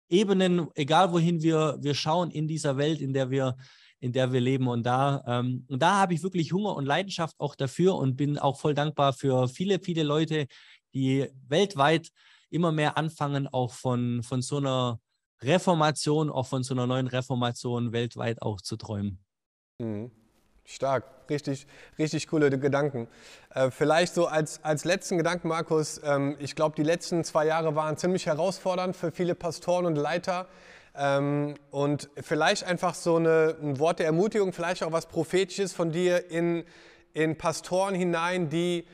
Ebenen, 0.10 0.68
egal 0.76 1.12
wohin 1.12 1.42
wir, 1.42 1.78
wir 1.82 1.94
schauen 1.94 2.32
in 2.32 2.48
dieser 2.48 2.78
Welt, 2.78 3.02
in 3.02 3.14
der 3.14 3.30
wir, 3.30 3.58
in 4.00 4.14
der 4.14 4.32
wir 4.32 4.42
leben. 4.42 4.68
Und 4.68 4.84
da, 4.84 5.24
ähm, 5.28 5.66
und 5.70 5.82
da 5.82 5.96
habe 5.96 6.14
ich 6.14 6.24
wirklich 6.24 6.54
Hunger 6.54 6.76
und 6.76 6.86
Leidenschaft 6.86 7.36
auch 7.40 7.56
dafür 7.56 7.96
und 7.96 8.16
bin 8.16 8.38
auch 8.38 8.60
voll 8.60 8.74
dankbar 8.74 9.14
für 9.14 9.48
viele, 9.48 9.80
viele 9.80 10.04
Leute, 10.04 10.48
die 10.94 11.28
weltweit 11.48 12.10
immer 12.50 12.72
mehr 12.72 12.98
anfangen, 12.98 13.48
auch 13.48 13.74
von, 13.74 14.24
von 14.24 14.42
so 14.42 14.58
einer 14.58 15.00
Reformation, 15.42 16.30
auch 16.30 16.48
von 16.48 16.64
so 16.64 16.74
einer 16.74 16.88
neuen 16.88 17.08
Reformation 17.08 17.92
weltweit 17.92 18.42
auch 18.42 18.62
zu 18.62 18.78
träumen. 18.78 19.20
Mhm. 19.80 20.12
Stark, 20.70 21.06
richtig, 21.30 21.66
richtig 21.98 22.28
coole 22.28 22.50
Gedanken. 22.50 23.08
Äh, 23.52 23.72
vielleicht 23.72 24.14
so 24.14 24.28
als, 24.28 24.62
als 24.66 24.84
letzten 24.84 25.18
Gedanken, 25.18 25.48
Markus, 25.48 26.02
ähm, 26.04 26.36
ich 26.40 26.56
glaube, 26.56 26.76
die 26.76 26.84
letzten 26.84 27.24
zwei 27.24 27.46
Jahre 27.46 27.76
waren 27.76 27.96
ziemlich 27.96 28.26
herausfordernd 28.26 28.94
für 28.94 29.14
viele 29.14 29.34
Pastoren 29.34 29.86
und 29.86 29.96
Leiter. 29.96 30.48
Ähm, 30.98 31.56
und 31.70 32.10
vielleicht 32.20 32.64
einfach 32.64 32.96
so 32.96 33.18
eine, 33.18 33.56
ein 33.62 33.80
Wort 33.80 34.00
der 34.00 34.08
Ermutigung, 34.08 34.52
vielleicht 34.52 34.84
auch 34.84 34.92
was 34.92 35.06
Prophetisches 35.06 35.74
von 35.74 35.92
dir 35.92 36.32
in, 36.32 36.64
in 37.14 37.38
Pastoren 37.38 37.94
hinein, 37.94 38.50
die 38.50 38.86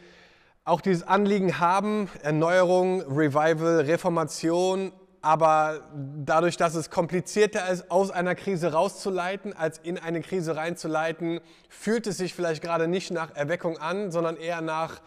auch 0.66 0.82
dieses 0.82 1.04
Anliegen 1.04 1.60
haben, 1.60 2.10
Erneuerung, 2.22 3.02
Revival, 3.02 3.82
Reformation, 3.82 4.92
aber 5.22 5.80
dadurch, 5.96 6.58
dass 6.58 6.76
es 6.76 6.90
komplizierter 6.90 7.70
ist, 7.70 7.90
aus 7.90 8.12
einer 8.12 8.36
Krise 8.36 8.74
rauszuleiten, 8.74 9.56
als 9.56 9.78
in 9.78 9.98
eine 9.98 10.20
Krise 10.20 10.58
reinzuleiten, 10.58 11.40
fühlt 11.70 12.08
es 12.08 12.18
sich 12.18 12.34
vielleicht 12.34 12.62
gerade 12.62 12.90
nicht 12.90 13.12
nach 13.12 13.34
Erweckung 13.34 13.78
an, 13.78 14.12
sondern 14.12 14.36
eher 14.36 14.60
nach 14.60 15.02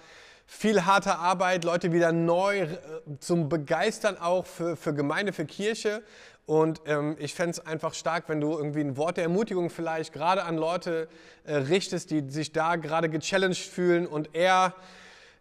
viel 0.47 0.87
harter 0.87 1.19
Arbeit, 1.19 1.65
Leute 1.65 1.93
wieder 1.93 2.13
neu 2.13 2.61
äh, 2.61 2.79
zum 3.19 3.49
Begeistern 3.49 4.17
auch 4.17 4.47
für, 4.47 4.77
für 4.77 4.95
Gemeinde, 4.95 5.33
für 5.33 5.45
Kirche. 5.45 6.03
Und 6.47 6.81
ähm, 6.87 7.17
ich 7.19 7.35
fände 7.35 7.51
es 7.51 7.61
einfach 7.61 7.93
stark, 7.93 8.29
wenn 8.29 8.41
du 8.41 8.57
irgendwie 8.57 8.81
ein 8.81 8.97
Wort 8.97 9.17
der 9.17 9.25
Ermutigung 9.25 9.69
vielleicht 9.69 10.13
gerade 10.13 10.45
an 10.45 10.57
Leute 10.57 11.09
äh, 11.45 11.57
richtest, 11.57 12.13
die 12.13 12.31
sich 12.31 12.53
da 12.53 12.77
gerade 12.77 13.11
gechallenged 13.11 13.59
fühlen 13.67 14.07
und 14.07 14.35
eher 14.35 14.75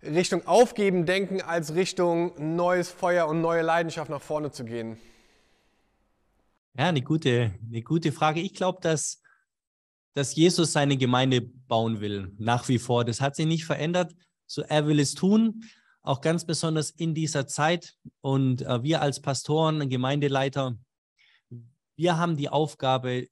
Richtung 0.02 0.46
Aufgeben 0.48 1.06
denken, 1.06 1.42
als 1.42 1.76
Richtung 1.76 2.34
neues 2.56 2.90
Feuer 2.90 3.28
und 3.28 3.42
neue 3.42 3.62
Leidenschaft 3.62 4.10
nach 4.10 4.22
vorne 4.22 4.52
zu 4.52 4.66
gehen. 4.66 4.98
Ja, 6.78 6.90
eine 6.90 7.02
gute, 7.02 7.54
eine 7.68 7.82
gute 7.84 8.12
Frage. 8.12 8.42
Ich 8.42 8.54
glaube, 8.54 8.80
dass, 8.82 9.22
dass 10.16 10.36
Jesus 10.36 10.74
seine 10.74 10.98
Gemeinde 10.98 11.42
bauen 11.42 12.02
will, 12.02 12.34
nach 12.38 12.68
wie 12.68 12.80
vor. 12.80 13.06
Das 13.06 13.22
hat 13.22 13.36
sich 13.36 13.46
nicht 13.46 13.66
verändert. 13.66 14.14
So, 14.48 14.62
er 14.62 14.88
will 14.88 15.00
es 15.00 15.14
tun, 15.14 15.64
auch 16.06 16.22
ganz 16.22 16.46
besonders 16.46 16.92
in 16.92 17.14
dieser 17.14 17.48
Zeit. 17.48 17.96
Und 18.22 18.62
äh, 18.62 18.84
wir 18.84 19.02
als 19.02 19.22
Pastoren, 19.22 19.90
Gemeindeleiter, 19.90 20.78
wir 21.98 22.18
haben 22.18 22.38
die 22.38 22.50
Aufgabe, 22.50 23.28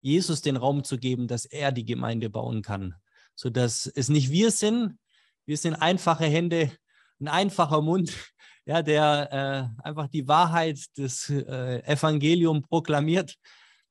Jesus 0.00 0.42
den 0.42 0.56
Raum 0.56 0.84
zu 0.84 0.96
geben, 0.96 1.26
dass 1.26 1.44
er 1.44 1.72
die 1.72 1.84
Gemeinde 1.84 2.30
bauen 2.30 2.62
kann, 2.62 2.94
sodass 3.34 3.86
es 3.86 4.08
nicht 4.08 4.30
wir 4.30 4.52
sind, 4.52 4.96
wir 5.44 5.56
sind 5.56 5.74
einfache 5.74 6.26
Hände, 6.26 6.70
ein 7.20 7.28
einfacher 7.28 7.82
Mund, 7.82 8.12
ja, 8.64 8.82
der 8.82 9.72
äh, 9.80 9.82
einfach 9.82 10.08
die 10.08 10.28
Wahrheit 10.28 10.78
des 10.96 11.28
äh, 11.30 11.80
Evangelium 11.84 12.62
proklamiert. 12.62 13.34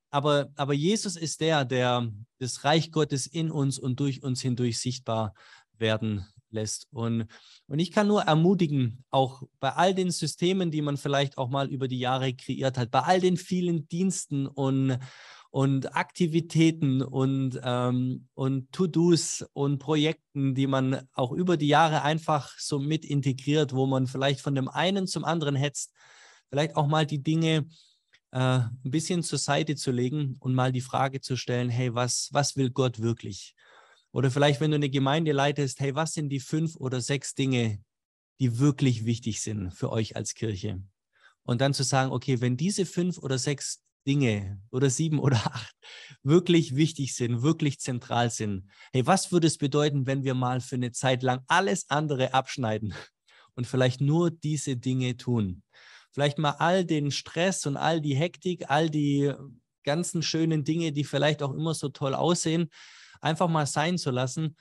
Aber, 0.10 0.48
aber 0.56 0.74
Jesus 0.74 1.18
ist 1.18 1.42
der, 1.42 1.66
der 1.66 2.10
das 2.40 2.64
Reich 2.64 2.92
Gottes 2.92 3.28
in 3.28 3.52
uns 3.52 3.78
und 3.78 4.00
durch 4.00 4.24
uns 4.24 4.42
hindurch 4.42 4.80
sichtbar 4.80 5.34
werden 5.74 6.26
lässt. 6.52 6.88
Und, 6.92 7.28
und 7.68 7.80
ich 7.80 7.92
kann 7.92 8.08
nur 8.08 8.24
ermutigen, 8.24 9.04
auch 9.10 9.44
bei 9.60 9.72
all 9.74 9.94
den 9.94 10.12
Systemen, 10.12 10.72
die 10.72 10.82
man 10.82 10.98
vielleicht 10.98 11.38
auch 11.38 11.50
mal 11.50 11.70
über 11.70 11.88
die 11.88 12.00
Jahre 12.00 12.34
kreiert 12.34 12.78
hat, 12.78 12.92
bei 12.92 13.02
all 13.02 13.20
den 13.20 13.38
vielen 13.38 13.88
Diensten 13.88 14.48
und, 14.48 15.00
und 15.50 15.96
Aktivitäten 15.96 17.02
und, 17.02 17.60
ähm, 17.64 18.28
und 18.34 18.72
To-Dos 18.72 19.46
und 19.54 19.80
Projekten, 19.80 20.56
die 20.56 20.68
man 20.68 21.08
auch 21.14 21.32
über 21.32 21.58
die 21.58 21.68
Jahre 21.68 22.02
einfach 22.04 22.52
so 22.58 22.80
mit 22.80 23.06
integriert, 23.06 23.74
wo 23.74 23.86
man 23.86 24.08
vielleicht 24.08 24.42
von 24.42 24.56
dem 24.56 24.68
einen 24.68 25.08
zum 25.08 25.26
anderen 25.26 25.56
hetzt, 25.56 25.94
vielleicht 26.50 26.76
auch 26.76 26.88
mal 26.88 27.06
die 27.06 27.24
Dinge 27.24 27.68
äh, 28.32 28.40
ein 28.40 28.80
bisschen 28.84 29.24
zur 29.24 29.40
Seite 29.40 29.76
zu 29.76 29.92
legen 29.92 30.36
und 30.40 30.54
mal 30.54 30.72
die 30.72 30.82
Frage 30.82 31.22
zu 31.22 31.36
stellen, 31.36 31.70
hey, 31.70 31.94
was, 31.94 32.30
was 32.32 32.56
will 32.56 32.70
Gott 32.70 33.00
wirklich? 33.00 33.56
Oder 34.12 34.32
vielleicht, 34.32 34.62
wenn 34.62 34.72
du 34.72 34.76
eine 34.76 34.90
Gemeinde 34.90 35.32
leitest, 35.32 35.80
hey, 35.80 35.96
was 35.96 36.14
sind 36.14 36.30
die 36.30 36.40
fünf 36.40 36.76
oder 36.76 37.02
sechs 37.02 37.36
Dinge, 37.36 37.84
die 38.40 38.60
wirklich 38.60 39.06
wichtig 39.06 39.42
sind 39.42 39.72
für 39.72 39.92
euch 39.92 40.16
als 40.16 40.34
Kirche? 40.34 40.82
Und 41.44 41.62
dann 41.62 41.74
zu 41.74 41.84
sagen, 41.84 42.12
okay, 42.12 42.42
wenn 42.42 42.58
diese 42.58 42.86
fünf 42.86 43.18
oder 43.18 43.38
sechs 43.38 43.82
Dinge 44.08 44.62
oder 44.72 44.90
sieben 44.90 45.20
oder 45.26 45.38
acht 45.38 45.76
wirklich 46.24 46.76
wichtig 46.76 47.16
sind, 47.16 47.42
wirklich 47.42 47.80
zentral 47.80 48.30
sind, 48.30 48.70
hey, 48.92 49.06
was 49.06 49.32
würde 49.32 49.48
es 49.48 49.58
bedeuten, 49.58 50.08
wenn 50.08 50.24
wir 50.24 50.34
mal 50.34 50.62
für 50.62 50.76
eine 50.76 50.92
Zeit 50.92 51.22
lang 51.22 51.44
alles 51.48 51.90
andere 51.90 52.34
abschneiden 52.34 52.94
und 53.56 53.68
vielleicht 53.68 54.02
nur 54.02 54.32
diese 54.32 54.78
Dinge 54.78 55.18
tun? 55.18 55.64
Vielleicht 56.12 56.40
mal 56.40 56.56
all 56.58 56.84
den 56.86 57.12
Stress 57.12 57.66
und 57.66 57.78
all 57.78 58.02
die 58.02 58.16
Hektik, 58.16 58.72
all 58.72 58.90
die 58.90 59.34
ganzen 59.84 60.24
schönen 60.24 60.64
Dinge, 60.64 60.92
die 60.92 61.04
vielleicht 61.04 61.44
auch 61.44 61.54
immer 61.54 61.74
so 61.74 61.90
toll 61.90 62.16
aussehen, 62.16 62.70
einfach 63.22 63.48
mal 63.48 63.66
sein 63.66 63.98
zu 63.98 64.12
lassen, 64.12 64.56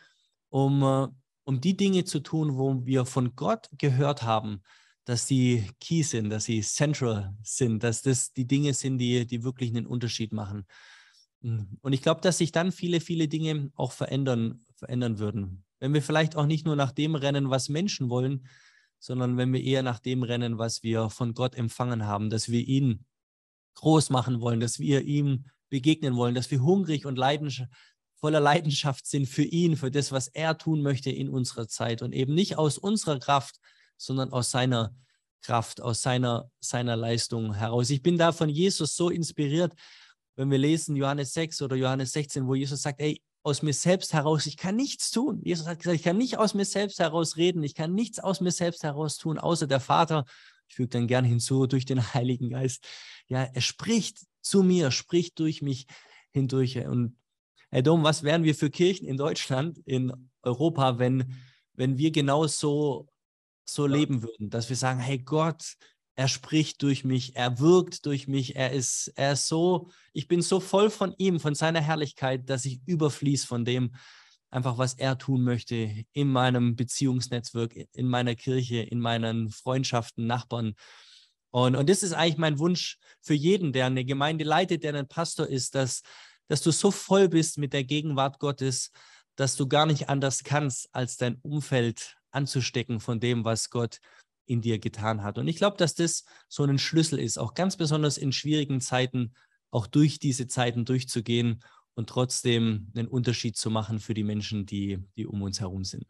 um, 0.50 0.82
äh, 0.82 1.08
um 1.44 1.60
die 1.60 1.76
Dinge 1.76 2.04
zu 2.04 2.20
tun, 2.20 2.56
wo 2.56 2.84
wir 2.84 3.04
von 3.04 3.36
Gott 3.36 3.68
gehört 3.78 4.22
haben, 4.22 4.62
dass 5.04 5.26
sie 5.26 5.70
key 5.80 6.02
sind, 6.02 6.30
dass 6.30 6.44
sie 6.44 6.60
central 6.62 7.34
sind, 7.42 7.82
dass 7.82 8.02
das 8.02 8.32
die 8.32 8.46
Dinge 8.46 8.74
sind, 8.74 8.98
die, 8.98 9.26
die 9.26 9.44
wirklich 9.44 9.70
einen 9.70 9.86
Unterschied 9.86 10.32
machen. 10.32 10.66
Hm, 11.42 11.78
und 11.80 11.92
ich 11.92 12.02
glaube, 12.02 12.20
dass 12.20 12.38
sich 12.38 12.52
dann 12.52 12.72
viele, 12.72 13.00
viele 13.00 13.28
Dinge 13.28 13.70
auch 13.76 13.92
verändern, 13.92 14.64
verändern 14.74 15.18
würden. 15.18 15.64
Wenn 15.78 15.94
wir 15.94 16.02
vielleicht 16.02 16.36
auch 16.36 16.46
nicht 16.46 16.66
nur 16.66 16.76
nach 16.76 16.92
dem 16.92 17.14
rennen, 17.14 17.50
was 17.50 17.68
Menschen 17.68 18.08
wollen, 18.08 18.46
sondern 18.98 19.36
wenn 19.36 19.52
wir 19.52 19.62
eher 19.62 19.82
nach 19.82 20.00
dem 20.00 20.22
rennen, 20.22 20.58
was 20.58 20.82
wir 20.82 21.10
von 21.10 21.34
Gott 21.34 21.54
empfangen 21.54 22.06
haben, 22.06 22.30
dass 22.30 22.48
wir 22.48 22.66
ihn 22.66 23.04
groß 23.74 24.10
machen 24.10 24.40
wollen, 24.40 24.58
dass 24.58 24.78
wir 24.78 25.02
ihm 25.02 25.44
begegnen 25.68 26.16
wollen, 26.16 26.34
dass 26.34 26.50
wir 26.50 26.62
hungrig 26.62 27.06
und 27.06 27.16
voller 28.18 28.40
Leidenschaft 28.40 29.06
sind 29.06 29.26
für 29.26 29.42
ihn, 29.42 29.76
für 29.76 29.90
das, 29.90 30.12
was 30.12 30.28
er 30.28 30.58
tun 30.58 30.82
möchte 30.82 31.10
in 31.10 31.28
unserer 31.28 31.68
Zeit 31.68 32.02
und 32.02 32.12
eben 32.12 32.34
nicht 32.34 32.58
aus 32.58 32.78
unserer 32.78 33.18
Kraft, 33.18 33.56
sondern 33.96 34.32
aus 34.32 34.50
seiner 34.50 34.94
Kraft, 35.42 35.80
aus 35.80 36.02
seiner, 36.02 36.50
seiner 36.60 36.96
Leistung 36.96 37.54
heraus. 37.54 37.90
Ich 37.90 38.02
bin 38.02 38.18
da 38.18 38.32
von 38.32 38.48
Jesus 38.48 38.96
so 38.96 39.10
inspiriert, 39.10 39.74
wenn 40.34 40.50
wir 40.50 40.58
lesen 40.58 40.96
Johannes 40.96 41.32
6 41.34 41.62
oder 41.62 41.76
Johannes 41.76 42.12
16, 42.12 42.46
wo 42.46 42.54
Jesus 42.54 42.82
sagt, 42.82 43.00
ey, 43.00 43.22
aus 43.42 43.62
mir 43.62 43.72
selbst 43.72 44.12
heraus, 44.12 44.46
ich 44.46 44.56
kann 44.56 44.74
nichts 44.74 45.12
tun. 45.12 45.40
Jesus 45.44 45.68
hat 45.68 45.78
gesagt, 45.78 45.96
ich 45.96 46.02
kann 46.02 46.18
nicht 46.18 46.36
aus 46.36 46.54
mir 46.54 46.64
selbst 46.64 46.98
heraus 46.98 47.36
reden, 47.36 47.62
ich 47.62 47.76
kann 47.76 47.94
nichts 47.94 48.18
aus 48.18 48.40
mir 48.40 48.50
selbst 48.50 48.82
heraus 48.82 49.18
tun, 49.18 49.38
außer 49.38 49.68
der 49.68 49.78
Vater. 49.78 50.24
Ich 50.68 50.74
füge 50.74 50.88
dann 50.88 51.06
gern 51.06 51.24
hinzu 51.24 51.66
durch 51.68 51.84
den 51.84 52.12
Heiligen 52.12 52.50
Geist. 52.50 52.84
Ja, 53.28 53.44
er 53.44 53.60
spricht 53.60 54.26
zu 54.42 54.64
mir, 54.64 54.90
spricht 54.90 55.38
durch 55.38 55.62
mich 55.62 55.86
hindurch. 56.32 56.76
Und 56.86 57.16
Herr 57.70 57.82
Dom, 57.82 58.04
was 58.04 58.22
wären 58.22 58.44
wir 58.44 58.54
für 58.54 58.70
Kirchen 58.70 59.06
in 59.06 59.16
Deutschland, 59.16 59.78
in 59.84 60.12
Europa, 60.42 60.98
wenn, 60.98 61.34
wenn 61.74 61.98
wir 61.98 62.10
genau 62.12 62.46
so, 62.46 63.08
so 63.64 63.86
leben 63.86 64.22
würden, 64.22 64.50
dass 64.50 64.68
wir 64.68 64.76
sagen, 64.76 65.00
hey 65.00 65.18
Gott, 65.18 65.74
er 66.14 66.28
spricht 66.28 66.82
durch 66.82 67.04
mich, 67.04 67.36
er 67.36 67.58
wirkt 67.58 68.06
durch 68.06 68.28
mich, 68.28 68.56
er 68.56 68.72
ist, 68.72 69.12
er 69.16 69.32
ist 69.32 69.48
so, 69.48 69.90
ich 70.12 70.28
bin 70.28 70.40
so 70.40 70.60
voll 70.60 70.90
von 70.90 71.14
ihm, 71.18 71.40
von 71.40 71.54
seiner 71.54 71.82
Herrlichkeit, 71.82 72.48
dass 72.48 72.64
ich 72.64 72.80
überfließe 72.86 73.46
von 73.46 73.64
dem, 73.64 73.94
einfach 74.50 74.78
was 74.78 74.94
er 74.94 75.18
tun 75.18 75.42
möchte 75.42 76.04
in 76.12 76.28
meinem 76.28 76.76
Beziehungsnetzwerk, 76.76 77.74
in 77.92 78.08
meiner 78.08 78.34
Kirche, 78.34 78.76
in 78.76 79.00
meinen 79.00 79.50
Freundschaften, 79.50 80.26
Nachbarn. 80.26 80.74
Und, 81.50 81.76
und 81.76 81.90
das 81.90 82.02
ist 82.02 82.12
eigentlich 82.12 82.38
mein 82.38 82.58
Wunsch 82.58 82.96
für 83.20 83.34
jeden, 83.34 83.72
der 83.72 83.86
eine 83.86 84.04
Gemeinde 84.04 84.44
leitet, 84.44 84.84
der 84.84 84.94
ein 84.94 85.08
Pastor 85.08 85.46
ist, 85.46 85.74
dass, 85.74 86.02
dass 86.48 86.62
du 86.62 86.70
so 86.70 86.90
voll 86.90 87.28
bist 87.28 87.58
mit 87.58 87.72
der 87.72 87.84
Gegenwart 87.84 88.38
Gottes, 88.38 88.90
dass 89.36 89.56
du 89.56 89.68
gar 89.68 89.86
nicht 89.86 90.08
anders 90.08 90.44
kannst, 90.44 90.88
als 90.94 91.16
dein 91.16 91.36
Umfeld 91.42 92.16
anzustecken 92.30 93.00
von 93.00 93.20
dem, 93.20 93.44
was 93.44 93.70
Gott 93.70 94.00
in 94.46 94.60
dir 94.60 94.78
getan 94.78 95.22
hat. 95.22 95.38
Und 95.38 95.48
ich 95.48 95.56
glaube, 95.56 95.76
dass 95.76 95.94
das 95.94 96.24
so 96.48 96.64
ein 96.64 96.78
Schlüssel 96.78 97.18
ist, 97.18 97.38
auch 97.38 97.54
ganz 97.54 97.76
besonders 97.76 98.16
in 98.16 98.32
schwierigen 98.32 98.80
Zeiten, 98.80 99.34
auch 99.70 99.86
durch 99.86 100.18
diese 100.18 100.46
Zeiten 100.46 100.84
durchzugehen 100.84 101.62
und 101.94 102.08
trotzdem 102.08 102.92
einen 102.94 103.08
Unterschied 103.08 103.56
zu 103.56 103.70
machen 103.70 103.98
für 103.98 104.14
die 104.14 104.24
Menschen, 104.24 104.66
die, 104.66 104.98
die 105.16 105.26
um 105.26 105.42
uns 105.42 105.60
herum 105.60 105.84
sind. 105.84 106.06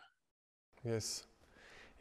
Yes. 0.82 1.26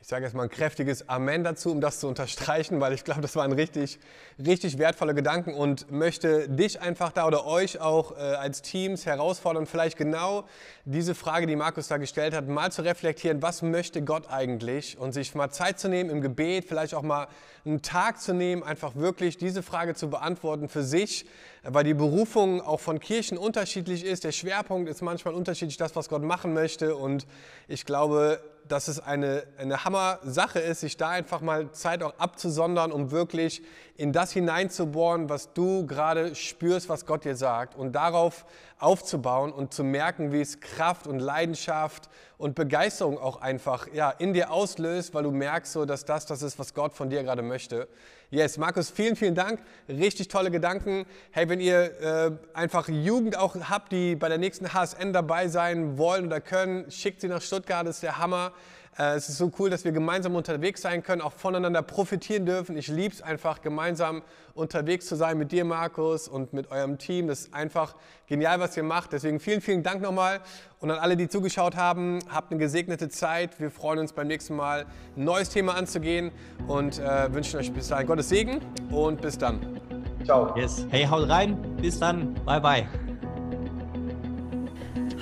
Ich 0.05 0.09
sage 0.09 0.23
jetzt 0.23 0.35
mal 0.35 0.43
ein 0.43 0.51
kräftiges 0.51 1.09
Amen 1.09 1.43
dazu, 1.43 1.71
um 1.71 1.81
das 1.81 1.99
zu 1.99 2.07
unterstreichen, 2.07 2.79
weil 2.79 2.93
ich 2.93 3.03
glaube, 3.03 3.21
das 3.21 3.35
waren 3.35 3.51
richtig, 3.51 3.97
richtig 4.37 4.77
wertvolle 4.77 5.15
Gedanken 5.15 5.55
und 5.55 5.89
möchte 5.89 6.47
dich 6.47 6.79
einfach 6.79 7.11
da 7.11 7.25
oder 7.25 7.47
euch 7.47 7.79
auch 7.79 8.11
äh, 8.11 8.19
als 8.19 8.61
Teams 8.61 9.07
herausfordern, 9.07 9.65
vielleicht 9.65 9.97
genau 9.97 10.45
diese 10.85 11.15
Frage, 11.15 11.47
die 11.47 11.55
Markus 11.55 11.87
da 11.87 11.97
gestellt 11.97 12.35
hat, 12.35 12.47
mal 12.47 12.71
zu 12.71 12.83
reflektieren, 12.83 13.41
was 13.41 13.63
möchte 13.63 14.03
Gott 14.03 14.29
eigentlich 14.29 14.99
und 14.99 15.11
sich 15.11 15.33
mal 15.33 15.49
Zeit 15.49 15.79
zu 15.79 15.89
nehmen 15.89 16.11
im 16.11 16.21
Gebet, 16.21 16.65
vielleicht 16.65 16.93
auch 16.93 17.01
mal 17.01 17.27
einen 17.65 17.81
Tag 17.81 18.21
zu 18.21 18.35
nehmen, 18.35 18.61
einfach 18.61 18.93
wirklich 18.93 19.37
diese 19.39 19.63
Frage 19.63 19.95
zu 19.95 20.11
beantworten 20.11 20.69
für 20.69 20.83
sich, 20.83 21.25
weil 21.63 21.83
die 21.83 21.95
Berufung 21.95 22.61
auch 22.61 22.79
von 22.79 22.99
Kirchen 22.99 23.39
unterschiedlich 23.39 24.05
ist. 24.05 24.23
Der 24.23 24.33
Schwerpunkt 24.33 24.87
ist 24.87 25.01
manchmal 25.01 25.33
unterschiedlich, 25.33 25.77
das, 25.77 25.95
was 25.95 26.09
Gott 26.09 26.21
machen 26.21 26.53
möchte 26.53 26.95
und 26.95 27.25
ich 27.67 27.87
glaube, 27.87 28.39
dass 28.67 28.87
es 28.87 28.99
eine, 28.99 29.43
eine 29.57 29.85
Hammer-Sache 29.85 30.59
ist, 30.59 30.81
sich 30.81 30.97
da 30.97 31.09
einfach 31.09 31.41
mal 31.41 31.71
Zeit 31.71 32.03
auch 32.03 32.17
abzusondern, 32.17 32.91
um 32.91 33.11
wirklich 33.11 33.61
in 33.97 34.11
das 34.11 34.31
hineinzubohren, 34.31 35.29
was 35.29 35.53
du 35.53 35.85
gerade 35.87 36.35
spürst, 36.35 36.89
was 36.89 37.05
Gott 37.05 37.23
dir 37.23 37.35
sagt 37.35 37.75
und 37.75 37.93
darauf 37.93 38.45
aufzubauen 38.77 39.53
und 39.53 39.73
zu 39.73 39.85
merken, 39.85 40.33
wie 40.33 40.41
es 40.41 40.59
Kraft 40.59 41.07
und 41.07 41.19
Leidenschaft 41.19 42.09
und 42.37 42.55
Begeisterung 42.55 43.17
auch 43.17 43.41
einfach 43.41 43.87
ja, 43.93 44.09
in 44.11 44.33
dir 44.33 44.51
auslöst, 44.51 45.13
weil 45.13 45.23
du 45.23 45.31
merkst, 45.31 45.71
so, 45.71 45.85
dass 45.85 46.03
das 46.03 46.25
das 46.25 46.41
ist, 46.41 46.59
was 46.59 46.73
Gott 46.73 46.93
von 46.93 47.09
dir 47.09 47.23
gerade 47.23 47.41
möchte. 47.41 47.87
Yes, 48.31 48.57
Markus, 48.57 48.89
vielen, 48.89 49.15
vielen 49.15 49.35
Dank. 49.35 49.61
Richtig 49.87 50.27
tolle 50.27 50.51
Gedanken. 50.51 51.05
Hey, 51.31 51.47
wenn 51.47 51.61
ihr 51.61 52.01
äh, 52.01 52.31
einfach 52.53 52.89
Jugend 52.89 53.37
auch 53.37 53.55
habt, 53.69 53.93
die 53.93 54.15
bei 54.15 54.27
der 54.27 54.39
nächsten 54.39 54.73
HSN 54.73 55.13
dabei 55.13 55.47
sein 55.47 55.97
wollen 55.97 56.25
oder 56.25 56.41
können, 56.41 56.91
schickt 56.91 57.21
sie 57.21 57.29
nach 57.29 57.41
Stuttgart, 57.41 57.87
das 57.87 57.97
ist 57.97 58.03
der 58.03 58.17
Hammer. 58.17 58.51
Äh, 58.97 59.15
es 59.15 59.29
ist 59.29 59.37
so 59.37 59.51
cool, 59.59 59.69
dass 59.69 59.83
wir 59.83 59.91
gemeinsam 59.91 60.35
unterwegs 60.35 60.81
sein 60.81 61.03
können, 61.03 61.21
auch 61.21 61.33
voneinander 61.33 61.81
profitieren 61.81 62.45
dürfen. 62.45 62.77
Ich 62.77 62.87
liebe 62.87 63.13
es 63.13 63.21
einfach, 63.21 63.61
gemeinsam 63.61 64.21
unterwegs 64.53 65.07
zu 65.07 65.15
sein 65.15 65.37
mit 65.37 65.51
dir, 65.51 65.65
Markus, 65.65 66.27
und 66.27 66.53
mit 66.53 66.71
eurem 66.71 66.97
Team. 66.97 67.27
Das 67.27 67.41
ist 67.41 67.53
einfach 67.53 67.95
genial, 68.27 68.59
was 68.59 68.77
ihr 68.77 68.83
macht. 68.83 69.11
Deswegen 69.13 69.39
vielen, 69.39 69.61
vielen 69.61 69.83
Dank 69.83 70.01
nochmal. 70.01 70.39
Und 70.79 70.91
an 70.91 70.99
alle, 70.99 71.17
die 71.17 71.27
zugeschaut 71.27 71.75
haben, 71.75 72.19
habt 72.29 72.51
eine 72.51 72.59
gesegnete 72.59 73.09
Zeit. 73.09 73.59
Wir 73.59 73.69
freuen 73.69 73.99
uns 73.99 74.13
beim 74.13 74.27
nächsten 74.27 74.55
Mal, 74.55 74.85
ein 75.17 75.23
neues 75.23 75.49
Thema 75.49 75.75
anzugehen 75.75 76.31
und 76.67 76.99
äh, 76.99 77.33
wünschen 77.33 77.59
euch 77.59 77.73
bis 77.73 77.89
dahin 77.89 78.07
Gottes 78.07 78.29
Segen 78.29 78.61
und 78.91 79.21
bis 79.21 79.37
dann. 79.37 79.81
Ciao. 80.23 80.55
Yes. 80.57 80.85
Hey, 80.89 81.05
haut 81.05 81.29
rein. 81.29 81.57
Bis 81.81 81.99
dann. 81.99 82.33
Bye, 82.45 82.61
bye. 82.61 83.04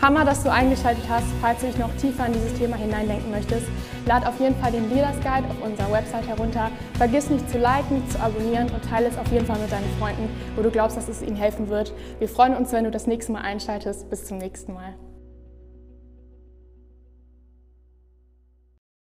Hammer, 0.04 0.26
dass 0.26 0.43
du 0.43 0.51
eingeschaltet 0.51 1.06
hast. 1.08 1.26
Falls 1.39 1.62
du 1.62 1.68
dich 1.68 1.78
noch 1.78 1.89
tiefer 1.95 2.26
in 2.26 2.34
dieses 2.34 2.54
Thema 2.56 2.76
hineindenken 2.76 3.32
möchtest, 3.32 3.66
lad 4.06 4.28
auf 4.28 4.38
jeden 4.38 4.54
Fall 4.56 4.74
den 4.74 4.89
Leaders 4.89 5.16
Guide 5.24 5.47
auf 5.47 5.66
unserer 5.66 5.93
Website 5.93 6.28
herunter. 6.28 6.70
Vergiss 6.95 7.30
nicht 7.30 7.49
zu 7.49 7.58
liken, 7.58 8.06
zu 8.10 8.20
abonnieren 8.20 8.70
und 8.70 8.84
teile 8.84 9.08
es 9.08 9.18
auf 9.18 9.32
jeden 9.32 9.45
Fall 9.45 9.60
mit 9.60 9.72
deinen 9.72 9.89
Freunden, 9.97 10.28
wo 10.58 10.62
du 10.62 10.70
glaubst, 10.72 10.97
dass 10.97 11.08
es 11.08 11.22
ihnen 11.22 11.38
helfen 11.38 11.70
wird. 11.70 11.93
Wir 12.20 12.28
freuen 12.28 12.54
uns, 12.54 12.74
wenn 12.74 12.84
du 12.84 12.91
das 12.91 13.08
nächste 13.08 13.32
Mal 13.32 13.43
einschaltest. 13.43 14.10
Bis 14.10 14.26
zum 14.26 14.39
nächsten 14.39 14.74
Mal. 14.74 14.93